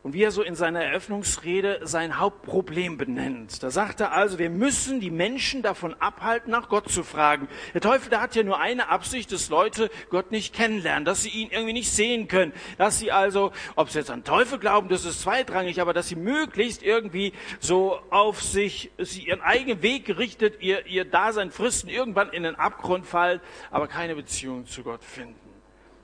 und 0.03 0.13
wie 0.13 0.21
er 0.21 0.31
so 0.31 0.41
in 0.43 0.55
seiner 0.55 0.83
Eröffnungsrede 0.83 1.79
sein 1.83 2.19
Hauptproblem 2.19 2.97
benennt. 2.97 3.63
Da 3.63 3.71
sagt 3.71 4.01
er 4.01 4.11
also, 4.11 4.37
wir 4.37 4.49
müssen 4.49 4.99
die 4.99 5.09
Menschen 5.09 5.61
davon 5.61 5.95
abhalten, 5.95 6.51
nach 6.51 6.67
Gott 6.67 6.89
zu 6.89 7.03
fragen. 7.03 7.47
Der 7.73 7.79
Teufel, 7.79 8.09
der 8.09 8.19
hat 8.21 8.35
ja 8.35 8.43
nur 8.43 8.59
eine 8.59 8.89
Absicht, 8.89 9.31
dass 9.31 9.49
Leute 9.49 9.89
Gott 10.09 10.31
nicht 10.31 10.53
kennenlernen, 10.53 11.05
dass 11.05 11.23
sie 11.23 11.29
ihn 11.29 11.49
irgendwie 11.51 11.73
nicht 11.73 11.89
sehen 11.89 12.27
können, 12.27 12.51
dass 12.77 12.99
sie 12.99 13.13
also, 13.13 13.53
ob 13.75 13.89
sie 13.89 13.99
jetzt 13.99 14.11
an 14.11 14.25
Teufel 14.25 14.59
glauben, 14.59 14.89
das 14.89 15.05
ist 15.05 15.21
zweitrangig, 15.21 15.79
aber 15.79 15.93
dass 15.93 16.09
sie 16.09 16.17
möglichst 16.17 16.83
irgendwie 16.83 17.31
so 17.61 17.97
auf 18.09 18.43
sich, 18.43 18.91
sie 18.97 19.27
ihren 19.27 19.41
eigenen 19.41 19.81
Weg 19.81 20.03
gerichtet, 20.03 20.61
ihr, 20.61 20.85
ihr 20.85 21.05
Dasein 21.05 21.49
fristen, 21.49 21.87
irgendwann 21.87 22.29
in 22.29 22.43
den 22.43 22.55
Abgrund 22.55 23.05
fallen, 23.05 23.39
aber 23.71 23.87
keine 23.87 24.15
Beziehung 24.15 24.65
zu 24.65 24.83
Gott 24.83 25.03
finden. 25.03 25.42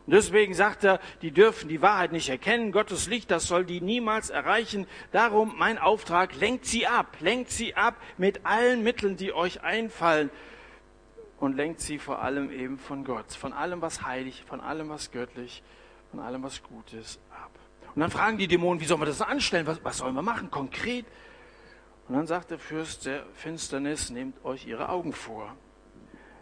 Und 0.10 0.14
deswegen 0.14 0.56
sagt 0.56 0.84
er, 0.86 1.00
die 1.22 1.30
dürfen 1.30 1.70
die 1.70 1.84
Wahrheit 1.84 2.12
nicht 2.12 2.30
erkennen. 2.30 2.72
Gottes 2.72 3.06
Licht, 3.06 3.30
das 3.30 3.46
soll 3.46 3.64
die 3.64 3.80
niemals 3.80 4.32
erreichen. 4.32 4.88
Darum 5.12 5.54
mein 5.56 5.78
Auftrag, 5.78 6.36
lenkt 6.36 6.66
sie 6.66 6.88
ab, 6.88 7.18
lenkt 7.20 7.52
sie 7.52 7.76
ab 7.76 7.94
mit 8.18 8.44
allen 8.44 8.82
Mitteln, 8.82 9.18
die 9.18 9.34
euch 9.34 9.62
einfallen. 9.62 10.32
Und 11.40 11.56
lenkt 11.56 11.82
sie 11.82 12.00
vor 12.00 12.24
allem 12.24 12.50
eben 12.50 12.80
von 12.80 13.04
Gott, 13.04 13.34
von 13.34 13.54
allem, 13.54 13.84
was 13.84 14.02
heilig, 14.02 14.44
von 14.48 14.62
allem, 14.62 14.90
was 14.90 15.12
göttlich, 15.12 15.62
von 16.10 16.22
allem, 16.22 16.42
was 16.42 16.64
gut 16.64 16.92
ist, 16.94 17.20
ab. 17.30 17.52
Und 17.94 18.02
dann 18.02 18.10
fragen 18.10 18.40
die 18.40 18.48
Dämonen, 18.48 18.82
wie 18.82 18.86
sollen 18.86 19.02
wir 19.02 19.06
das 19.06 19.22
anstellen? 19.22 19.68
Was, 19.68 19.84
was 19.84 20.00
sollen 20.00 20.16
wir 20.16 20.24
machen, 20.24 20.50
konkret? 20.50 21.06
Und 22.08 22.16
dann 22.16 22.26
sagt 22.26 22.50
der 22.50 22.58
Fürst 22.58 23.06
der 23.06 23.28
Finsternis, 23.36 24.10
nehmt 24.10 24.44
euch 24.44 24.66
ihre 24.66 24.90
Augen 24.90 25.14
vor. 25.14 25.56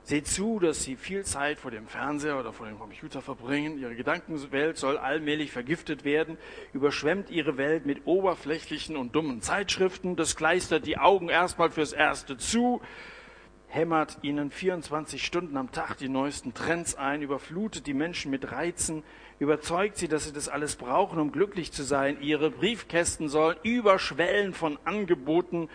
Seht 0.08 0.26
zu, 0.26 0.60
dass 0.60 0.84
Sie 0.84 0.96
viel 0.96 1.26
Zeit 1.26 1.60
vor 1.60 1.70
dem 1.70 1.86
Fernseher 1.86 2.40
oder 2.40 2.54
vor 2.54 2.66
dem 2.66 2.80
Computer 2.80 3.22
verbringen. 3.22 3.78
Ihre 3.78 3.94
Gedankenwelt 3.94 4.78
soll 4.78 4.98
allmählich 4.98 5.52
vergiftet 5.52 6.06
werden. 6.06 6.38
Überschwemmt 6.72 7.30
Ihre 7.30 7.58
Welt 7.58 7.86
mit 7.86 8.08
oberflächlichen 8.08 8.96
und 8.96 9.14
dummen 9.14 9.42
Zeitschriften. 9.42 10.16
Das 10.16 10.38
kleistert 10.38 10.88
die 10.88 10.98
Augen 10.98 11.28
erstmal 11.28 11.72
fürs 11.72 11.92
Erste 11.92 12.38
zu. 12.38 12.80
Hämmert 13.68 14.20
Ihnen 14.22 14.50
24 14.50 15.26
Stunden 15.26 15.58
am 15.58 15.74
Tag 15.74 15.98
die 15.98 16.08
neuesten 16.08 16.54
Trends 16.54 16.96
ein. 16.96 17.22
Überflutet 17.22 17.86
die 17.86 17.94
Menschen 17.94 18.32
mit 18.32 18.50
Reizen. 18.50 19.04
Überzeugt 19.40 19.98
sie, 19.98 20.08
dass 20.08 20.24
sie 20.24 20.32
das 20.32 20.48
alles 20.48 20.78
brauchen, 20.78 21.20
um 21.20 21.34
glücklich 21.34 21.74
zu 21.74 21.84
sein. 21.84 22.22
Ihre 22.22 22.50
Briefkästen 22.50 23.28
sollen 23.28 23.58
überschwellen 23.62 24.54
von 24.54 24.80
Angeboten 24.86 25.68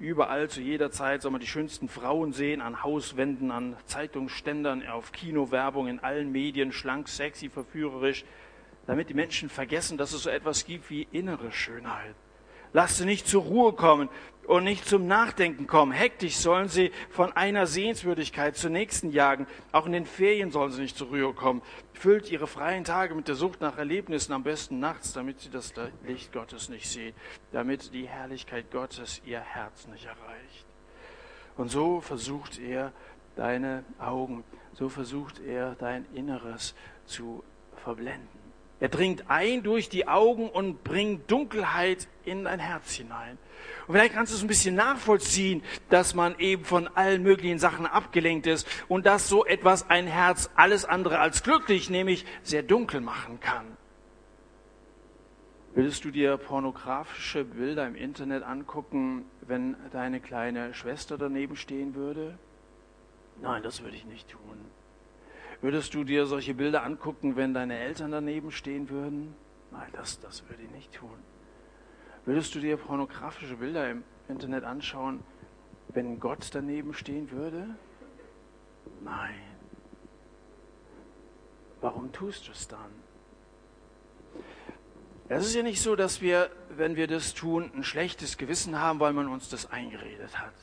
Überall 0.00 0.48
zu 0.48 0.60
jeder 0.60 0.92
Zeit 0.92 1.22
soll 1.22 1.32
man 1.32 1.40
die 1.40 1.46
schönsten 1.48 1.88
Frauen 1.88 2.32
sehen, 2.32 2.60
an 2.60 2.84
Hauswänden, 2.84 3.50
an 3.50 3.76
Zeitungsständern, 3.86 4.86
auf 4.86 5.10
Kinowerbung, 5.10 5.88
in 5.88 5.98
allen 5.98 6.30
Medien, 6.30 6.70
schlank, 6.70 7.08
sexy, 7.08 7.48
verführerisch, 7.48 8.24
damit 8.86 9.10
die 9.10 9.14
Menschen 9.14 9.48
vergessen, 9.48 9.98
dass 9.98 10.12
es 10.12 10.22
so 10.22 10.30
etwas 10.30 10.64
gibt 10.64 10.88
wie 10.88 11.08
innere 11.10 11.50
Schönheit. 11.50 12.14
Lasst 12.72 12.98
sie 12.98 13.04
nicht 13.04 13.26
zur 13.26 13.42
Ruhe 13.42 13.72
kommen 13.72 14.08
und 14.48 14.64
nicht 14.64 14.86
zum 14.86 15.06
Nachdenken 15.06 15.66
kommen. 15.66 15.92
Hektisch 15.92 16.36
sollen 16.36 16.68
sie 16.68 16.90
von 17.10 17.32
einer 17.32 17.66
Sehenswürdigkeit 17.66 18.56
zur 18.56 18.70
nächsten 18.70 19.10
jagen. 19.10 19.46
Auch 19.72 19.86
in 19.86 19.92
den 19.92 20.06
Ferien 20.06 20.50
sollen 20.50 20.72
sie 20.72 20.82
nicht 20.82 20.96
zur 20.96 21.08
Ruhe 21.08 21.34
kommen. 21.34 21.60
Füllt 21.92 22.30
ihre 22.30 22.46
freien 22.46 22.84
Tage 22.84 23.14
mit 23.14 23.28
der 23.28 23.34
Sucht 23.34 23.60
nach 23.60 23.76
Erlebnissen, 23.76 24.32
am 24.32 24.42
besten 24.42 24.80
nachts, 24.80 25.12
damit 25.12 25.40
sie 25.40 25.50
das 25.50 25.74
Licht 26.06 26.32
Gottes 26.32 26.70
nicht 26.70 26.88
sehen, 26.88 27.14
damit 27.52 27.92
die 27.92 28.08
Herrlichkeit 28.08 28.70
Gottes 28.70 29.20
ihr 29.26 29.40
Herz 29.40 29.86
nicht 29.86 30.06
erreicht. 30.06 30.66
Und 31.58 31.70
so 31.70 32.00
versucht 32.00 32.58
er 32.58 32.92
deine 33.36 33.84
Augen, 33.98 34.44
so 34.72 34.88
versucht 34.88 35.40
er 35.40 35.74
dein 35.74 36.06
Inneres 36.14 36.74
zu 37.04 37.44
verblenden. 37.76 38.37
Er 38.80 38.88
dringt 38.88 39.24
ein 39.28 39.62
durch 39.62 39.88
die 39.88 40.06
Augen 40.06 40.48
und 40.48 40.84
bringt 40.84 41.30
Dunkelheit 41.30 42.06
in 42.24 42.44
dein 42.44 42.60
Herz 42.60 42.92
hinein. 42.92 43.38
Und 43.86 43.94
vielleicht 43.94 44.14
kannst 44.14 44.32
du 44.32 44.36
es 44.36 44.42
ein 44.42 44.48
bisschen 44.48 44.76
nachvollziehen, 44.76 45.62
dass 45.88 46.14
man 46.14 46.38
eben 46.38 46.64
von 46.64 46.88
allen 46.88 47.22
möglichen 47.22 47.58
Sachen 47.58 47.86
abgelenkt 47.86 48.46
ist 48.46 48.68
und 48.86 49.06
dass 49.06 49.28
so 49.28 49.44
etwas 49.44 49.90
ein 49.90 50.06
Herz 50.06 50.50
alles 50.54 50.84
andere 50.84 51.18
als 51.18 51.42
glücklich, 51.42 51.90
nämlich 51.90 52.24
sehr 52.42 52.62
dunkel 52.62 53.00
machen 53.00 53.40
kann. 53.40 53.66
Würdest 55.74 56.04
du 56.04 56.10
dir 56.10 56.36
pornografische 56.36 57.44
Bilder 57.44 57.86
im 57.86 57.94
Internet 57.94 58.42
angucken, 58.42 59.24
wenn 59.42 59.76
deine 59.92 60.20
kleine 60.20 60.74
Schwester 60.74 61.18
daneben 61.18 61.56
stehen 61.56 61.94
würde? 61.94 62.38
Nein, 63.40 63.62
das 63.62 63.82
würde 63.82 63.96
ich 63.96 64.04
nicht 64.04 64.28
tun. 64.28 64.58
Würdest 65.60 65.92
du 65.94 66.04
dir 66.04 66.26
solche 66.26 66.54
Bilder 66.54 66.84
angucken, 66.84 67.34
wenn 67.34 67.52
deine 67.52 67.78
Eltern 67.78 68.12
daneben 68.12 68.52
stehen 68.52 68.90
würden? 68.90 69.34
Nein, 69.72 69.88
das, 69.92 70.20
das 70.20 70.48
würde 70.48 70.62
ich 70.62 70.70
nicht 70.70 70.92
tun. 70.94 71.18
Würdest 72.24 72.54
du 72.54 72.60
dir 72.60 72.76
pornografische 72.76 73.56
Bilder 73.56 73.90
im 73.90 74.04
Internet 74.28 74.62
anschauen, 74.62 75.20
wenn 75.88 76.20
Gott 76.20 76.50
daneben 76.52 76.94
stehen 76.94 77.30
würde? 77.32 77.74
Nein. 79.02 79.34
Warum 81.80 82.12
tust 82.12 82.46
du 82.46 82.52
es 82.52 82.68
dann? 82.68 82.90
Es 85.28 85.46
ist 85.46 85.54
ja 85.54 85.62
nicht 85.62 85.82
so, 85.82 85.96
dass 85.96 86.20
wir, 86.20 86.50
wenn 86.70 86.96
wir 86.96 87.06
das 87.06 87.34
tun, 87.34 87.70
ein 87.74 87.84
schlechtes 87.84 88.38
Gewissen 88.38 88.78
haben, 88.78 89.00
weil 89.00 89.12
man 89.12 89.28
uns 89.28 89.48
das 89.48 89.70
eingeredet 89.70 90.38
hat 90.38 90.54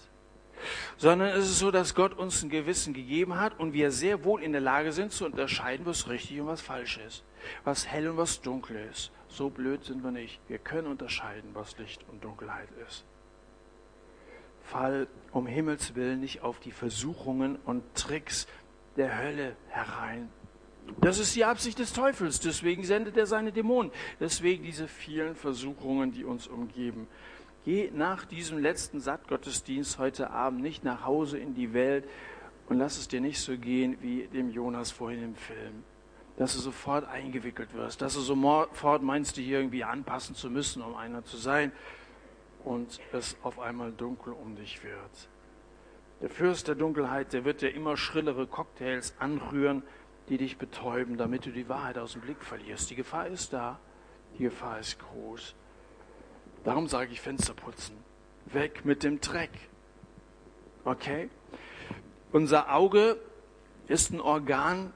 sondern 0.97 1.29
es 1.29 1.45
ist 1.45 1.59
so, 1.59 1.71
dass 1.71 1.95
Gott 1.95 2.13
uns 2.13 2.43
ein 2.43 2.49
Gewissen 2.49 2.93
gegeben 2.93 3.39
hat 3.39 3.59
und 3.59 3.73
wir 3.73 3.91
sehr 3.91 4.23
wohl 4.23 4.43
in 4.43 4.51
der 4.51 4.61
Lage 4.61 4.91
sind 4.91 5.11
zu 5.11 5.25
unterscheiden, 5.25 5.85
was 5.85 6.09
richtig 6.09 6.39
und 6.39 6.47
was 6.47 6.61
falsch 6.61 6.99
ist, 7.05 7.23
was 7.63 7.87
hell 7.87 8.09
und 8.09 8.17
was 8.17 8.41
dunkel 8.41 8.77
ist. 8.91 9.11
So 9.27 9.49
blöd 9.49 9.83
sind 9.83 10.03
wir 10.03 10.11
nicht. 10.11 10.39
Wir 10.47 10.59
können 10.59 10.87
unterscheiden, 10.87 11.51
was 11.53 11.77
Licht 11.77 12.05
und 12.09 12.23
Dunkelheit 12.23 12.69
ist. 12.87 13.05
Fall 14.63 15.07
um 15.31 15.45
Himmels 15.45 15.95
willen 15.95 16.19
nicht 16.19 16.41
auf 16.41 16.59
die 16.59 16.71
Versuchungen 16.71 17.57
und 17.65 17.83
Tricks 17.93 18.47
der 18.97 19.17
Hölle 19.17 19.55
herein. 19.69 20.29
Das 21.01 21.19
ist 21.19 21.35
die 21.35 21.45
Absicht 21.45 21.79
des 21.79 21.93
Teufels. 21.93 22.39
Deswegen 22.39 22.83
sendet 22.83 23.17
er 23.17 23.25
seine 23.25 23.51
Dämonen. 23.51 23.91
Deswegen 24.19 24.63
diese 24.63 24.87
vielen 24.87 25.35
Versuchungen, 25.35 26.11
die 26.11 26.23
uns 26.23 26.47
umgeben. 26.47 27.07
Geh 27.65 27.89
nach 27.91 28.25
diesem 28.25 28.59
letzten 28.59 28.99
Sattgottesdienst 28.99 29.97
heute 29.97 30.29
Abend 30.29 30.61
nicht 30.61 30.83
nach 30.83 31.03
Hause 31.03 31.39
in 31.39 31.55
die 31.55 31.73
Welt 31.73 32.07
und 32.69 32.77
lass 32.77 32.99
es 32.99 33.07
dir 33.07 33.21
nicht 33.21 33.39
so 33.39 33.57
gehen 33.57 33.97
wie 34.01 34.27
dem 34.27 34.51
Jonas 34.51 34.91
vorhin 34.91 35.23
im 35.23 35.35
Film. 35.35 35.83
Dass 36.37 36.53
du 36.53 36.59
sofort 36.59 37.07
eingewickelt 37.07 37.73
wirst, 37.73 38.03
dass 38.03 38.13
du 38.13 38.19
sofort 38.19 39.01
meinst, 39.01 39.37
dich 39.37 39.47
irgendwie 39.47 39.83
anpassen 39.83 40.35
zu 40.35 40.51
müssen, 40.51 40.83
um 40.83 40.95
einer 40.95 41.25
zu 41.25 41.37
sein 41.37 41.71
und 42.63 42.99
es 43.13 43.35
auf 43.41 43.59
einmal 43.59 43.91
dunkel 43.91 44.33
um 44.33 44.55
dich 44.55 44.83
wird. 44.83 45.29
Der 46.21 46.29
Fürst 46.29 46.67
der 46.67 46.75
Dunkelheit, 46.75 47.33
der 47.33 47.45
wird 47.45 47.63
dir 47.63 47.73
immer 47.73 47.97
schrillere 47.97 48.45
Cocktails 48.45 49.15
anrühren, 49.17 49.81
die 50.29 50.37
dich 50.37 50.59
betäuben, 50.59 51.17
damit 51.17 51.47
du 51.47 51.51
die 51.51 51.67
Wahrheit 51.67 51.97
aus 51.97 52.11
dem 52.11 52.21
Blick 52.21 52.43
verlierst. 52.43 52.91
Die 52.91 52.95
Gefahr 52.95 53.25
ist 53.25 53.53
da, 53.53 53.79
die 54.37 54.43
Gefahr 54.43 54.79
ist 54.79 54.99
groß. 54.99 55.55
Darum 56.65 56.87
sage 56.87 57.11
ich 57.13 57.21
Fenster 57.21 57.53
putzen. 57.53 57.95
Weg 58.47 58.85
mit 58.85 59.03
dem 59.03 59.21
Dreck. 59.21 59.51
Okay? 60.83 61.29
Unser 62.31 62.73
Auge 62.73 63.17
ist 63.87 64.11
ein 64.11 64.19
Organ, 64.19 64.91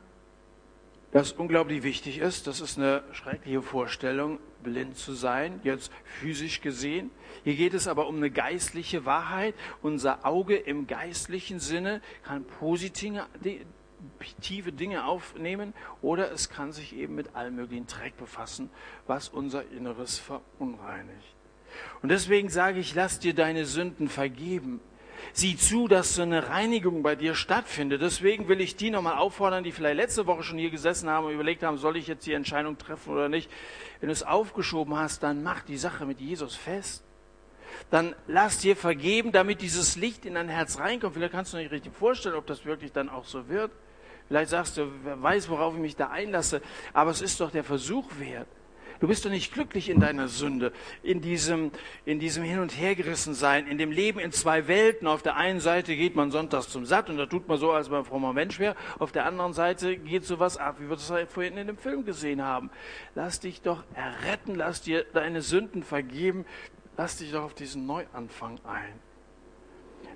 das 1.12 1.32
unglaublich 1.32 1.84
wichtig 1.84 2.18
ist. 2.18 2.48
Das 2.48 2.60
ist 2.60 2.80
eine 2.80 3.04
schreckliche 3.12 3.62
Vorstellung, 3.62 4.40
blind 4.64 4.98
zu 4.98 5.14
sein, 5.14 5.60
jetzt 5.64 5.92
physisch 6.04 6.62
gesehen. 6.62 7.12
Hier 7.44 7.56
geht 7.56 7.76
es 7.76 7.88
aber 7.88 8.08
um 8.08 8.18
eine 8.18 8.32
geistliche 8.32 9.06
Wahrheit. 9.06 9.54
Unser 9.84 10.26
Auge 10.26 10.56
im 10.56 10.88
geistlichen 10.88 11.60
Sinne 11.60 12.02
kann 12.24 12.46
positive 12.46 13.28
Dinge 14.72 15.06
aufnehmen 15.06 15.74
oder 16.02 16.32
es 16.32 16.50
kann 16.50 16.72
sich 16.72 16.96
eben 16.96 17.14
mit 17.14 17.36
allem 17.36 17.58
möglichen 17.58 17.86
Dreck 17.86 18.18
befassen, 18.18 18.72
was 19.06 19.30
unser 19.30 19.70
Inneres 19.72 20.18
verunreinigt. 20.18 21.39
Und 22.02 22.10
deswegen 22.10 22.50
sage 22.50 22.80
ich, 22.80 22.96
lass 22.96 23.20
dir 23.20 23.34
deine 23.34 23.66
Sünden 23.66 24.10
vergeben. 24.10 24.80
Sieh 25.34 25.58
zu, 25.58 25.88
dass 25.88 26.16
so 26.16 26.22
eine 26.22 26.50
Reinigung 26.50 27.04
bei 27.04 27.16
dir 27.16 27.36
stattfindet. 27.36 28.02
Deswegen 28.02 28.48
will 28.48 28.62
ich 28.62 28.76
die 28.76 28.90
nochmal 28.90 29.18
auffordern, 29.18 29.64
die 29.64 29.72
vielleicht 29.72 29.98
letzte 29.98 30.26
Woche 30.28 30.44
schon 30.44 30.58
hier 30.58 30.72
gesessen 30.72 31.10
haben 31.10 31.28
und 31.28 31.34
überlegt 31.34 31.64
haben, 31.64 31.78
soll 31.78 31.98
ich 31.98 32.08
jetzt 32.08 32.26
die 32.26 32.34
Entscheidung 32.34 32.78
treffen 32.78 33.14
oder 33.14 33.30
nicht. 33.30 33.50
Wenn 34.00 34.08
du 34.08 34.14
es 34.14 34.24
aufgeschoben 34.24 34.96
hast, 34.98 35.24
dann 35.24 35.44
mach 35.44 35.62
die 35.62 35.78
Sache 35.78 36.06
mit 36.06 36.20
Jesus 36.20 36.56
fest. 36.56 37.04
Dann 37.92 38.16
lass 38.28 38.60
dir 38.60 38.76
vergeben, 38.76 39.32
damit 39.32 39.62
dieses 39.62 39.96
Licht 39.96 40.26
in 40.26 40.36
dein 40.36 40.50
Herz 40.50 40.80
reinkommt. 40.80 41.14
Vielleicht 41.14 41.34
kannst 41.34 41.54
du 41.54 41.58
nicht 41.58 41.72
richtig 41.72 41.94
vorstellen, 41.94 42.36
ob 42.36 42.48
das 42.48 42.66
wirklich 42.66 42.92
dann 42.92 43.10
auch 43.10 43.26
so 43.26 43.48
wird. 43.50 43.72
Vielleicht 44.28 44.50
sagst 44.50 44.78
du, 44.78 44.92
wer 45.04 45.22
weiß, 45.22 45.50
worauf 45.50 45.74
ich 45.74 45.80
mich 45.80 45.96
da 45.96 46.10
einlasse. 46.10 46.62
Aber 46.94 47.12
es 47.12 47.22
ist 47.22 47.40
doch 47.40 47.52
der 47.52 47.64
Versuch 47.64 48.08
wert. 48.20 48.48
Du 49.00 49.08
bist 49.08 49.24
doch 49.24 49.30
nicht 49.30 49.54
glücklich 49.54 49.90
in 49.90 50.02
deiner 50.02 50.28
Sünde, 50.28 50.74
in 51.04 51.22
diesem, 51.22 51.72
in 52.06 52.20
diesem 52.20 52.44
Hin- 52.44 52.60
und 52.60 52.78
Hergerissen 52.78 53.34
sein, 53.34 53.66
in 53.66 53.78
dem 53.78 53.92
Leben 53.92 54.20
in 54.20 54.34
zwei 54.34 54.68
Welten. 54.68 55.08
Auf 55.08 55.22
der 55.22 55.38
einen 55.38 55.62
Seite 55.62 55.96
geht 55.96 56.16
man 56.16 56.32
sonntags 56.32 56.68
zum 56.68 56.86
Satt 56.86 57.10
und 57.10 57.18
da 57.18 57.26
tut 57.26 57.48
man 57.48 57.58
so, 57.58 57.72
als 57.72 57.90
man 57.90 58.04
frommer 58.04 58.34
Mensch 58.34 58.60
wäre. 58.60 58.76
Auf 59.00 59.14
der 59.14 59.26
anderen 59.26 59.54
Seite 59.54 59.96
geht 59.96 60.26
sowas 60.26 60.58
ab, 60.58 60.78
wie 60.80 60.90
wir 60.90 60.98
das 60.98 61.12
vorhin 61.30 61.58
in 61.58 61.68
dem 61.68 61.78
Film 61.78 62.04
gesehen 62.04 62.44
haben. 62.44 62.70
Lass 63.16 63.40
dich 63.40 63.62
doch 63.62 63.84
erretten, 63.96 64.56
lass 64.56 64.82
dir 64.82 65.06
deine 65.14 65.42
Sünden 65.42 65.84
vergeben, 65.84 66.46
lass 66.98 67.18
dich 67.18 67.32
doch 67.32 67.44
auf 67.44 67.54
diesen 67.54 67.86
Neuanfang 67.86 68.60
ein. 68.66 69.09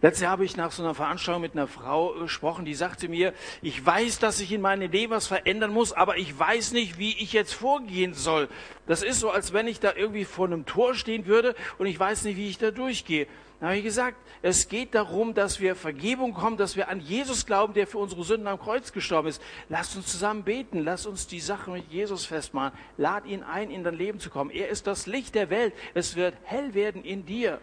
Letztes 0.03 0.23
Jahr 0.23 0.33
habe 0.33 0.43
ich 0.43 0.57
nach 0.57 0.73
so 0.73 0.83
einer 0.83 0.93
Veranstaltung 0.93 1.41
mit 1.41 1.53
einer 1.53 1.65
Frau 1.65 2.11
gesprochen, 2.15 2.65
die 2.65 2.73
sagte 2.73 3.07
mir, 3.07 3.33
ich 3.61 3.85
weiß, 3.85 4.19
dass 4.19 4.41
ich 4.41 4.51
in 4.51 4.59
meinem 4.59 4.91
Leben 4.91 5.13
was 5.13 5.27
verändern 5.27 5.71
muss, 5.71 5.93
aber 5.93 6.17
ich 6.17 6.37
weiß 6.37 6.73
nicht, 6.73 6.97
wie 6.97 7.17
ich 7.19 7.31
jetzt 7.31 7.53
vorgehen 7.53 8.13
soll. 8.13 8.49
Das 8.85 9.01
ist 9.01 9.21
so, 9.21 9.29
als 9.29 9.53
wenn 9.53 9.65
ich 9.65 9.79
da 9.79 9.93
irgendwie 9.95 10.25
vor 10.25 10.47
einem 10.47 10.65
Tor 10.65 10.93
stehen 10.93 11.25
würde 11.25 11.55
und 11.77 11.85
ich 11.85 11.97
weiß 11.97 12.25
nicht, 12.25 12.35
wie 12.35 12.49
ich 12.49 12.57
da 12.57 12.71
durchgehe. 12.71 13.27
Da 13.61 13.67
habe 13.67 13.77
ich 13.77 13.85
gesagt, 13.85 14.17
es 14.41 14.67
geht 14.67 14.93
darum, 14.93 15.35
dass 15.35 15.61
wir 15.61 15.73
Vergebung 15.73 16.33
kommen, 16.33 16.57
dass 16.57 16.75
wir 16.75 16.89
an 16.89 16.99
Jesus 16.99 17.45
glauben, 17.45 17.73
der 17.73 17.87
für 17.87 17.99
unsere 17.99 18.25
Sünden 18.25 18.47
am 18.47 18.59
Kreuz 18.59 18.91
gestorben 18.91 19.29
ist. 19.29 19.41
Lasst 19.69 19.95
uns 19.95 20.07
zusammen 20.07 20.43
beten, 20.43 20.83
lasst 20.83 21.07
uns 21.07 21.27
die 21.27 21.39
Sache 21.39 21.71
mit 21.71 21.89
Jesus 21.89 22.25
festmachen. 22.25 22.77
Lad 22.97 23.25
ihn 23.25 23.41
ein, 23.41 23.71
in 23.71 23.85
dein 23.85 23.95
Leben 23.95 24.19
zu 24.19 24.29
kommen. 24.29 24.49
Er 24.49 24.67
ist 24.67 24.85
das 24.85 25.07
Licht 25.07 25.33
der 25.33 25.49
Welt. 25.49 25.73
Es 25.93 26.17
wird 26.17 26.35
hell 26.43 26.73
werden 26.73 27.05
in 27.05 27.25
dir 27.25 27.61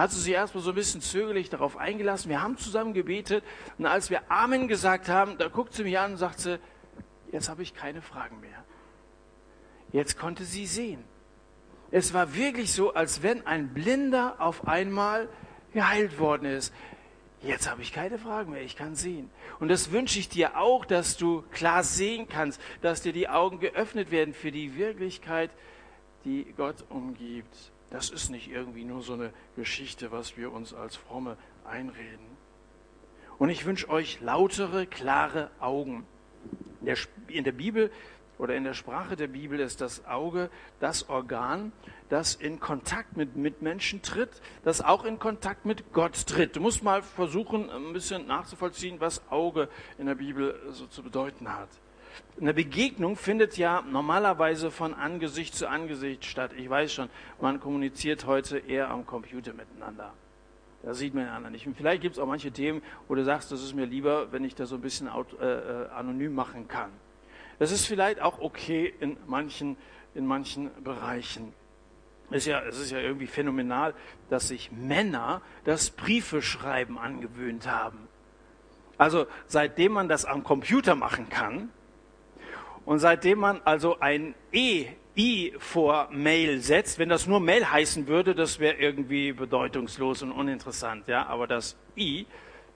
hat 0.00 0.12
sie 0.12 0.20
sich 0.20 0.32
erstmal 0.32 0.64
so 0.64 0.70
ein 0.70 0.76
bisschen 0.76 1.02
zögerlich 1.02 1.50
darauf 1.50 1.76
eingelassen. 1.76 2.30
Wir 2.30 2.40
haben 2.40 2.56
zusammen 2.56 2.94
gebetet 2.94 3.44
und 3.76 3.84
als 3.84 4.08
wir 4.08 4.30
Amen 4.30 4.66
gesagt 4.66 5.10
haben, 5.10 5.36
da 5.36 5.48
guckt 5.48 5.74
sie 5.74 5.84
mich 5.84 5.98
an 5.98 6.12
und 6.12 6.16
sagt 6.16 6.40
sie, 6.40 6.58
jetzt 7.32 7.50
habe 7.50 7.62
ich 7.62 7.74
keine 7.74 8.00
Fragen 8.00 8.40
mehr. 8.40 8.64
Jetzt 9.92 10.18
konnte 10.18 10.44
sie 10.44 10.64
sehen. 10.64 11.04
Es 11.90 12.14
war 12.14 12.34
wirklich 12.34 12.72
so, 12.72 12.94
als 12.94 13.22
wenn 13.22 13.46
ein 13.46 13.74
Blinder 13.74 14.36
auf 14.38 14.66
einmal 14.66 15.28
geheilt 15.74 16.18
worden 16.18 16.46
ist. 16.46 16.72
Jetzt 17.42 17.70
habe 17.70 17.82
ich 17.82 17.92
keine 17.92 18.18
Fragen 18.18 18.52
mehr, 18.52 18.62
ich 18.62 18.76
kann 18.76 18.94
sehen. 18.94 19.30
Und 19.58 19.68
das 19.68 19.92
wünsche 19.92 20.18
ich 20.18 20.30
dir 20.30 20.56
auch, 20.56 20.86
dass 20.86 21.18
du 21.18 21.42
klar 21.50 21.84
sehen 21.84 22.26
kannst, 22.26 22.58
dass 22.80 23.02
dir 23.02 23.12
die 23.12 23.28
Augen 23.28 23.60
geöffnet 23.60 24.10
werden 24.10 24.32
für 24.32 24.50
die 24.50 24.76
Wirklichkeit, 24.76 25.50
die 26.24 26.54
Gott 26.56 26.86
umgibt. 26.88 27.72
Das 27.90 28.10
ist 28.10 28.30
nicht 28.30 28.50
irgendwie 28.50 28.84
nur 28.84 29.02
so 29.02 29.14
eine 29.14 29.32
Geschichte, 29.56 30.12
was 30.12 30.36
wir 30.36 30.52
uns 30.52 30.72
als 30.72 30.96
Fromme 30.96 31.36
einreden. 31.64 32.26
Und 33.38 33.48
ich 33.48 33.64
wünsche 33.64 33.88
euch 33.88 34.20
lautere, 34.20 34.86
klare 34.86 35.50
Augen. 35.60 36.06
In 37.28 37.44
der 37.44 37.52
Bibel 37.52 37.90
oder 38.38 38.54
in 38.54 38.64
der 38.64 38.74
Sprache 38.74 39.16
der 39.16 39.26
Bibel 39.26 39.60
ist 39.60 39.80
das 39.80 40.06
Auge 40.06 40.50
das 40.78 41.08
Organ, 41.08 41.72
das 42.08 42.34
in 42.34 42.58
Kontakt 42.58 43.16
mit 43.16 43.36
Mitmenschen 43.36 44.02
tritt, 44.02 44.40
das 44.64 44.80
auch 44.80 45.04
in 45.04 45.18
Kontakt 45.18 45.66
mit 45.66 45.92
Gott 45.92 46.26
tritt. 46.26 46.56
Du 46.56 46.60
musst 46.60 46.82
mal 46.82 47.02
versuchen, 47.02 47.68
ein 47.70 47.92
bisschen 47.92 48.26
nachzuvollziehen, 48.26 49.00
was 49.00 49.20
Auge 49.30 49.68
in 49.98 50.06
der 50.06 50.14
Bibel 50.14 50.58
so 50.70 50.86
zu 50.86 51.02
bedeuten 51.02 51.52
hat. 51.52 51.68
Eine 52.40 52.54
Begegnung 52.54 53.16
findet 53.16 53.58
ja 53.58 53.82
normalerweise 53.82 54.70
von 54.70 54.94
Angesicht 54.94 55.54
zu 55.54 55.68
Angesicht 55.68 56.24
statt. 56.24 56.52
Ich 56.56 56.68
weiß 56.68 56.92
schon, 56.92 57.10
man 57.40 57.60
kommuniziert 57.60 58.26
heute 58.26 58.58
eher 58.58 58.90
am 58.90 59.06
Computer 59.06 59.52
miteinander. 59.52 60.12
Da 60.82 60.94
sieht 60.94 61.14
man 61.14 61.24
den 61.24 61.32
anderen 61.32 61.52
nicht. 61.52 61.66
Und 61.66 61.76
vielleicht 61.76 62.00
gibt 62.00 62.16
es 62.16 62.18
auch 62.18 62.26
manche 62.26 62.50
Themen, 62.50 62.82
wo 63.08 63.14
du 63.14 63.24
sagst, 63.24 63.52
das 63.52 63.62
ist 63.62 63.74
mir 63.74 63.84
lieber, 63.84 64.32
wenn 64.32 64.44
ich 64.44 64.54
das 64.54 64.70
so 64.70 64.76
ein 64.76 64.80
bisschen 64.80 65.08
äh, 65.08 65.44
äh, 65.44 65.88
anonym 65.90 66.34
machen 66.34 66.68
kann. 66.68 66.90
Das 67.58 67.72
ist 67.72 67.86
vielleicht 67.86 68.22
auch 68.22 68.40
okay 68.40 68.94
in 69.00 69.18
manchen, 69.26 69.76
in 70.14 70.26
manchen 70.26 70.70
Bereichen. 70.82 71.52
Ist, 72.30 72.46
ja, 72.46 72.60
es 72.62 72.78
ist 72.78 72.90
ja 72.90 72.98
irgendwie 72.98 73.26
phänomenal, 73.26 73.92
dass 74.30 74.48
sich 74.48 74.72
Männer 74.72 75.42
das 75.64 75.90
Briefeschreiben 75.90 76.96
angewöhnt 76.96 77.68
haben. 77.68 78.08
Also 78.96 79.26
seitdem 79.46 79.92
man 79.92 80.08
das 80.08 80.24
am 80.24 80.44
Computer 80.44 80.94
machen 80.94 81.28
kann, 81.28 81.70
und 82.84 82.98
seitdem 82.98 83.38
man 83.38 83.60
also 83.64 84.00
ein 84.00 84.34
E, 84.52 84.86
I 85.16 85.52
vor 85.58 86.08
Mail 86.12 86.60
setzt, 86.60 86.98
wenn 86.98 87.08
das 87.08 87.26
nur 87.26 87.40
Mail 87.40 87.70
heißen 87.70 88.06
würde, 88.06 88.34
das 88.34 88.58
wäre 88.58 88.76
irgendwie 88.76 89.32
bedeutungslos 89.32 90.22
und 90.22 90.32
uninteressant, 90.32 91.08
ja. 91.08 91.26
Aber 91.26 91.46
das 91.46 91.76
I, 91.96 92.26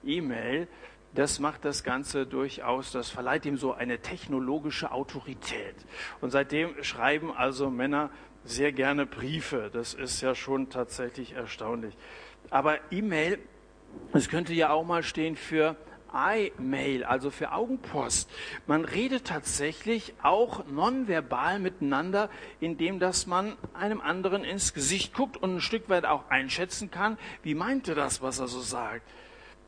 E-Mail, 0.05 0.69
das 1.14 1.38
macht 1.38 1.64
das 1.64 1.85
Ganze 1.85 2.27
durchaus, 2.27 2.90
das 2.90 3.09
verleiht 3.09 3.47
ihm 3.47 3.57
so 3.57 3.73
eine 3.73 4.01
technologische 4.01 4.90
Autorität. 4.90 5.77
Und 6.21 6.31
seitdem 6.31 6.83
schreiben 6.83 7.33
also 7.33 7.71
Männer 7.71 8.11
sehr 8.45 8.73
gerne 8.73 9.07
Briefe. 9.07 9.71
Das 9.73 9.95
ist 9.95 10.21
ja 10.21 10.35
schon 10.35 10.71
tatsächlich 10.71 11.33
erstaunlich. 11.33 11.97
Aber 12.51 12.79
E-Mail, 12.90 13.38
es 14.12 14.29
könnte 14.29 14.53
ja 14.53 14.71
auch 14.71 14.85
mal 14.85 15.03
stehen 15.03 15.37
für 15.37 15.77
Eye-Mail, 16.14 17.05
also 17.05 17.31
für 17.31 17.53
Augenpost. 17.53 18.31
Man 18.66 18.85
redet 18.85 19.27
tatsächlich 19.27 20.14
auch 20.22 20.64
nonverbal 20.66 21.59
miteinander, 21.59 22.31
indem 22.61 23.00
dass 23.00 23.27
man 23.27 23.57
einem 23.74 24.00
anderen 24.00 24.44
ins 24.44 24.74
Gesicht 24.74 25.14
guckt 25.14 25.37
und 25.37 25.57
ein 25.57 25.61
Stück 25.61 25.88
weit 25.88 26.05
auch 26.05 26.31
einschätzen 26.31 26.90
kann, 26.90 27.18
wie 27.42 27.55
meint 27.55 27.88
er 27.88 27.94
das, 27.94 28.22
was 28.22 28.38
er 28.38 28.48
so 28.48 28.61
sagt. 28.61 29.03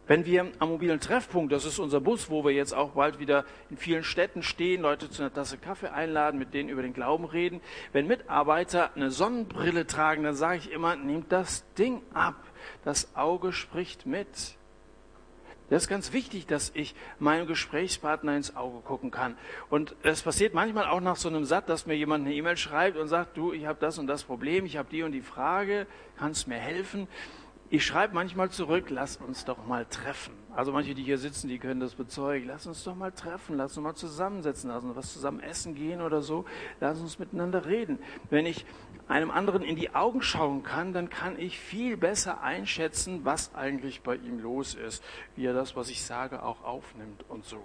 Wenn 0.08 0.24
wir 0.24 0.52
am 0.60 0.68
mobilen 0.68 1.00
Treffpunkt, 1.00 1.52
das 1.52 1.64
ist 1.64 1.80
unser 1.80 2.00
Bus, 2.00 2.30
wo 2.30 2.44
wir 2.44 2.52
jetzt 2.52 2.72
auch 2.72 2.90
bald 2.92 3.18
wieder 3.18 3.44
in 3.70 3.76
vielen 3.76 4.04
Städten 4.04 4.44
stehen, 4.44 4.82
Leute 4.82 5.10
zu 5.10 5.22
einer 5.22 5.32
Tasse 5.32 5.58
Kaffee 5.58 5.88
einladen, 5.88 6.38
mit 6.38 6.54
denen 6.54 6.68
über 6.68 6.82
den 6.82 6.92
Glauben 6.92 7.24
reden, 7.24 7.60
wenn 7.92 8.06
Mitarbeiter 8.06 8.94
eine 8.94 9.10
Sonnenbrille 9.10 9.84
tragen, 9.84 10.22
dann 10.22 10.36
sage 10.36 10.58
ich 10.58 10.70
immer, 10.70 10.94
nehmt 10.94 11.32
das 11.32 11.64
Ding 11.74 12.02
ab. 12.14 12.36
Das 12.84 13.16
Auge 13.16 13.52
spricht 13.52 14.06
mit. 14.06 14.55
Das 15.68 15.82
ist 15.82 15.88
ganz 15.88 16.12
wichtig, 16.12 16.46
dass 16.46 16.70
ich 16.74 16.94
meinem 17.18 17.46
Gesprächspartner 17.46 18.36
ins 18.36 18.54
Auge 18.54 18.80
gucken 18.80 19.10
kann. 19.10 19.36
Und 19.68 19.96
es 20.02 20.22
passiert 20.22 20.54
manchmal 20.54 20.86
auch 20.86 21.00
nach 21.00 21.16
so 21.16 21.28
einem 21.28 21.44
Satz, 21.44 21.66
dass 21.66 21.86
mir 21.86 21.94
jemand 21.94 22.24
eine 22.24 22.34
E-Mail 22.34 22.56
schreibt 22.56 22.96
und 22.96 23.08
sagt, 23.08 23.36
du, 23.36 23.52
ich 23.52 23.66
habe 23.66 23.78
das 23.80 23.98
und 23.98 24.06
das 24.06 24.24
Problem, 24.24 24.64
ich 24.64 24.76
habe 24.76 24.88
die 24.90 25.02
und 25.02 25.12
die 25.12 25.22
Frage, 25.22 25.86
kannst 26.18 26.46
mir 26.46 26.58
helfen? 26.58 27.08
Ich 27.68 27.84
schreibe 27.84 28.14
manchmal 28.14 28.50
zurück, 28.50 28.90
lass 28.90 29.16
uns 29.16 29.44
doch 29.44 29.66
mal 29.66 29.86
treffen. 29.86 30.32
Also 30.54 30.70
manche, 30.70 30.94
die 30.94 31.02
hier 31.02 31.18
sitzen, 31.18 31.48
die 31.48 31.58
können 31.58 31.80
das 31.80 31.94
bezeugen. 31.94 32.46
Lass 32.46 32.66
uns 32.68 32.84
doch 32.84 32.94
mal 32.94 33.10
treffen, 33.10 33.56
lass 33.56 33.76
uns 33.76 33.84
mal 33.84 33.94
zusammensetzen, 33.94 34.70
lass 34.70 34.84
uns 34.84 34.94
was 34.94 35.12
zusammen 35.12 35.40
essen 35.40 35.74
gehen 35.74 36.00
oder 36.00 36.22
so. 36.22 36.44
Lass 36.80 37.00
uns 37.00 37.18
miteinander 37.18 37.66
reden. 37.66 37.98
Wenn 38.30 38.46
ich 38.46 38.64
einem 39.08 39.30
anderen 39.30 39.62
in 39.62 39.76
die 39.76 39.94
Augen 39.94 40.22
schauen 40.22 40.62
kann, 40.62 40.92
dann 40.92 41.10
kann 41.10 41.38
ich 41.38 41.58
viel 41.58 41.96
besser 41.96 42.42
einschätzen, 42.42 43.20
was 43.24 43.54
eigentlich 43.54 44.02
bei 44.02 44.16
ihm 44.16 44.40
los 44.40 44.74
ist, 44.74 45.02
wie 45.36 45.46
er 45.46 45.54
das, 45.54 45.76
was 45.76 45.88
ich 45.90 46.04
sage, 46.04 46.42
auch 46.42 46.64
aufnimmt 46.64 47.24
und 47.28 47.44
so. 47.44 47.62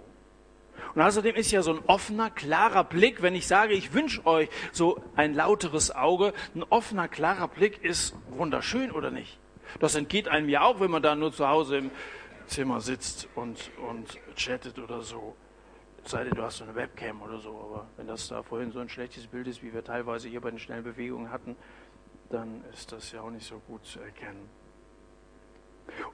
Und 0.96 1.02
außerdem 1.02 1.36
ist 1.36 1.52
ja 1.52 1.62
so 1.62 1.74
ein 1.74 1.80
offener, 1.88 2.30
klarer 2.30 2.84
Blick, 2.84 3.22
wenn 3.22 3.36
ich 3.36 3.48
sage, 3.48 3.74
ich 3.74 3.94
wünsche 3.94 4.26
euch 4.26 4.50
so 4.72 5.02
ein 5.16 5.34
lauteres 5.34 5.94
Auge, 5.94 6.34
ein 6.56 6.64
offener, 6.64 7.08
klarer 7.08 7.48
Blick 7.48 7.84
ist 7.84 8.16
wunderschön 8.30 8.92
oder 8.92 9.12
nicht? 9.12 9.38
Das 9.80 9.96
entgeht 9.96 10.28
einem 10.28 10.50
ja 10.50 10.62
auch, 10.62 10.80
wenn 10.80 10.92
man 10.92 11.02
da 11.02 11.16
nur 11.16 11.32
zu 11.32 11.48
Hause 11.48 11.78
im 11.78 11.92
Zimmer 12.48 12.82
sitzt 12.82 13.30
und, 13.36 13.72
und 13.90 14.18
chattet 14.36 14.80
oder 14.80 15.02
so. 15.02 15.36
Sei 16.04 16.24
denn, 16.24 16.34
du 16.34 16.42
hast 16.42 16.58
so 16.58 16.64
eine 16.64 16.76
Webcam 16.76 17.22
oder 17.22 17.38
so, 17.38 17.50
aber 17.50 17.88
wenn 17.98 18.08
das 18.08 18.28
da 18.28 18.42
vorhin 18.42 18.72
so 18.72 18.80
ein 18.80 18.90
schlechtes 18.90 19.28
Bild 19.28 19.48
ist, 19.48 19.62
wie 19.62 19.74
wir 19.74 19.84
teilweise 19.84 20.28
hier 20.28 20.42
bei 20.42 20.50
den 20.50 20.60
schnellen 20.60 20.84
Bewegungen 20.84 21.32
hatten, 21.32 21.56
dann 22.30 22.64
ist 22.74 22.92
das 22.92 23.12
ja 23.12 23.22
auch 23.22 23.30
nicht 23.30 23.46
so 23.46 23.60
gut 23.68 23.86
zu 23.86 24.00
erkennen. 24.00 24.50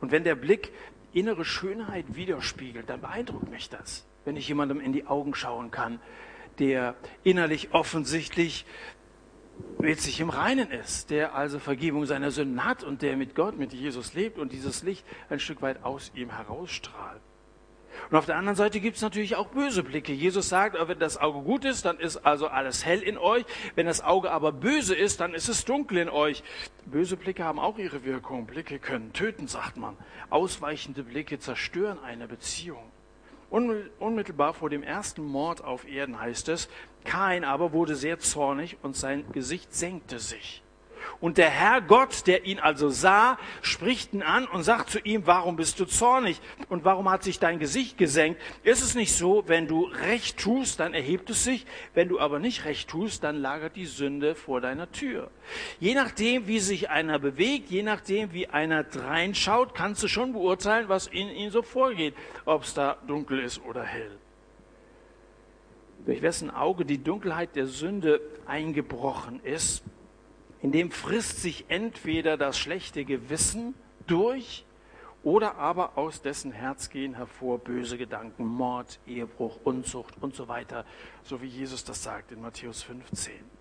Und 0.02 0.12
wenn 0.12 0.24
der 0.24 0.36
Blick 0.36 0.74
innere 1.14 1.46
Schönheit 1.46 2.16
widerspiegelt, 2.16 2.90
dann 2.90 3.02
beeindruckt 3.02 3.50
mich 3.50 3.70
das, 3.70 4.06
wenn 4.26 4.36
ich 4.36 4.48
jemandem 4.48 4.82
in 4.82 4.94
die 4.94 5.06
Augen 5.06 5.34
schauen 5.36 5.72
kann, 5.72 6.00
der 6.60 6.96
innerlich 7.24 7.74
offensichtlich 7.74 8.66
mit 9.80 10.02
sich 10.02 10.20
im 10.20 10.30
Reinen 10.30 10.70
ist, 10.72 11.10
der 11.10 11.36
also 11.36 11.60
Vergebung 11.60 12.06
seiner 12.06 12.32
Sünden 12.32 12.64
hat 12.66 12.84
und 12.84 13.02
der 13.02 13.16
mit 13.16 13.36
Gott, 13.36 13.58
mit 13.58 13.74
Jesus 13.74 14.14
lebt 14.14 14.38
und 14.38 14.52
dieses 14.52 14.84
Licht 14.84 15.06
ein 15.30 15.40
Stück 15.40 15.62
weit 15.62 15.84
aus 15.84 16.12
ihm 16.16 16.32
herausstrahlt. 16.32 17.22
Und 18.10 18.18
auf 18.18 18.26
der 18.26 18.38
anderen 18.38 18.56
Seite 18.56 18.80
gibt 18.80 18.96
es 18.96 19.02
natürlich 19.02 19.36
auch 19.36 19.48
böse 19.48 19.84
Blicke. 19.84 20.14
Jesus 20.14 20.48
sagt, 20.50 20.78
wenn 20.88 21.00
das 21.00 21.18
Auge 21.18 21.42
gut 21.42 21.66
ist, 21.66 21.86
dann 21.86 22.00
ist 22.00 22.18
also 22.18 22.48
alles 22.48 22.86
hell 22.86 23.02
in 23.02 23.18
euch. 23.18 23.46
Wenn 23.76 23.86
das 23.86 24.02
Auge 24.02 24.32
aber 24.32 24.54
böse 24.54 24.96
ist, 24.96 25.20
dann 25.20 25.34
ist 25.34 25.50
es 25.50 25.66
dunkel 25.66 25.98
in 25.98 26.10
euch. 26.10 26.44
Böse 26.86 27.18
Blicke 27.18 27.44
haben 27.44 27.60
auch 27.60 27.78
ihre 27.78 28.06
Wirkung. 28.06 28.46
Blicke 28.46 28.80
können 28.80 29.12
töten, 29.12 29.48
sagt 29.48 29.78
man. 29.78 29.98
Ausweichende 30.30 31.04
Blicke 31.04 31.40
zerstören 31.40 32.00
eine 32.00 32.28
Beziehung. 32.28 32.92
Unmittelbar 33.50 34.54
vor 34.54 34.70
dem 34.70 34.84
ersten 34.84 35.24
Mord 35.24 35.64
auf 35.64 35.88
Erden 35.88 36.20
heißt 36.20 36.50
es, 36.50 36.70
Kain 37.06 37.46
aber 37.46 37.72
wurde 37.72 37.96
sehr 37.96 38.20
zornig 38.20 38.78
und 38.84 38.96
sein 38.96 39.26
Gesicht 39.32 39.74
senkte 39.74 40.20
sich. 40.20 40.64
Und 41.20 41.38
der 41.38 41.50
Herr 41.50 41.82
Gott, 41.82 42.28
der 42.28 42.46
ihn 42.46 42.60
also 42.60 42.90
sah, 42.90 43.38
spricht 43.62 44.14
ihn 44.14 44.22
an 44.22 44.46
und 44.46 44.64
sagt 44.64 44.90
zu 44.90 45.00
ihm, 45.00 45.26
warum 45.26 45.56
bist 45.56 45.80
du 45.80 45.86
zornig? 45.86 46.40
Und 46.70 46.86
warum 46.86 47.10
hat 47.10 47.24
sich 47.24 47.40
dein 47.40 47.60
Gesicht 47.60 47.98
gesenkt? 47.98 48.42
Ist 48.64 48.84
es 48.84 48.96
nicht 48.96 49.14
so, 49.14 49.44
wenn 49.48 49.68
du 49.68 49.86
recht 49.86 50.38
tust, 50.38 50.80
dann 50.80 50.94
erhebt 50.94 51.30
es 51.30 51.44
sich. 51.44 51.66
Wenn 51.94 52.10
du 52.10 52.20
aber 52.20 52.40
nicht 52.40 52.66
recht 52.66 52.90
tust, 52.90 53.24
dann 53.24 53.38
lagert 53.38 53.76
die 53.76 53.86
Sünde 53.86 54.36
vor 54.36 54.62
deiner 54.62 54.92
Tür. 54.92 55.32
Je 55.80 55.96
nachdem, 55.96 56.48
wie 56.48 56.60
sich 56.60 56.90
einer 56.90 57.20
bewegt, 57.20 57.70
je 57.70 57.84
nachdem, 57.84 58.34
wie 58.34 58.48
einer 58.48 58.86
reinschaut, 58.96 59.74
kannst 59.74 60.04
du 60.04 60.08
schon 60.08 60.34
beurteilen, 60.34 60.90
was 60.90 61.08
in 61.08 61.30
ihm 61.30 61.50
so 61.50 61.62
vorgeht, 61.62 62.14
ob 62.46 62.64
es 62.64 62.74
da 62.74 62.98
dunkel 63.08 63.40
ist 63.40 63.64
oder 63.66 63.84
hell 63.84 64.18
durch 66.08 66.22
wessen 66.22 66.50
Auge 66.50 66.86
die 66.86 67.04
Dunkelheit 67.04 67.56
der 67.58 67.68
Sünde 67.68 68.22
eingebrochen 68.46 69.42
ist, 69.44 69.84
in 70.62 70.72
dem 70.72 70.92
frisst 70.92 71.42
sich 71.42 71.66
entweder 71.68 72.38
das 72.38 72.58
schlechte 72.58 73.06
Gewissen 73.06 73.76
durch 74.08 74.66
oder 75.24 75.56
aber 75.56 75.98
aus 75.98 76.22
dessen 76.22 76.52
Herz 76.52 76.90
gehen 76.90 77.16
hervor 77.16 77.60
böse 77.60 77.98
Gedanken, 77.98 78.46
Mord, 78.46 79.00
Ehebruch, 79.08 79.60
Unzucht 79.64 80.16
und 80.22 80.36
so 80.36 80.48
weiter, 80.48 80.86
so 81.24 81.42
wie 81.42 81.48
Jesus 81.48 81.84
das 81.84 82.02
sagt 82.04 82.32
in 82.32 82.42
Matthäus 82.42 82.84
15. 82.84 83.57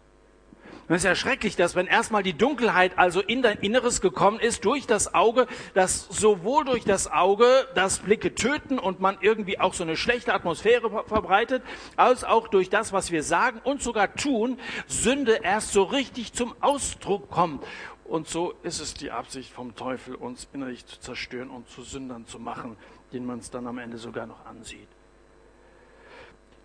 Und 0.88 0.94
es 0.94 1.02
ist 1.02 1.04
ja 1.04 1.14
schrecklich, 1.14 1.56
dass 1.56 1.74
wenn 1.74 1.86
erstmal 1.86 2.22
die 2.22 2.32
Dunkelheit 2.32 2.98
also 2.98 3.20
in 3.20 3.42
dein 3.42 3.58
Inneres 3.58 4.00
gekommen 4.00 4.38
ist, 4.38 4.64
durch 4.64 4.86
das 4.86 5.14
Auge, 5.14 5.46
dass 5.74 6.06
sowohl 6.08 6.64
durch 6.64 6.84
das 6.84 7.10
Auge 7.10 7.46
das 7.74 7.98
Blicke 7.98 8.34
töten 8.34 8.78
und 8.78 9.00
man 9.00 9.18
irgendwie 9.20 9.58
auch 9.58 9.74
so 9.74 9.84
eine 9.84 9.96
schlechte 9.96 10.32
Atmosphäre 10.32 11.04
verbreitet, 11.06 11.62
als 11.96 12.24
auch 12.24 12.48
durch 12.48 12.70
das, 12.70 12.92
was 12.92 13.10
wir 13.10 13.22
sagen 13.22 13.60
und 13.64 13.82
sogar 13.82 14.14
tun, 14.14 14.58
Sünde 14.86 15.40
erst 15.42 15.72
so 15.72 15.82
richtig 15.82 16.32
zum 16.32 16.54
Ausdruck 16.60 17.30
kommt. 17.30 17.64
Und 18.04 18.28
so 18.28 18.54
ist 18.62 18.80
es 18.80 18.94
die 18.94 19.10
Absicht 19.10 19.52
vom 19.52 19.74
Teufel, 19.74 20.14
uns 20.14 20.46
innerlich 20.52 20.86
zu 20.86 21.00
zerstören 21.00 21.50
und 21.50 21.68
zu 21.68 21.82
Sündern 21.82 22.26
zu 22.26 22.38
machen, 22.38 22.76
denen 23.12 23.26
man 23.26 23.40
es 23.40 23.50
dann 23.50 23.66
am 23.66 23.78
Ende 23.78 23.98
sogar 23.98 24.26
noch 24.26 24.46
ansieht. 24.46 24.88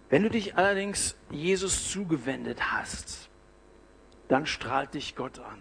Wenn 0.09 0.23
du 0.23 0.29
dich 0.29 0.57
allerdings 0.57 1.15
Jesus 1.31 1.89
zugewendet 1.89 2.71
hast, 2.71 3.30
dann 4.31 4.45
strahlt 4.45 4.93
dich 4.93 5.15
Gott 5.15 5.39
an. 5.39 5.59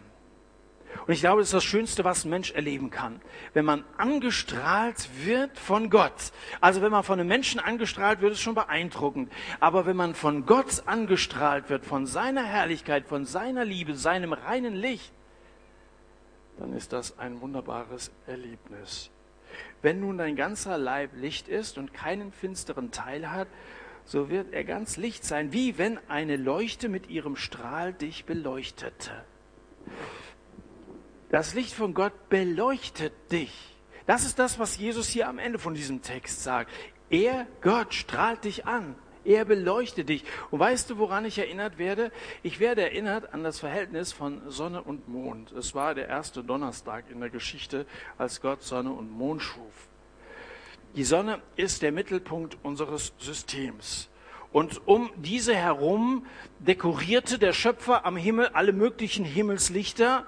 Und 1.06 1.12
ich 1.12 1.20
glaube, 1.20 1.40
das 1.40 1.48
ist 1.48 1.54
das 1.54 1.64
Schönste, 1.64 2.04
was 2.04 2.24
ein 2.24 2.30
Mensch 2.30 2.52
erleben 2.52 2.90
kann. 2.90 3.20
Wenn 3.52 3.64
man 3.64 3.84
angestrahlt 3.96 5.08
wird 5.24 5.58
von 5.58 5.90
Gott. 5.90 6.32
Also 6.60 6.80
wenn 6.82 6.92
man 6.92 7.02
von 7.02 7.18
einem 7.18 7.28
Menschen 7.28 7.58
angestrahlt 7.58 8.20
wird, 8.20 8.32
ist 8.32 8.40
schon 8.40 8.54
beeindruckend. 8.54 9.32
Aber 9.58 9.86
wenn 9.86 9.96
man 9.96 10.14
von 10.14 10.46
Gott 10.46 10.84
angestrahlt 10.86 11.68
wird, 11.68 11.84
von 11.84 12.06
seiner 12.06 12.44
Herrlichkeit, 12.44 13.06
von 13.06 13.24
seiner 13.24 13.64
Liebe, 13.64 13.96
seinem 13.96 14.32
reinen 14.32 14.74
Licht, 14.74 15.12
dann 16.58 16.72
ist 16.72 16.92
das 16.92 17.18
ein 17.18 17.40
wunderbares 17.40 18.12
Erlebnis. 18.26 19.10
Wenn 19.82 20.00
nun 20.00 20.18
dein 20.18 20.36
ganzer 20.36 20.78
Leib 20.78 21.10
Licht 21.16 21.48
ist 21.48 21.78
und 21.78 21.92
keinen 21.92 22.30
finsteren 22.30 22.90
Teil 22.90 23.30
hat, 23.30 23.48
so 24.10 24.28
wird 24.28 24.52
er 24.52 24.64
ganz 24.64 24.96
Licht 24.96 25.24
sein, 25.24 25.52
wie 25.52 25.78
wenn 25.78 25.96
eine 26.08 26.36
Leuchte 26.36 26.88
mit 26.88 27.08
ihrem 27.08 27.36
Strahl 27.36 27.92
dich 27.92 28.24
beleuchtete. 28.24 29.12
Das 31.28 31.54
Licht 31.54 31.72
von 31.72 31.94
Gott 31.94 32.28
beleuchtet 32.28 33.12
dich. 33.30 33.52
Das 34.06 34.24
ist 34.24 34.40
das, 34.40 34.58
was 34.58 34.78
Jesus 34.78 35.06
hier 35.06 35.28
am 35.28 35.38
Ende 35.38 35.60
von 35.60 35.74
diesem 35.74 36.02
Text 36.02 36.42
sagt. 36.42 36.72
Er, 37.08 37.46
Gott, 37.60 37.94
strahlt 37.94 38.42
dich 38.42 38.66
an. 38.66 38.96
Er 39.24 39.44
beleuchtet 39.44 40.08
dich. 40.08 40.24
Und 40.50 40.58
weißt 40.58 40.90
du, 40.90 40.98
woran 40.98 41.24
ich 41.24 41.38
erinnert 41.38 41.78
werde? 41.78 42.10
Ich 42.42 42.58
werde 42.58 42.82
erinnert 42.82 43.32
an 43.32 43.44
das 43.44 43.60
Verhältnis 43.60 44.12
von 44.12 44.42
Sonne 44.50 44.82
und 44.82 45.06
Mond. 45.06 45.52
Es 45.52 45.76
war 45.76 45.94
der 45.94 46.08
erste 46.08 46.42
Donnerstag 46.42 47.04
in 47.10 47.20
der 47.20 47.30
Geschichte, 47.30 47.86
als 48.18 48.40
Gott 48.40 48.64
Sonne 48.64 48.90
und 48.90 49.08
Mond 49.08 49.40
schuf. 49.40 49.89
Die 50.96 51.04
Sonne 51.04 51.40
ist 51.54 51.82
der 51.82 51.92
Mittelpunkt 51.92 52.58
unseres 52.64 53.12
Systems. 53.18 54.08
Und 54.52 54.86
um 54.88 55.10
diese 55.16 55.54
herum 55.54 56.26
dekorierte 56.58 57.38
der 57.38 57.52
Schöpfer 57.52 58.04
am 58.04 58.16
Himmel 58.16 58.48
alle 58.48 58.72
möglichen 58.72 59.24
Himmelslichter, 59.24 60.26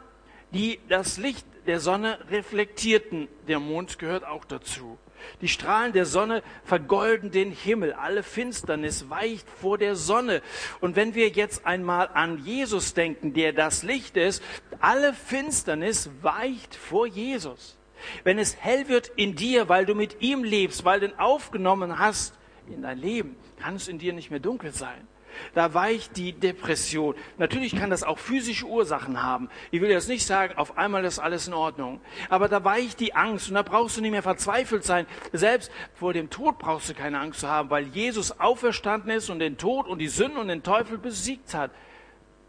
die 0.52 0.78
das 0.88 1.18
Licht 1.18 1.44
der 1.66 1.80
Sonne 1.80 2.18
reflektierten. 2.30 3.26
Der 3.48 3.58
Mond 3.58 3.98
gehört 3.98 4.24
auch 4.24 4.44
dazu. 4.44 4.98
Die 5.40 5.48
Strahlen 5.48 5.92
der 5.92 6.06
Sonne 6.06 6.44
vergolden 6.64 7.32
den 7.32 7.50
Himmel. 7.50 7.92
Alle 7.92 8.22
Finsternis 8.22 9.10
weicht 9.10 9.48
vor 9.50 9.78
der 9.78 9.96
Sonne. 9.96 10.42
Und 10.80 10.94
wenn 10.94 11.16
wir 11.16 11.28
jetzt 11.28 11.66
einmal 11.66 12.08
an 12.08 12.44
Jesus 12.44 12.94
denken, 12.94 13.34
der 13.34 13.52
das 13.52 13.82
Licht 13.82 14.16
ist, 14.16 14.42
alle 14.80 15.12
Finsternis 15.12 16.10
weicht 16.22 16.76
vor 16.76 17.06
Jesus. 17.06 17.78
Wenn 18.24 18.38
es 18.38 18.56
hell 18.56 18.88
wird 18.88 19.08
in 19.16 19.34
dir, 19.34 19.68
weil 19.68 19.86
du 19.86 19.94
mit 19.94 20.20
ihm 20.20 20.44
lebst, 20.44 20.84
weil 20.84 21.00
du 21.00 21.06
ihn 21.06 21.18
aufgenommen 21.18 21.98
hast 21.98 22.38
in 22.68 22.82
dein 22.82 22.98
Leben, 22.98 23.36
kann 23.58 23.76
es 23.76 23.88
in 23.88 23.98
dir 23.98 24.12
nicht 24.12 24.30
mehr 24.30 24.40
dunkel 24.40 24.72
sein. 24.72 25.06
Da 25.54 25.74
weicht 25.74 26.16
die 26.16 26.32
Depression. 26.32 27.14
Natürlich 27.38 27.76
kann 27.76 27.90
das 27.90 28.02
auch 28.02 28.18
physische 28.18 28.66
Ursachen 28.66 29.22
haben. 29.22 29.48
Ich 29.70 29.80
will 29.80 29.90
jetzt 29.90 30.08
nicht 30.08 30.26
sagen, 30.26 30.56
auf 30.56 30.76
einmal 30.78 31.04
ist 31.04 31.18
alles 31.18 31.48
in 31.48 31.54
Ordnung. 31.54 32.00
Aber 32.28 32.48
da 32.48 32.64
weicht 32.64 33.00
die 33.00 33.14
Angst 33.14 33.48
und 33.48 33.54
da 33.54 33.62
brauchst 33.62 33.96
du 33.96 34.00
nicht 34.00 34.10
mehr 34.10 34.22
verzweifelt 34.22 34.84
sein. 34.84 35.06
Selbst 35.32 35.70
vor 35.94 36.12
dem 36.12 36.30
Tod 36.30 36.58
brauchst 36.58 36.88
du 36.88 36.94
keine 36.94 37.20
Angst 37.20 37.40
zu 37.40 37.48
haben, 37.48 37.70
weil 37.70 37.86
Jesus 37.88 38.38
auferstanden 38.40 39.10
ist 39.10 39.30
und 39.30 39.38
den 39.38 39.58
Tod 39.58 39.86
und 39.86 39.98
die 39.98 40.08
Sünden 40.08 40.38
und 40.38 40.48
den 40.48 40.62
Teufel 40.62 40.98
besiegt 40.98 41.54
hat. 41.54 41.70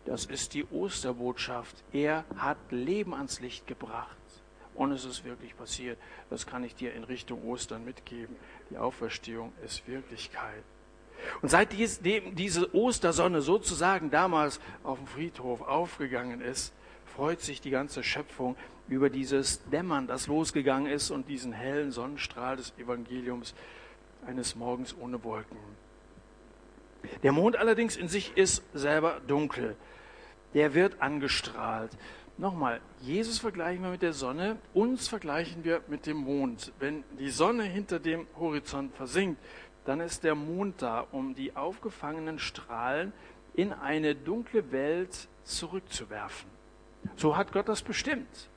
Das 0.05 0.25
ist 0.25 0.53
die 0.53 0.65
Osterbotschaft. 0.65 1.75
Er 1.93 2.25
hat 2.35 2.57
Leben 2.71 3.13
ans 3.13 3.39
Licht 3.39 3.67
gebracht. 3.67 4.17
Und 4.75 4.91
es 4.91 5.05
ist 5.05 5.23
wirklich 5.23 5.55
passiert. 5.55 5.97
Das 6.29 6.47
kann 6.47 6.63
ich 6.63 6.75
dir 6.75 6.93
in 6.93 7.03
Richtung 7.03 7.43
Ostern 7.43 7.86
mitgeben. 7.86 8.36
Die 8.69 8.77
Auferstehung 8.77 9.53
ist 9.63 9.88
Wirklichkeit. 9.88 10.63
Und 11.41 11.49
seit 11.49 11.69
diese 11.73 12.75
Ostersonne 12.75 13.41
sozusagen 13.41 14.09
damals 14.09 14.59
auf 14.83 14.97
dem 14.97 15.07
Friedhof 15.07 15.62
aufgegangen 15.62 16.41
ist, 16.41 16.73
freut 17.05 17.41
sich 17.41 17.62
die 17.62 17.69
ganze 17.69 18.03
Schöpfung 18.03 18.55
über 18.88 19.09
dieses 19.09 19.63
Dämmern, 19.69 20.07
das 20.07 20.27
losgegangen 20.27 20.91
ist 20.91 21.12
und 21.12 21.29
diesen 21.29 21.53
hellen 21.53 21.91
Sonnenstrahl 21.91 22.57
des 22.57 22.73
Evangeliums 22.77 23.53
eines 24.25 24.55
Morgens 24.55 24.95
ohne 24.99 25.23
Wolken. 25.23 25.57
Der 27.21 27.31
Mond 27.31 27.55
allerdings 27.57 27.95
in 27.95 28.07
sich 28.07 28.36
ist 28.38 28.63
selber 28.73 29.21
dunkel. 29.27 29.75
Der 30.53 30.73
wird 30.73 31.01
angestrahlt. 31.01 31.91
Nochmal, 32.38 32.82
Jesus 33.02 33.38
vergleichen 33.38 33.84
wir 33.84 33.91
mit 33.91 34.02
der 34.02 34.13
Sonne, 34.13 34.58
uns 34.74 35.08
vergleichen 35.08 35.63
wir 35.63 35.82
mit 35.88 36.08
dem 36.08 36.17
Mond. 36.17 36.72
Wenn 36.80 37.04
die 37.19 37.30
Sonne 37.30 37.63
hinter 37.63 38.00
dem 38.00 38.26
Horizont 38.39 38.96
versinkt, 38.96 39.39
dann 39.86 40.00
ist 40.00 40.24
der 40.24 40.34
Mond 40.34 40.82
da, 40.82 41.06
um 41.12 41.36
die 41.36 41.56
aufgefangenen 41.56 42.39
Strahlen 42.39 43.13
in 43.54 43.72
eine 43.72 44.15
dunkle 44.15 44.72
Welt 44.72 45.28
zurückzuwerfen. 45.43 46.50
So 47.15 47.38
hat 47.38 47.52
Gott 47.52 47.69
das 47.69 47.84
bestimmt. 47.84 48.50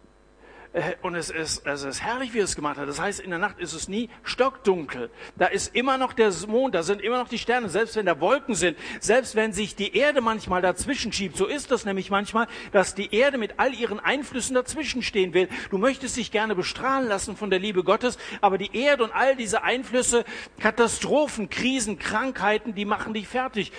Äh, 0.76 0.94
und 1.00 1.14
es 1.14 1.30
ist, 1.30 1.66
es 1.66 1.84
ist 1.84 2.02
herrlich, 2.02 2.34
wie 2.34 2.40
er 2.40 2.44
es 2.44 2.54
gemacht 2.54 2.76
hat. 2.76 2.86
Das 2.86 3.00
heißt, 3.00 3.20
in 3.20 3.30
der 3.30 3.38
Nacht 3.38 3.58
ist 3.58 3.72
es 3.72 3.88
nie 3.88 4.10
stockdunkel. 4.22 5.10
Da 5.36 5.46
ist 5.46 5.74
immer 5.74 5.96
noch 5.96 6.12
der 6.12 6.30
Mond, 6.46 6.74
da 6.74 6.82
sind 6.82 7.00
immer 7.00 7.18
noch 7.18 7.28
die 7.28 7.38
Sterne, 7.38 7.70
selbst 7.70 7.96
wenn 7.96 8.04
da 8.04 8.20
Wolken 8.20 8.54
sind, 8.54 8.76
selbst 9.00 9.34
wenn 9.36 9.54
sich 9.54 9.74
die 9.74 9.96
Erde 9.96 10.20
manchmal 10.20 10.60
dazwischen 10.60 11.12
schiebt. 11.12 11.38
So 11.38 11.46
ist 11.46 11.70
das 11.70 11.86
nämlich 11.86 12.10
manchmal, 12.10 12.46
dass 12.72 12.94
die 12.94 13.14
Erde 13.14 13.38
mit 13.38 13.58
all 13.58 13.72
ihren 13.72 14.00
Einflüssen 14.00 14.54
dazwischen 14.54 15.02
stehen 15.02 15.32
will. 15.32 15.48
Du 15.70 15.78
möchtest 15.78 16.18
dich 16.18 16.30
gerne 16.30 16.54
bestrahlen 16.54 17.08
lassen 17.08 17.38
von 17.38 17.48
der 17.48 17.58
Liebe 17.58 17.82
Gottes, 17.82 18.18
aber 18.42 18.58
die 18.58 18.76
Erde 18.76 19.04
und 19.04 19.12
all 19.12 19.34
diese 19.34 19.62
Einflüsse, 19.62 20.24
Katastrophen, 20.60 21.48
Krisen, 21.48 21.98
Krankheiten, 21.98 22.74
die 22.74 22.84
machen 22.84 23.14
dich 23.14 23.28
fertig 23.28 23.72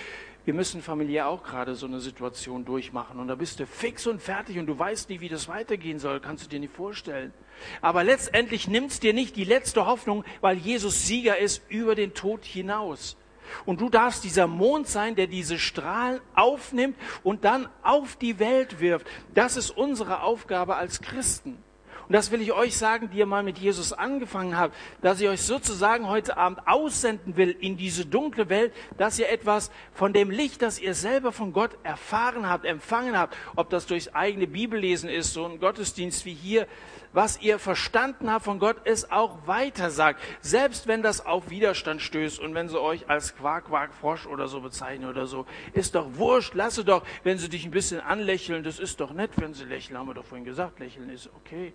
wir 0.48 0.54
müssen 0.54 0.80
familiär 0.80 1.28
auch 1.28 1.42
gerade 1.42 1.74
so 1.74 1.84
eine 1.84 2.00
Situation 2.00 2.64
durchmachen. 2.64 3.20
Und 3.20 3.28
da 3.28 3.34
bist 3.34 3.60
du 3.60 3.66
fix 3.66 4.06
und 4.06 4.22
fertig 4.22 4.58
und 4.58 4.64
du 4.64 4.78
weißt 4.78 5.10
nicht, 5.10 5.20
wie 5.20 5.28
das 5.28 5.46
weitergehen 5.46 5.98
soll. 5.98 6.20
Kannst 6.20 6.46
du 6.46 6.48
dir 6.48 6.58
nicht 6.58 6.72
vorstellen. 6.72 7.34
Aber 7.82 8.02
letztendlich 8.02 8.66
nimmt's 8.66 8.98
dir 8.98 9.12
nicht 9.12 9.36
die 9.36 9.44
letzte 9.44 9.84
Hoffnung, 9.84 10.24
weil 10.40 10.56
Jesus 10.56 11.06
Sieger 11.06 11.36
ist 11.36 11.60
über 11.68 11.94
den 11.94 12.14
Tod 12.14 12.46
hinaus. 12.46 13.18
Und 13.66 13.82
du 13.82 13.90
darfst 13.90 14.24
dieser 14.24 14.46
Mond 14.46 14.88
sein, 14.88 15.16
der 15.16 15.26
diese 15.26 15.58
Strahlen 15.58 16.22
aufnimmt 16.34 16.96
und 17.22 17.44
dann 17.44 17.68
auf 17.82 18.16
die 18.16 18.38
Welt 18.38 18.80
wirft. 18.80 19.06
Das 19.34 19.58
ist 19.58 19.68
unsere 19.70 20.22
Aufgabe 20.22 20.76
als 20.76 21.02
Christen. 21.02 21.62
Und 22.08 22.14
das 22.14 22.30
will 22.30 22.40
ich 22.40 22.52
euch 22.52 22.74
sagen, 22.74 23.10
die 23.10 23.18
ihr 23.18 23.26
mal 23.26 23.42
mit 23.42 23.58
Jesus 23.58 23.92
angefangen 23.92 24.56
habt, 24.56 24.74
dass 25.02 25.20
ich 25.20 25.28
euch 25.28 25.42
sozusagen 25.42 26.08
heute 26.08 26.38
Abend 26.38 26.66
aussenden 26.66 27.36
will 27.36 27.54
in 27.60 27.76
diese 27.76 28.06
dunkle 28.06 28.48
Welt, 28.48 28.72
dass 28.96 29.18
ihr 29.18 29.28
etwas 29.28 29.70
von 29.92 30.14
dem 30.14 30.30
Licht, 30.30 30.62
das 30.62 30.80
ihr 30.80 30.94
selber 30.94 31.32
von 31.32 31.52
Gott 31.52 31.76
erfahren 31.82 32.48
habt, 32.48 32.64
empfangen 32.64 33.18
habt, 33.18 33.36
ob 33.56 33.68
das 33.68 33.86
durchs 33.86 34.14
eigene 34.14 34.46
Bibellesen 34.46 35.10
ist, 35.10 35.34
so 35.34 35.44
ein 35.44 35.60
Gottesdienst 35.60 36.24
wie 36.24 36.32
hier, 36.32 36.66
was 37.12 37.42
ihr 37.42 37.58
verstanden 37.58 38.30
habt 38.30 38.46
von 38.46 38.58
Gott, 38.58 38.76
es 38.84 39.10
auch 39.10 39.46
weiter 39.46 39.90
sagt. 39.90 40.22
Selbst 40.40 40.86
wenn 40.86 41.02
das 41.02 41.26
auf 41.26 41.50
Widerstand 41.50 42.00
stößt 42.00 42.38
und 42.40 42.54
wenn 42.54 42.70
sie 42.70 42.80
euch 42.80 43.10
als 43.10 43.36
Quark, 43.36 43.66
Quark, 43.66 43.92
Frosch 43.92 44.26
oder 44.26 44.48
so 44.48 44.62
bezeichnen 44.62 45.10
oder 45.10 45.26
so, 45.26 45.44
ist 45.74 45.94
doch 45.94 46.06
wurscht, 46.14 46.54
lasse 46.54 46.86
doch, 46.86 47.04
wenn 47.22 47.36
sie 47.36 47.50
dich 47.50 47.66
ein 47.66 47.70
bisschen 47.70 48.00
anlächeln, 48.00 48.64
das 48.64 48.78
ist 48.78 48.98
doch 49.00 49.12
nett, 49.12 49.32
wenn 49.36 49.52
sie 49.52 49.64
lächeln, 49.64 49.98
haben 49.98 50.06
wir 50.06 50.14
doch 50.14 50.24
vorhin 50.24 50.46
gesagt, 50.46 50.80
lächeln 50.80 51.10
ist 51.10 51.28
okay. 51.34 51.74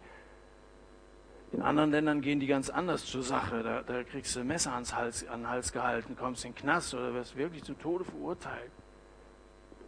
In 1.53 1.61
anderen 1.61 1.91
Ländern 1.91 2.21
gehen 2.21 2.39
die 2.39 2.47
ganz 2.47 2.71
anders 2.71 3.05
zur 3.05 3.21
Sache. 3.21 3.61
Da, 3.61 3.83
da 3.83 4.03
kriegst 4.03 4.35
du 4.35 4.39
ein 4.39 4.47
Messer 4.47 4.73
ans 4.73 4.95
Hals, 4.95 5.27
an 5.27 5.41
den 5.41 5.49
Hals 5.49 5.71
gehalten, 5.71 6.15
kommst 6.15 6.43
in 6.45 6.51
den 6.51 6.57
Knast 6.57 6.95
oder 6.95 7.13
wirst 7.13 7.35
wirklich 7.35 7.63
zum 7.63 7.77
Tode 7.79 8.03
verurteilt. 8.03 8.71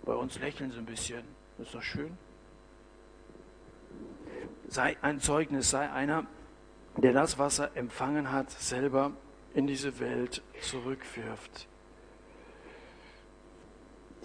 Bei 0.05 0.13
uns 0.13 0.39
lächeln 0.39 0.72
sie 0.72 0.78
ein 0.78 0.86
bisschen. 0.86 1.24
Ist 1.57 1.74
doch 1.74 1.82
schön. 1.82 2.16
Sei 4.68 4.95
ein 5.01 5.20
Zeugnis, 5.20 5.72
sei 5.72 5.91
einer, 5.91 6.28
der 6.97 7.13
das, 7.13 7.39
was 7.39 7.57
er 7.57 7.76
empfangen 7.76 8.32
hat, 8.32 8.51
selber 8.51 9.11
in 9.55 9.66
diese 9.66 9.99
Welt 9.99 10.43
zurückwirft. 10.61 11.68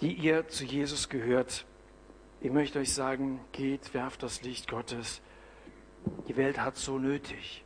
Die 0.01 0.13
ihr 0.13 0.47
zu 0.47 0.63
Jesus 0.63 1.09
gehört, 1.09 1.65
ich 2.39 2.51
möchte 2.51 2.79
euch 2.79 2.93
sagen, 2.93 3.39
geht, 3.51 3.93
werft 3.95 4.21
das 4.21 4.43
Licht 4.43 4.69
Gottes 4.69 5.21
die 6.27 6.37
Welt 6.37 6.59
hat 6.59 6.77
so 6.77 6.97
nötig. 6.97 7.63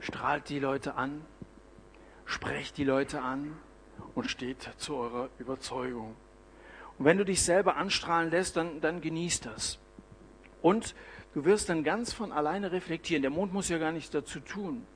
Strahlt 0.00 0.48
die 0.48 0.58
Leute 0.58 0.94
an, 0.94 1.24
sprecht 2.24 2.76
die 2.76 2.84
Leute 2.84 3.22
an 3.22 3.56
und 4.14 4.30
steht 4.30 4.70
zu 4.76 4.96
eurer 4.96 5.28
Überzeugung. 5.38 6.14
Und 6.98 7.04
wenn 7.04 7.18
du 7.18 7.24
dich 7.24 7.42
selber 7.42 7.76
anstrahlen 7.76 8.30
lässt, 8.30 8.56
dann, 8.56 8.80
dann 8.80 9.00
genieß 9.00 9.40
das. 9.40 9.78
Und 10.62 10.94
du 11.34 11.44
wirst 11.44 11.68
dann 11.68 11.84
ganz 11.84 12.12
von 12.12 12.32
alleine 12.32 12.72
reflektieren. 12.72 13.22
Der 13.22 13.30
Mond 13.30 13.52
muss 13.52 13.68
ja 13.68 13.78
gar 13.78 13.92
nichts 13.92 14.10
dazu 14.10 14.40
tun. 14.40 14.86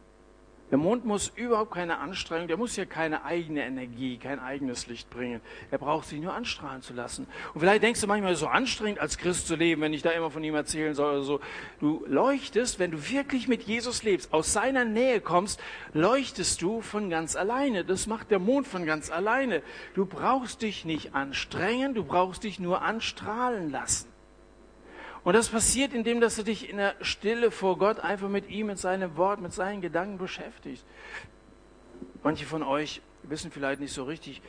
Der 0.71 0.79
Mond 0.79 1.05
muss 1.05 1.33
überhaupt 1.35 1.73
keine 1.73 1.99
Anstrengung, 1.99 2.47
der 2.47 2.57
muss 2.57 2.77
ja 2.77 2.85
keine 2.85 3.25
eigene 3.25 3.65
Energie, 3.65 4.19
kein 4.19 4.39
eigenes 4.39 4.87
Licht 4.87 5.11
bringen. 5.11 5.41
Er 5.71 5.79
braucht 5.79 6.07
sich 6.07 6.21
nur 6.21 6.33
anstrahlen 6.33 6.83
zu 6.83 6.95
lassen. 6.95 7.27
Und 7.55 7.61
vielleicht 7.61 7.83
denkst 7.83 8.01
du 8.01 8.07
manchmal, 8.07 8.37
so 8.37 8.47
anstrengend 8.47 9.01
als 9.01 9.19
Christ 9.19 9.49
zu 9.49 9.57
leben, 9.57 9.83
wenn 9.83 9.93
ich 9.93 10.03
da 10.03 10.11
immer 10.11 10.31
von 10.31 10.45
ihm 10.45 10.55
erzählen 10.55 10.95
soll 10.95 11.13
oder 11.13 11.23
so. 11.23 11.41
Du 11.81 12.05
leuchtest, 12.07 12.79
wenn 12.79 12.93
du 12.93 13.11
wirklich 13.11 13.49
mit 13.49 13.63
Jesus 13.63 14.05
lebst, 14.05 14.33
aus 14.33 14.53
seiner 14.53 14.85
Nähe 14.85 15.21
kommst, 15.21 15.61
leuchtest 15.93 16.63
du 16.63 16.83
von 16.83 17.11
ganz 17.11 17.35
alleine. 17.35 17.85
Das 17.85 18.07
macht 18.07 18.31
der 18.31 18.39
Mond 18.39 18.69
von 18.69 18.87
ganz 18.87 19.11
alleine. 19.11 19.63
Du 19.95 20.07
brauchst 20.07 20.63
dich 20.63 20.85
nicht 20.85 21.15
anstrengen, 21.15 21.95
du 21.95 22.05
brauchst 22.05 22.45
dich 22.45 22.61
nur 22.61 22.83
anstrahlen 22.83 23.71
lassen. 23.71 24.10
Und 25.23 25.35
das 25.35 25.49
passiert, 25.49 25.93
indem 25.93 26.21
dass 26.21 26.37
du 26.37 26.43
dich 26.43 26.71
in 26.71 26.79
der 26.79 26.95
Stille 27.03 27.51
vor 27.51 27.77
Gott 27.79 28.01
einfach 28.01 28.29
mit 28.29 28.49
ihm, 28.49 28.69
mit 28.69 28.79
seinem 28.79 29.17
Wort, 29.17 29.41
mit 29.41 29.53
seinen 29.53 29.81
Gedanken 29.81 30.19
beschäftigst. 30.19 30.85
Manche 32.23 32.47
von 32.47 32.63
euch 32.63 33.03
wissen 33.23 33.51
vielleicht 33.51 33.81
nicht 33.81 33.93
so 33.93 34.05
richtig, 34.05 34.41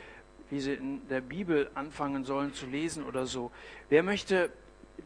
wie 0.50 0.60
sie 0.60 0.74
in 0.74 1.06
der 1.08 1.20
Bibel 1.20 1.70
anfangen 1.74 2.24
sollen 2.24 2.54
zu 2.54 2.66
lesen 2.66 3.04
oder 3.04 3.26
so. 3.26 3.50
Wer 3.88 4.02
möchte 4.02 4.50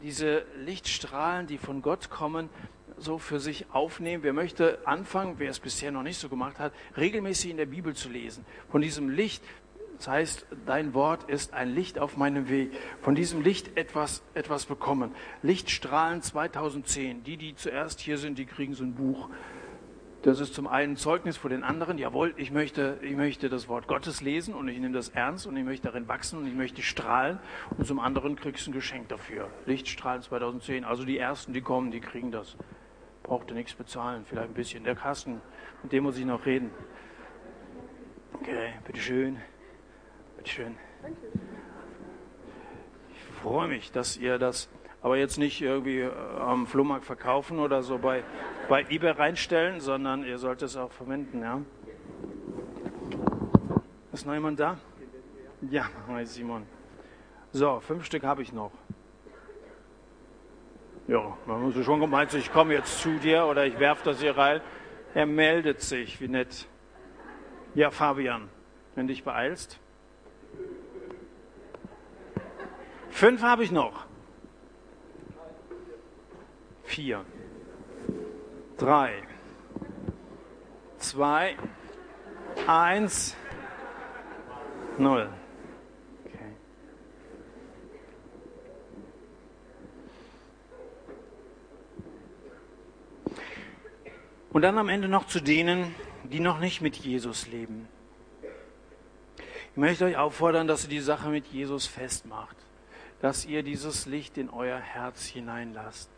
diese 0.01 0.45
Lichtstrahlen, 0.57 1.47
die 1.47 1.57
von 1.57 1.81
Gott 1.81 2.09
kommen, 2.09 2.49
so 2.97 3.17
für 3.17 3.39
sich 3.39 3.65
aufnehmen? 3.71 4.23
Wer 4.23 4.33
möchte 4.33 4.79
anfangen, 4.85 5.35
wer 5.37 5.49
es 5.49 5.59
bisher 5.59 5.91
noch 5.91 6.03
nicht 6.03 6.17
so 6.17 6.29
gemacht 6.29 6.59
hat, 6.59 6.73
regelmäßig 6.97 7.51
in 7.51 7.57
der 7.57 7.65
Bibel 7.65 7.93
zu 7.95 8.09
lesen? 8.09 8.45
Von 8.69 8.81
diesem 8.81 9.09
Licht, 9.09 9.43
das 9.97 10.07
heißt, 10.07 10.45
dein 10.65 10.93
Wort 10.93 11.23
ist 11.29 11.53
ein 11.53 11.73
Licht 11.73 11.97
auf 11.97 12.17
meinem 12.17 12.49
Weg. 12.49 12.71
Von 13.01 13.15
diesem 13.15 13.41
Licht 13.41 13.77
etwas, 13.77 14.21
etwas 14.35 14.65
bekommen. 14.65 15.13
Lichtstrahlen 15.41 16.21
2010. 16.21 17.23
Die, 17.23 17.37
die 17.37 17.55
zuerst 17.55 17.99
hier 17.99 18.19
sind, 18.19 18.37
die 18.37 18.45
kriegen 18.45 18.75
so 18.75 18.83
ein 18.83 18.93
Buch. 18.93 19.29
Das 20.21 20.39
ist 20.39 20.53
zum 20.53 20.67
einen 20.67 20.97
Zeugnis 20.97 21.37
vor 21.37 21.49
den 21.49 21.63
anderen. 21.63 21.97
Jawohl, 21.97 22.33
ich 22.37 22.51
möchte, 22.51 22.99
ich 23.01 23.15
möchte 23.15 23.49
das 23.49 23.67
Wort 23.69 23.87
Gottes 23.87 24.21
lesen 24.21 24.53
und 24.53 24.67
ich 24.67 24.77
nehme 24.77 24.93
das 24.93 25.09
ernst 25.09 25.47
und 25.47 25.57
ich 25.57 25.63
möchte 25.63 25.87
darin 25.87 26.07
wachsen 26.07 26.37
und 26.39 26.47
ich 26.47 26.53
möchte 26.53 26.83
strahlen. 26.83 27.39
Und 27.75 27.87
zum 27.87 27.99
anderen 27.99 28.35
kriegst 28.35 28.67
du 28.67 28.71
ein 28.71 28.73
Geschenk 28.73 29.09
dafür. 29.09 29.49
Lichtstrahlen 29.65 30.21
2010. 30.21 30.85
Also 30.85 31.05
die 31.05 31.17
ersten, 31.17 31.53
die 31.53 31.61
kommen, 31.61 31.89
die 31.89 32.01
kriegen 32.01 32.31
das. 32.31 32.55
Braucht 33.23 33.49
ihr 33.49 33.55
nichts 33.55 33.73
bezahlen. 33.73 34.25
Vielleicht 34.25 34.49
ein 34.49 34.53
bisschen. 34.53 34.83
Der 34.83 34.95
Kasten, 34.95 35.41
mit 35.81 35.91
dem 35.91 36.03
muss 36.03 36.17
ich 36.19 36.25
noch 36.25 36.45
reden. 36.45 36.69
Okay, 38.33 38.73
bitteschön. 38.85 39.37
Schön. 39.37 39.56
Ich 43.11 43.23
freue 43.41 43.67
mich, 43.67 43.91
dass 43.91 44.17
ihr 44.17 44.39
das 44.39 44.69
aber 45.01 45.17
jetzt 45.17 45.37
nicht 45.37 45.61
irgendwie 45.61 45.99
äh, 45.99 46.11
am 46.39 46.67
Flohmarkt 46.67 47.05
verkaufen 47.05 47.59
oder 47.59 47.83
so 47.83 47.97
bei, 47.97 48.23
bei 48.67 48.85
eBay 48.89 49.11
reinstellen, 49.11 49.79
sondern 49.79 50.23
ihr 50.23 50.37
sollt 50.37 50.61
es 50.61 50.75
auch 50.75 50.91
verwenden. 50.91 51.41
Ja? 51.41 51.61
Ist 54.11 54.25
noch 54.25 54.33
jemand 54.33 54.59
da? 54.59 54.77
Ja, 55.69 55.89
Simon. 56.23 56.65
So, 57.51 57.79
fünf 57.79 58.05
Stück 58.05 58.23
habe 58.23 58.41
ich 58.41 58.51
noch. 58.53 58.71
Ja, 61.07 61.37
man 61.45 61.61
muss 61.61 61.85
schon 61.85 62.01
gemeint, 62.01 62.33
ich 62.33 62.51
komme 62.51 62.73
jetzt 62.73 62.99
zu 63.01 63.17
dir 63.17 63.45
oder 63.45 63.65
ich 63.65 63.79
werfe 63.79 64.03
das 64.03 64.19
hier 64.19 64.35
rein. 64.35 64.61
Er 65.13 65.25
meldet 65.25 65.81
sich, 65.81 66.19
wie 66.19 66.27
nett. 66.27 66.67
Ja, 67.75 67.91
Fabian, 67.91 68.49
wenn 68.95 69.07
dich 69.07 69.23
beeilst. 69.23 69.79
Fünf 73.17 73.41
habe 73.41 73.63
ich 73.63 73.71
noch. 73.71 74.05
Vier. 76.83 77.25
Drei. 78.77 79.23
Zwei. 80.99 81.55
Eins. 82.67 83.35
Null. 84.99 85.31
Okay. 86.25 86.37
Und 94.51 94.61
dann 94.61 94.77
am 94.77 94.89
Ende 94.89 95.07
noch 95.07 95.25
zu 95.25 95.39
denen, 95.39 95.95
die 96.23 96.39
noch 96.39 96.59
nicht 96.59 96.81
mit 96.81 96.95
Jesus 96.97 97.47
leben. 97.47 97.87
Ich 99.71 99.77
möchte 99.77 100.05
euch 100.05 100.17
auffordern, 100.17 100.67
dass 100.67 100.83
ihr 100.83 100.91
die 100.91 100.99
Sache 100.99 101.29
mit 101.29 101.47
Jesus 101.47 101.87
festmacht 101.87 102.66
dass 103.21 103.45
ihr 103.45 103.63
dieses 103.63 104.05
Licht 104.05 104.37
in 104.37 104.49
euer 104.49 104.77
Herz 104.77 105.25
hineinlasst. 105.25 106.09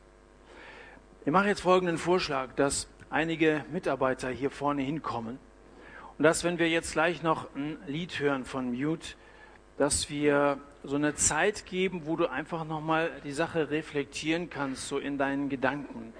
Ich 1.25 1.31
mache 1.31 1.47
jetzt 1.47 1.61
folgenden 1.61 1.97
Vorschlag, 1.97 2.53
dass 2.55 2.87
einige 3.09 3.63
Mitarbeiter 3.71 4.29
hier 4.29 4.51
vorne 4.51 4.81
hinkommen 4.81 5.39
und 6.17 6.23
dass, 6.23 6.43
wenn 6.43 6.59
wir 6.59 6.69
jetzt 6.69 6.93
gleich 6.93 7.23
noch 7.23 7.47
ein 7.55 7.77
Lied 7.87 8.19
hören 8.19 8.45
von 8.45 8.73
Mute, 8.73 9.15
dass 9.77 10.09
wir 10.09 10.59
so 10.83 10.95
eine 10.95 11.15
Zeit 11.15 11.65
geben, 11.65 12.01
wo 12.05 12.15
du 12.15 12.27
einfach 12.27 12.65
nochmal 12.65 13.11
die 13.23 13.31
Sache 13.31 13.69
reflektieren 13.69 14.49
kannst, 14.49 14.87
so 14.87 14.97
in 14.97 15.17
deinen 15.17 15.49
Gedanken. 15.49 16.13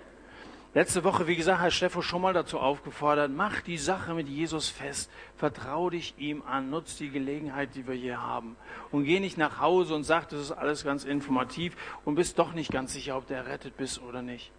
Letzte 0.80 1.03
Woche, 1.03 1.27
wie 1.27 1.36
gesagt, 1.36 1.59
hat 1.59 1.73
Steffo 1.73 2.01
schon 2.01 2.21
mal 2.21 2.32
dazu 2.32 2.57
aufgefordert, 2.57 3.34
mach 3.36 3.59
die 3.59 3.77
Sache 3.77 4.13
mit 4.13 4.30
Jesus 4.30 4.69
fest, 4.69 5.11
vertrau 5.36 5.89
dich 5.89 6.13
ihm 6.17 6.41
an, 6.41 6.69
nutz 6.69 6.95
die 6.95 7.09
Gelegenheit, 7.09 7.75
die 7.75 7.86
wir 7.86 7.95
hier 7.95 8.21
haben 8.21 8.55
und 8.89 9.03
geh 9.03 9.19
nicht 9.19 9.38
nach 9.38 9.59
Hause 9.59 9.93
und 9.93 10.05
sag, 10.05 10.30
das 10.30 10.39
ist 10.39 10.51
alles 10.53 10.86
ganz 10.86 11.03
informativ 11.03 11.75
und 12.05 12.15
bist 12.15 12.39
doch 12.39 12.53
nicht 12.53 12.71
ganz 12.71 12.93
sicher, 12.93 13.17
ob 13.17 13.27
du 13.27 13.34
errettet 13.34 13.75
bist 13.75 14.01
oder 14.01 14.21
nicht. 14.21 14.53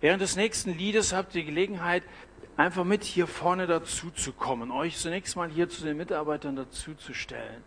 Während 0.00 0.22
des 0.22 0.36
nächsten 0.36 0.78
Liedes 0.78 1.12
habt 1.12 1.34
ihr 1.34 1.40
die 1.40 1.48
Gelegenheit, 1.48 2.04
einfach 2.56 2.84
mit 2.84 3.02
hier 3.02 3.26
vorne 3.26 3.66
dazu 3.66 4.12
zu 4.12 4.32
kommen, 4.32 4.70
euch 4.70 4.98
zunächst 4.98 5.34
mal 5.34 5.50
hier 5.50 5.68
zu 5.68 5.82
den 5.82 5.96
Mitarbeitern 5.96 6.54
dazu 6.54 6.94
zu 6.94 7.12
stellen. 7.12 7.64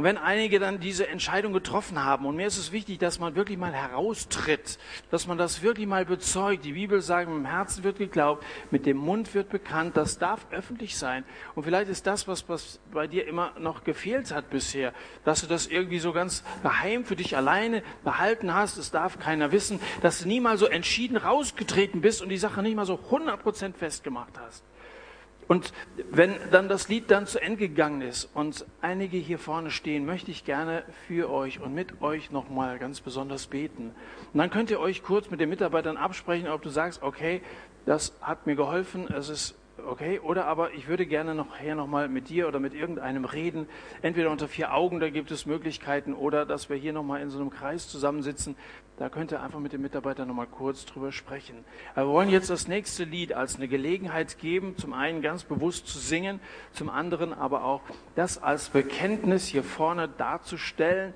Und 0.00 0.04
wenn 0.04 0.16
einige 0.16 0.58
dann 0.58 0.80
diese 0.80 1.08
Entscheidung 1.08 1.52
getroffen 1.52 2.02
haben, 2.02 2.24
und 2.24 2.34
mir 2.34 2.46
ist 2.46 2.56
es 2.56 2.72
wichtig, 2.72 2.98
dass 3.00 3.18
man 3.18 3.34
wirklich 3.34 3.58
mal 3.58 3.74
heraustritt, 3.74 4.78
dass 5.10 5.26
man 5.26 5.36
das 5.36 5.60
wirklich 5.60 5.86
mal 5.86 6.06
bezeugt. 6.06 6.64
Die 6.64 6.72
Bibel 6.72 7.02
sagt, 7.02 7.28
mit 7.28 7.36
dem 7.36 7.44
Herzen 7.44 7.84
wird 7.84 7.98
geglaubt, 7.98 8.42
mit 8.70 8.86
dem 8.86 8.96
Mund 8.96 9.34
wird 9.34 9.50
bekannt, 9.50 9.98
das 9.98 10.18
darf 10.18 10.46
öffentlich 10.52 10.96
sein. 10.96 11.22
Und 11.54 11.64
vielleicht 11.64 11.90
ist 11.90 12.06
das, 12.06 12.26
was, 12.26 12.48
was 12.48 12.80
bei 12.90 13.08
dir 13.08 13.28
immer 13.28 13.52
noch 13.58 13.84
gefehlt 13.84 14.32
hat 14.32 14.48
bisher, 14.48 14.94
dass 15.26 15.42
du 15.42 15.46
das 15.46 15.66
irgendwie 15.66 15.98
so 15.98 16.14
ganz 16.14 16.44
geheim 16.62 17.04
für 17.04 17.16
dich 17.16 17.36
alleine 17.36 17.82
behalten 18.02 18.54
hast, 18.54 18.78
es 18.78 18.90
darf 18.90 19.18
keiner 19.18 19.52
wissen, 19.52 19.80
dass 20.00 20.20
du 20.20 20.28
nie 20.28 20.40
mal 20.40 20.56
so 20.56 20.64
entschieden 20.64 21.18
rausgetreten 21.18 22.00
bist 22.00 22.22
und 22.22 22.30
die 22.30 22.38
Sache 22.38 22.62
nicht 22.62 22.74
mal 22.74 22.86
so 22.86 22.98
100% 23.10 23.74
festgemacht 23.74 24.32
hast. 24.40 24.64
Und 25.50 25.72
wenn 26.12 26.36
dann 26.52 26.68
das 26.68 26.88
Lied 26.88 27.10
dann 27.10 27.26
zu 27.26 27.42
Ende 27.42 27.56
gegangen 27.56 28.02
ist 28.02 28.28
und 28.34 28.64
einige 28.82 29.16
hier 29.16 29.40
vorne 29.40 29.72
stehen, 29.72 30.06
möchte 30.06 30.30
ich 30.30 30.44
gerne 30.44 30.84
für 31.08 31.28
euch 31.28 31.58
und 31.58 31.74
mit 31.74 32.00
euch 32.02 32.30
nochmal 32.30 32.78
ganz 32.78 33.00
besonders 33.00 33.48
beten. 33.48 33.92
Und 34.32 34.38
dann 34.38 34.50
könnt 34.50 34.70
ihr 34.70 34.78
euch 34.78 35.02
kurz 35.02 35.28
mit 35.28 35.40
den 35.40 35.48
Mitarbeitern 35.48 35.96
absprechen, 35.96 36.46
ob 36.46 36.62
du 36.62 36.68
sagst, 36.68 37.02
okay, 37.02 37.42
das 37.84 38.12
hat 38.20 38.46
mir 38.46 38.54
geholfen, 38.54 39.08
es 39.12 39.28
ist 39.28 39.59
okay? 39.86 40.18
Oder 40.18 40.46
aber 40.46 40.72
ich 40.74 40.88
würde 40.88 41.06
gerne 41.06 41.34
nachher 41.34 41.74
nochmal 41.74 42.08
mit 42.08 42.28
dir 42.28 42.48
oder 42.48 42.60
mit 42.60 42.74
irgendeinem 42.74 43.24
reden. 43.24 43.66
Entweder 44.02 44.30
unter 44.30 44.48
vier 44.48 44.74
Augen, 44.74 45.00
da 45.00 45.10
gibt 45.10 45.30
es 45.30 45.46
Möglichkeiten, 45.46 46.14
oder 46.14 46.46
dass 46.46 46.68
wir 46.68 46.76
hier 46.76 46.92
nochmal 46.92 47.20
in 47.20 47.30
so 47.30 47.38
einem 47.38 47.50
Kreis 47.50 47.88
zusammensitzen. 47.88 48.56
Da 48.96 49.08
könnt 49.08 49.32
ihr 49.32 49.42
einfach 49.42 49.60
mit 49.60 49.72
dem 49.72 49.82
Mitarbeiter 49.82 50.26
nochmal 50.26 50.46
kurz 50.46 50.84
drüber 50.84 51.12
sprechen. 51.12 51.64
Aber 51.94 52.08
wir 52.08 52.12
wollen 52.12 52.30
jetzt 52.30 52.50
das 52.50 52.68
nächste 52.68 53.04
Lied 53.04 53.32
als 53.32 53.56
eine 53.56 53.68
Gelegenheit 53.68 54.38
geben, 54.38 54.76
zum 54.76 54.92
einen 54.92 55.22
ganz 55.22 55.44
bewusst 55.44 55.86
zu 55.86 55.98
singen, 55.98 56.40
zum 56.72 56.90
anderen 56.90 57.32
aber 57.32 57.64
auch 57.64 57.82
das 58.14 58.42
als 58.42 58.68
Bekenntnis 58.68 59.46
hier 59.46 59.62
vorne 59.62 60.08
darzustellen 60.08 61.14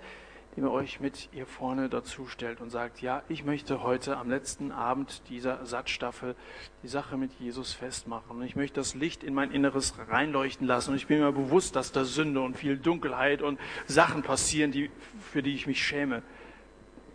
indem 0.57 0.71
ihr 0.71 0.73
euch 0.73 1.01
mit 1.01 1.29
hier 1.33 1.47
vorne 1.47 1.89
dazu 1.89 2.27
stellt 2.29 2.61
und 2.61 2.71
sagt, 2.71 3.03
ja, 3.03 3.25
ich 3.29 3.45
möchte 3.45 3.83
heute 3.83 4.17
am 4.17 4.31
letzten 4.31 4.71
Abend 4.71 5.23
dieser 5.29 5.67
Satzstaffel 5.67 6.37
die 6.85 6.89
Sache 6.89 7.17
mit 7.17 7.33
Jesus 7.41 7.73
festmachen. 7.73 8.37
Und 8.37 8.43
ich 8.45 8.55
möchte 8.55 8.77
das 8.77 8.95
Licht 8.95 9.25
in 9.25 9.35
mein 9.35 9.51
Inneres 9.51 9.95
reinleuchten 10.09 10.65
lassen. 10.65 10.91
Und 10.91 10.97
ich 10.97 11.09
bin 11.09 11.19
mir 11.19 11.33
bewusst, 11.33 11.75
dass 11.75 11.91
da 11.91 12.05
Sünde 12.05 12.41
und 12.41 12.57
viel 12.57 12.77
Dunkelheit 12.77 13.43
und 13.43 13.59
Sachen 13.87 14.23
passieren, 14.23 14.71
die, 14.71 14.91
für 15.21 15.43
die 15.43 15.55
ich 15.55 15.67
mich 15.67 15.83
schäme. 15.83 16.23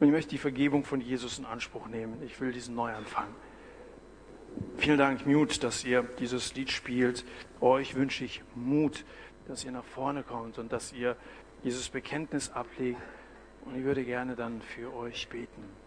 Und 0.02 0.08
ich 0.08 0.14
möchte 0.14 0.32
die 0.32 0.38
Vergebung 0.38 0.84
von 0.84 1.00
Jesus 1.00 1.40
in 1.40 1.46
Anspruch 1.46 1.88
nehmen. 1.88 2.22
Ich 2.24 2.42
will 2.42 2.52
diesen 2.52 2.76
Neuanfang. 2.76 3.28
Vielen 4.78 4.98
Dank, 4.98 5.26
Mut, 5.26 5.64
dass 5.64 5.86
ihr 5.86 6.04
dieses 6.20 6.56
Lied 6.56 6.72
spielt. 6.72 7.24
Euch 7.62 7.96
wünsche 7.96 8.26
ich 8.26 8.42
Mut, 8.56 9.06
dass 9.48 9.64
ihr 9.64 9.72
nach 9.72 9.86
vorne 9.86 10.24
kommt 10.24 10.58
und 10.58 10.74
dass 10.74 10.92
ihr 10.92 11.16
dieses 11.64 11.88
Bekenntnis 11.88 12.50
ablegt 12.52 13.00
und 13.70 13.78
ich 13.78 13.84
würde 13.84 14.04
gerne 14.04 14.36
dann 14.36 14.62
für 14.62 14.94
euch 14.94 15.30
beten. 15.30 15.79